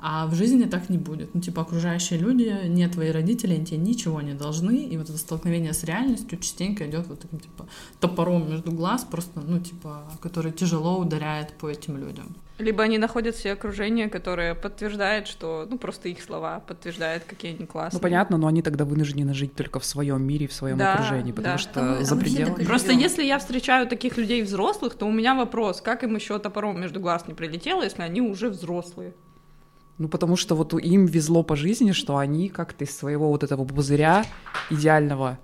а 0.01 0.25
в 0.25 0.33
жизни 0.33 0.65
так 0.65 0.89
не 0.89 0.97
будет. 0.97 1.35
Ну, 1.35 1.41
типа, 1.41 1.61
окружающие 1.61 2.17
люди, 2.17 2.67
не 2.67 2.87
твои 2.87 3.11
родители, 3.11 3.53
они 3.53 3.65
тебе 3.65 3.77
ничего 3.77 4.19
не 4.21 4.33
должны. 4.33 4.85
И 4.85 4.97
вот 4.97 5.09
это 5.09 5.17
столкновение 5.17 5.73
с 5.73 5.83
реальностью 5.83 6.39
частенько 6.39 6.87
идет 6.87 7.07
вот 7.07 7.19
таким, 7.19 7.39
типа, 7.39 7.67
топором 7.99 8.49
между 8.49 8.71
глаз, 8.71 9.05
просто, 9.09 9.41
ну, 9.41 9.59
типа, 9.59 10.11
который 10.19 10.51
тяжело 10.51 10.97
ударяет 10.97 11.53
по 11.53 11.69
этим 11.69 11.97
людям. 11.97 12.35
Либо 12.57 12.83
они 12.83 12.97
находят 12.97 13.35
себе 13.35 13.53
окружение, 13.53 14.09
которое 14.09 14.55
подтверждает, 14.55 15.27
что, 15.27 15.67
ну, 15.69 15.77
просто 15.77 16.09
их 16.09 16.21
слова 16.21 16.59
подтверждают, 16.59 17.23
какие 17.23 17.55
они 17.55 17.65
классные. 17.67 17.99
Ну, 17.99 18.01
понятно, 18.01 18.37
но 18.37 18.47
они 18.47 18.61
тогда 18.61 18.85
вынуждены 18.85 19.33
жить 19.33 19.55
только 19.55 19.79
в 19.79 19.85
своем 19.85 20.23
мире, 20.23 20.47
в 20.47 20.53
своем 20.53 20.77
да, 20.77 20.93
окружении, 20.93 21.31
потому 21.31 21.55
да. 21.55 21.57
что 21.59 21.99
а 21.99 22.03
за 22.03 22.15
пределами... 22.15 22.63
Просто 22.65 22.91
если 22.91 23.23
я 23.23 23.37
встречаю 23.37 23.87
таких 23.87 24.17
людей 24.17 24.41
взрослых, 24.41 24.95
то 24.95 25.05
у 25.05 25.11
меня 25.11 25.35
вопрос, 25.35 25.81
как 25.81 26.03
им 26.03 26.15
еще 26.15 26.39
топором 26.39 26.79
между 26.79 26.99
глаз 26.99 27.27
не 27.27 27.33
прилетело, 27.33 27.83
если 27.83 28.01
они 28.01 28.21
уже 28.21 28.49
взрослые? 28.49 29.13
Ну, 29.97 30.07
потому 30.07 30.35
что 30.35 30.55
вот 30.55 30.73
им 30.73 31.05
везло 31.05 31.43
по 31.43 31.55
жизни, 31.55 31.91
что 31.91 32.17
они 32.17 32.49
как-то 32.49 32.85
из 32.85 32.97
своего 32.97 33.29
вот 33.29 33.43
этого 33.43 33.65
пузыря 33.65 34.25
идеального 34.69 35.37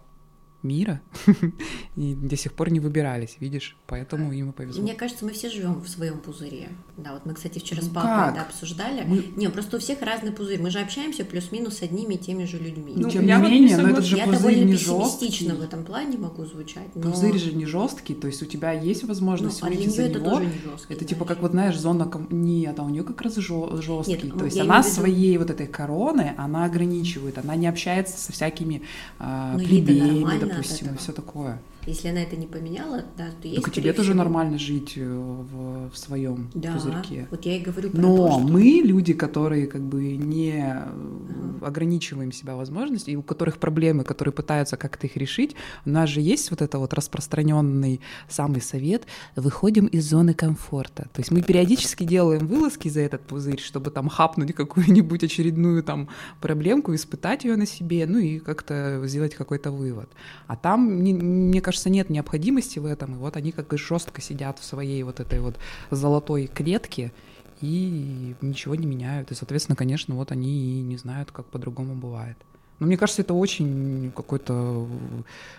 мира 0.67 1.01
и 1.95 2.13
до 2.15 2.35
сих 2.35 2.53
пор 2.53 2.71
не 2.71 2.79
выбирались, 2.79 3.37
видишь, 3.39 3.77
поэтому 3.87 4.31
им 4.31 4.49
и 4.49 4.53
повезло. 4.53 4.83
Мне 4.83 4.93
кажется, 4.93 5.25
мы 5.25 5.31
все 5.31 5.49
живем 5.49 5.75
в 5.75 5.87
своем 5.87 6.19
пузыре. 6.19 6.69
Да, 6.97 7.13
вот 7.13 7.25
мы, 7.25 7.33
кстати, 7.33 7.59
вчера 7.59 7.81
ну 7.81 7.87
с 7.87 7.91
папой 7.91 8.35
да, 8.35 8.41
обсуждали. 8.41 9.03
Мы... 9.05 9.25
Не, 9.35 9.49
просто 9.49 9.77
у 9.77 9.79
всех 9.79 10.01
разный 10.01 10.31
пузырь. 10.31 10.61
Мы 10.61 10.71
же 10.71 10.79
общаемся 10.79 11.25
плюс-минус 11.25 11.77
с 11.77 11.81
одними 11.83 12.15
и 12.15 12.17
теми 12.17 12.45
же 12.45 12.57
людьми. 12.57 12.93
Ну, 12.95 13.09
Тем 13.09 13.25
не 13.25 13.33
менее, 13.33 13.77
но 13.77 13.89
этот 13.89 14.05
же 14.05 14.17
я 14.17 14.25
пузырь 14.25 14.39
довольно 14.39 14.63
не 14.65 14.71
пессимистично 14.73 15.49
жесткий. 15.49 15.61
в 15.61 15.61
этом 15.61 15.83
плане 15.85 16.17
могу 16.17 16.45
звучать. 16.45 16.87
Но... 16.95 17.11
Пузырь 17.11 17.37
же 17.37 17.53
не 17.53 17.65
жесткий, 17.65 18.15
то 18.15 18.27
есть 18.27 18.41
у 18.41 18.45
тебя 18.45 18.71
есть 18.71 19.03
возможность 19.03 19.61
ну, 19.61 19.67
а 19.67 19.69
выйти 19.69 19.89
за 19.89 20.03
это 20.03 20.19
него. 20.19 20.31
Тоже 20.31 20.45
не 20.45 20.71
жесткий, 20.71 20.93
это 20.93 21.05
типа 21.05 21.25
как 21.25 21.41
вот 21.41 21.51
знаешь 21.51 21.77
зона 21.79 22.05
ком... 22.05 22.27
нет, 22.29 22.79
а 22.79 22.83
у 22.83 22.89
нее 22.89 23.03
как 23.03 23.21
раз 23.21 23.35
жесткий. 23.35 24.27
Нет, 24.27 24.37
то 24.37 24.45
есть 24.45 24.59
она 24.59 24.79
виду... 24.79 24.89
своей 24.89 25.37
вот 25.37 25.49
этой 25.49 25.67
короны 25.67 26.33
она 26.37 26.65
ограничивает, 26.65 27.37
она 27.37 27.55
не 27.55 27.67
общается 27.67 28.17
со 28.17 28.31
всякими 28.31 28.81
э, 29.19 29.57
плебеями, 29.57 30.39
допустим, 30.39 30.56
и 30.59 30.97
все 30.97 31.11
такое. 31.11 31.59
Если 31.87 32.09
она 32.09 32.21
это 32.21 32.35
не 32.35 32.47
поменяла, 32.47 33.03
да, 33.17 33.29
то 33.41 33.47
есть. 33.47 33.63
Так 33.63 33.73
тебе 33.73 33.93
тоже 33.93 34.13
нормально 34.13 34.57
жить 34.59 34.93
э, 34.97 35.05
в, 35.05 35.89
в 35.89 35.97
своем 35.97 36.51
да, 36.53 36.73
пузырьке. 36.73 37.27
Вот 37.31 37.45
я 37.45 37.57
и 37.57 37.61
говорю 37.61 37.89
про 37.89 37.99
Но 37.99 38.17
то, 38.17 38.31
что... 38.31 38.39
мы 38.39 38.81
люди, 38.83 39.13
которые 39.13 39.67
как 39.67 39.81
бы 39.81 40.17
не 40.17 40.57
uh 40.57 41.37
ограничиваем 41.61 42.31
себя 42.31 42.55
возможностью, 42.55 43.13
и 43.13 43.17
у 43.17 43.23
которых 43.23 43.57
проблемы, 43.57 44.03
которые 44.03 44.33
пытаются 44.33 44.77
как-то 44.77 45.07
их 45.07 45.17
решить, 45.17 45.55
у 45.85 45.89
нас 45.89 46.09
же 46.09 46.21
есть 46.21 46.51
вот 46.51 46.61
это 46.61 46.79
вот 46.79 46.93
распространенный 46.93 48.01
самый 48.29 48.61
совет: 48.61 49.05
выходим 49.35 49.87
из 49.87 50.09
зоны 50.09 50.33
комфорта. 50.33 51.03
То 51.13 51.19
есть 51.19 51.31
мы 51.31 51.41
периодически 51.41 52.03
делаем 52.03 52.47
вылазки 52.47 52.89
за 52.89 53.01
этот 53.01 53.21
пузырь, 53.21 53.59
чтобы 53.59 53.91
там 53.91 54.07
хапнуть 54.09 54.53
какую-нибудь 54.53 55.23
очередную 55.23 55.83
там 55.83 56.09
проблемку, 56.41 56.93
испытать 56.93 57.43
ее 57.43 57.55
на 57.55 57.65
себе, 57.65 58.05
ну 58.07 58.19
и 58.19 58.39
как-то 58.39 59.01
сделать 59.05 59.35
какой-то 59.35 59.71
вывод. 59.71 60.09
А 60.47 60.55
там, 60.55 60.81
мне 60.81 61.61
кажется 61.61 61.76
кажется, 61.77 61.89
нет 61.91 62.09
необходимости 62.09 62.79
в 62.79 62.87
этом, 62.87 63.13
и 63.13 63.17
вот 63.17 63.37
они 63.37 63.51
как 63.51 63.71
и 63.71 63.77
жестко 63.77 64.19
сидят 64.19 64.57
в 64.57 64.63
своей 64.63 65.03
вот 65.03 65.19
этой 65.19 65.39
вот 65.39 65.59
золотой 65.91 66.47
клетке 66.47 67.13
и 67.61 68.33
ничего 68.41 68.73
не 68.73 68.87
меняют. 68.87 69.31
И, 69.31 69.35
соответственно, 69.35 69.75
конечно, 69.75 70.15
вот 70.15 70.31
они 70.31 70.79
и 70.79 70.81
не 70.81 70.97
знают, 70.97 71.31
как 71.31 71.45
по-другому 71.45 71.93
бывает. 71.93 72.35
Но 72.79 72.87
мне 72.87 72.97
кажется, 72.97 73.23
это 73.23 73.33
очень 73.33 74.11
какой-то 74.15 74.87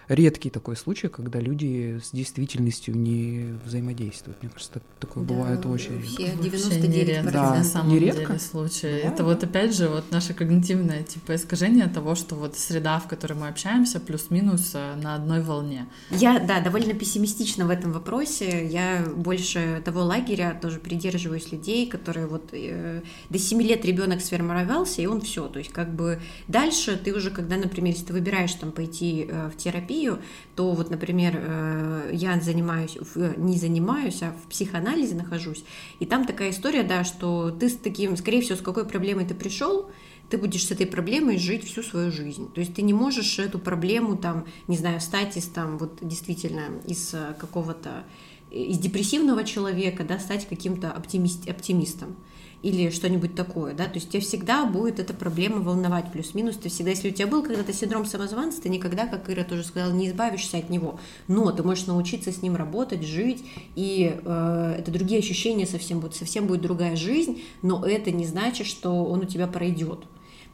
редкий 0.09 0.51
такой 0.51 0.77
случай, 0.77 1.09
когда 1.09 1.41
люди 1.41 2.01
с 2.03 2.13
действительностью 2.13 2.97
не 2.97 3.55
взаимодействуют. 3.65 4.41
Мне 4.43 4.51
кажется, 4.51 4.81
такое 5.01 5.25
да, 5.25 5.35
бывает 5.35 5.67
очень... 5.67 6.01
Все 6.03 6.33
99% 6.33 7.31
да. 7.33 7.55
на 7.55 7.65
самом 7.65 7.93
нередко? 7.93 8.27
деле 8.27 8.39
случаи. 8.39 9.03
Да, 9.03 9.09
это 9.09 9.19
да. 9.19 9.25
вот 9.25 9.43
опять 9.43 9.77
же 9.77 9.89
вот 9.89 10.11
наше 10.13 10.33
когнитивное 10.33 11.03
типа 11.03 11.35
искажение 11.35 11.89
того, 11.89 12.15
что 12.15 12.37
вот 12.37 12.57
среда, 12.57 13.01
в 13.01 13.09
которой 13.09 13.35
мы 13.35 13.49
общаемся, 13.49 14.01
плюс-минус 14.01 14.71
э, 14.75 14.95
на 14.97 15.17
одной 15.17 15.43
волне. 15.43 15.89
Я, 16.11 16.39
да, 16.39 16.61
довольно 16.61 16.95
пессимистична 16.95 17.67
в 17.67 17.71
этом 17.71 17.93
вопросе. 17.93 18.67
Я 18.67 19.05
больше 19.15 19.83
того 19.85 20.05
лагеря 20.05 20.59
тоже 20.61 20.79
придерживаюсь 20.79 21.51
людей, 21.51 21.89
которые 21.89 22.27
вот 22.27 22.51
э, 22.53 23.03
до 23.29 23.39
7 23.39 23.61
лет 23.61 23.85
ребенок 23.85 24.21
сформировался, 24.21 25.03
и 25.03 25.07
он 25.07 25.21
все. 25.21 25.49
То 25.49 25.59
есть 25.59 25.73
как 25.73 25.93
бы 25.93 26.21
дальше 26.47 26.97
ты 26.97 27.08
уже, 27.13 27.31
когда, 27.31 27.57
например, 27.57 27.95
если 27.95 28.07
ты 28.07 28.13
выбираешь 28.13 28.53
там 28.55 28.73
пойти 28.73 29.27
э, 29.29 29.49
в 29.49 29.57
терапию, 29.57 30.21
то 30.55 30.73
вот, 30.73 30.91
например, 30.91 31.35
э, 31.37 32.11
я 32.13 32.41
занимаюсь, 32.41 32.97
не 33.37 33.57
занимаюсь, 33.57 34.23
а 34.23 34.33
в 34.33 34.49
психоанализе 34.49 35.15
нахожусь, 35.15 35.65
и 35.99 36.07
там 36.07 36.27
такая 36.27 36.51
история, 36.51 36.83
да, 36.83 37.05
что 37.05 37.51
ты 37.51 37.69
с 37.69 37.77
таким, 37.77 38.17
скорее 38.17 38.43
всего, 38.43 38.57
с 38.57 38.63
какой 38.63 38.85
проблемой 38.87 39.27
ты 39.27 39.35
пришел, 39.35 39.91
ты 40.31 40.39
будешь 40.39 40.67
с 40.67 40.71
этой 40.71 40.87
проблемой 40.87 41.39
жить 41.39 41.65
всю 41.65 41.83
свою 41.83 42.13
жизнь. 42.13 42.53
То 42.53 42.61
есть 42.61 42.75
ты 42.75 42.83
не 42.83 42.93
можешь 42.93 43.39
эту 43.39 43.59
проблему 43.59 44.17
там, 44.17 44.47
не 44.67 44.77
знаю, 44.77 45.01
стать 45.01 45.37
из 45.37 45.45
там 45.45 45.79
вот 45.79 45.99
действительно 46.03 46.67
из 46.87 47.15
э, 47.15 47.35
какого-то 47.39 48.05
из 48.51 48.79
депрессивного 48.79 49.45
человека, 49.45 50.05
да, 50.05 50.19
стать 50.19 50.49
каким-то 50.49 50.91
оптимист, 50.91 51.49
оптимистом 51.49 52.17
или 52.63 52.91
что-нибудь 52.91 53.35
такое, 53.35 53.75
да, 53.75 53.85
то 53.85 53.95
есть 53.95 54.11
тебя 54.11 54.21
всегда 54.21 54.65
будет 54.65 54.99
эта 54.99 55.15
проблема 55.15 55.61
волновать, 55.61 56.11
плюс-минус, 56.13 56.57
ты 56.57 56.69
всегда, 56.69 56.91
если 56.91 57.11
у 57.11 57.13
тебя 57.13 57.29
был 57.29 57.43
когда-то 57.43 57.73
синдром 57.73 58.05
самозванца, 58.05 58.63
ты 58.63 58.69
никогда, 58.69 59.07
как 59.07 59.31
Ира 59.31 59.45
тоже 59.45 59.65
сказала, 59.65 59.93
не 59.93 60.09
избавишься 60.09 60.59
от 60.59 60.69
него, 60.69 60.99
но 61.29 61.51
ты 61.53 61.63
можешь 61.63 61.87
научиться 61.87 62.33
с 62.33 62.43
ним 62.43 62.57
работать, 62.57 63.05
жить, 63.05 63.45
и 63.77 64.21
э, 64.25 64.77
это 64.79 64.91
другие 64.91 65.21
ощущения 65.21 65.67
совсем 65.67 66.01
будут, 66.01 66.17
совсем 66.17 66.47
будет 66.47 66.63
другая 66.63 66.97
жизнь, 66.97 67.43
но 67.63 67.85
это 67.85 68.11
не 68.11 68.27
значит, 68.27 68.67
что 68.67 69.05
он 69.05 69.21
у 69.21 69.25
тебя 69.25 69.47
пройдет, 69.47 70.01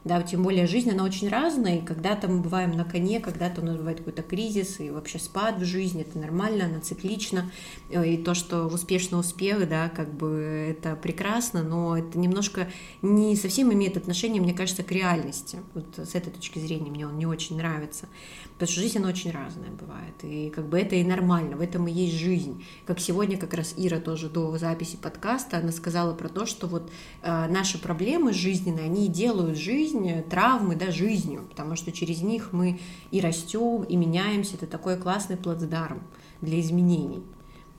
да, 0.04 0.22
тем 0.22 0.42
более 0.42 0.66
жизнь, 0.66 0.90
она 0.90 1.02
очень 1.02 1.28
разная, 1.28 1.78
и 1.78 1.84
когда-то 1.84 2.28
мы 2.28 2.40
бываем 2.40 2.72
на 2.72 2.84
коне, 2.84 3.20
когда-то 3.20 3.62
у 3.62 3.64
нас 3.64 3.76
бывает 3.76 3.98
какой-то 3.98 4.22
кризис 4.22 4.78
и 4.80 4.90
вообще 4.90 5.18
спад 5.18 5.58
в 5.58 5.64
жизни, 5.64 6.02
это 6.02 6.18
нормально, 6.18 6.66
она 6.66 6.80
циклична, 6.80 7.50
э, 7.88 8.06
и 8.06 8.16
то, 8.18 8.34
что 8.34 8.66
успешный 8.66 9.18
успех, 9.18 9.66
да, 9.66 9.88
как 9.88 10.12
бы 10.12 10.76
это 10.78 10.94
прекрасно, 10.94 11.62
но 11.62 11.96
это 11.96 12.18
немножко 12.18 12.68
не 13.00 13.34
совсем 13.34 13.72
имеет 13.72 13.96
отношение, 13.96 14.42
мне 14.42 14.52
кажется, 14.52 14.82
к 14.82 14.92
реальности, 14.92 15.58
вот 15.72 15.86
с 15.96 16.14
этой 16.14 16.30
точки 16.30 16.58
зрения 16.58 16.90
мне 16.90 17.06
он 17.06 17.16
не 17.16 17.26
очень 17.26 17.56
нравится, 17.56 18.06
потому 18.54 18.70
что 18.70 18.80
жизнь, 18.82 18.98
она 18.98 19.08
очень 19.08 19.30
разная 19.30 19.70
бывает, 19.70 20.14
и 20.22 20.50
как 20.50 20.68
бы 20.68 20.78
это 20.78 20.96
и 20.96 21.04
нормально, 21.04 21.56
в 21.56 21.62
этом 21.62 21.88
и 21.88 21.92
есть 21.92 22.16
жизнь, 22.16 22.62
как 22.84 23.00
сегодня 23.00 23.38
как 23.38 23.54
раз 23.54 23.72
Ира 23.78 24.00
тоже 24.00 24.28
до 24.28 24.58
записи 24.58 24.98
подкаста, 25.00 25.58
она 25.58 25.72
сказала 25.72 26.12
про 26.12 26.28
то, 26.28 26.44
что 26.44 26.66
вот 26.66 26.90
э, 27.22 27.46
наши 27.48 27.80
проблемы 27.80 28.34
жизненные, 28.34 28.84
они 28.84 29.08
делают 29.08 29.56
жизнь 29.56 29.93
жизнь, 29.94 30.22
травмы, 30.28 30.76
да, 30.76 30.90
жизнью, 30.90 31.42
потому 31.48 31.76
что 31.76 31.92
через 31.92 32.22
них 32.22 32.48
мы 32.52 32.80
и 33.10 33.20
растем, 33.20 33.84
и 33.84 33.96
меняемся. 33.96 34.54
Это 34.56 34.66
такой 34.66 34.96
классный 34.96 35.36
плацдарм 35.36 36.02
для 36.40 36.60
изменений. 36.60 37.22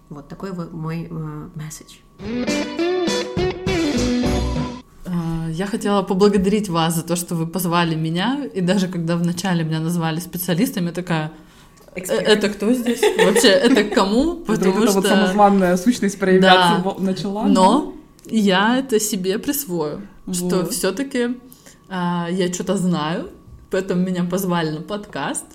Вот 0.09 0.28
такой 0.28 0.51
вот 0.51 0.72
мой 0.72 1.09
месседж. 1.55 1.95
А, 5.05 5.49
я 5.49 5.66
хотела 5.66 6.03
поблагодарить 6.03 6.70
вас 6.70 6.95
за 6.95 7.03
то, 7.03 7.16
что 7.16 7.36
вы 7.36 7.47
позвали 7.47 7.95
меня, 7.95 8.45
и 8.45 8.61
даже 8.61 8.88
когда 8.88 9.18
вначале 9.18 9.63
меня 9.63 9.80
назвали 9.80 10.20
специалистом, 10.20 10.86
я 10.86 10.91
такая, 10.91 11.32
«Э, 11.95 12.01
это 12.01 12.49
кто 12.49 12.74
здесь? 12.74 13.01
Вообще, 13.01 13.49
это 13.49 13.84
кому? 13.84 14.36
Потому 14.36 14.88
что... 14.88 15.01
вот 15.01 15.07
самозванная 15.07 15.78
сущность 15.78 16.20
проявляться 16.20 16.84
начала. 16.99 17.47
Но 17.47 17.93
я 18.26 18.78
это 18.78 18.99
себе 18.99 19.39
присвою, 19.39 20.01
что 20.32 20.66
все 20.66 20.91
таки 20.91 21.38
я 21.90 22.54
что-то 22.54 22.78
знаю, 22.78 23.30
поэтому 23.72 24.02
меня 24.02 24.24
позвали 24.24 24.72
на 24.72 24.82
подкаст. 24.82 25.46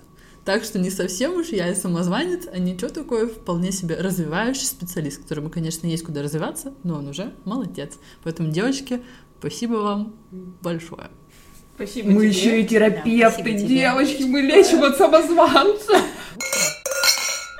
Так 0.45 0.65
что 0.65 0.79
не 0.79 0.91
совсем 0.91 1.35
уж 1.37 1.49
я 1.49 1.69
и 1.71 1.75
самозванец, 1.75 2.49
а 2.51 2.59
ничего 2.59 2.89
такое 2.89 3.27
вполне 3.27 3.73
себе 3.73 3.97
развивающий 3.97 4.65
специалист, 4.67 5.23
которому, 5.23 5.51
конечно, 5.51 5.87
есть 5.87 6.03
куда 6.03 6.23
развиваться, 6.23 6.73
но 6.83 6.97
он 6.97 7.09
уже 7.09 7.33
молодец. 7.45 7.99
Поэтому, 8.25 8.51
девочки, 8.51 9.03
спасибо 9.39 9.75
вам 9.75 10.15
большое. 10.63 11.11
Спасибо 11.75 12.11
Мы 12.11 12.29
тебе. 12.29 12.29
еще 12.29 12.61
и 12.63 12.67
терапевты, 12.67 13.53
да, 13.53 13.59
девочки, 13.59 14.23
мы 14.23 14.41
лечим 14.41 14.83
от 14.83 14.97
самозванца. 14.97 15.99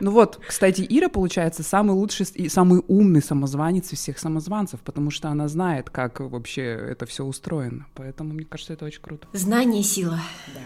Ну 0.01 0.11
вот, 0.13 0.41
кстати, 0.47 0.87
Ира, 0.89 1.09
получается, 1.09 1.63
самый 1.63 1.93
лучший 1.93 2.27
и 2.35 2.49
самый 2.49 2.83
умный 2.89 3.23
самозванец 3.23 3.93
из 3.93 3.99
всех 3.99 4.19
самозванцев, 4.19 4.81
потому 4.81 5.11
что 5.11 5.29
она 5.29 5.47
знает, 5.49 5.91
как 5.91 6.21
вообще 6.21 6.63
это 6.63 7.05
все 7.07 7.25
устроено. 7.25 7.87
Поэтому, 7.95 8.33
мне 8.33 8.45
кажется, 8.45 8.73
это 8.73 8.87
очень 8.87 9.03
круто. 9.03 9.29
Знание— 9.33 9.83
сила. 9.85 10.19
Да. 10.55 10.61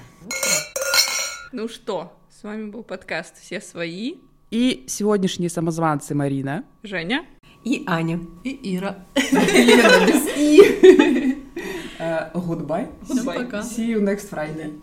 Ну 1.53 1.69
что, 1.69 2.17
с 2.31 2.45
вами 2.45 2.71
был 2.71 2.83
подкаст 2.83 3.41
«Все 3.41 3.61
свои». 3.61 4.15
И 4.51 4.85
сегодняшние 4.87 5.51
самозванцы 5.51 6.15
Марина. 6.15 6.65
Женя. 6.83 7.27
И 7.65 7.83
Аня. 7.87 8.21
И 8.45 8.77
Ира. 8.77 9.05
Ира 9.17 10.07
без 10.07 10.29
И. 10.37 11.43
Goodbye. 12.35 12.89
Goodbye. 13.09 13.63
See 13.63 13.87
you 13.89 14.01
next 14.01 14.29
Friday. 14.31 14.81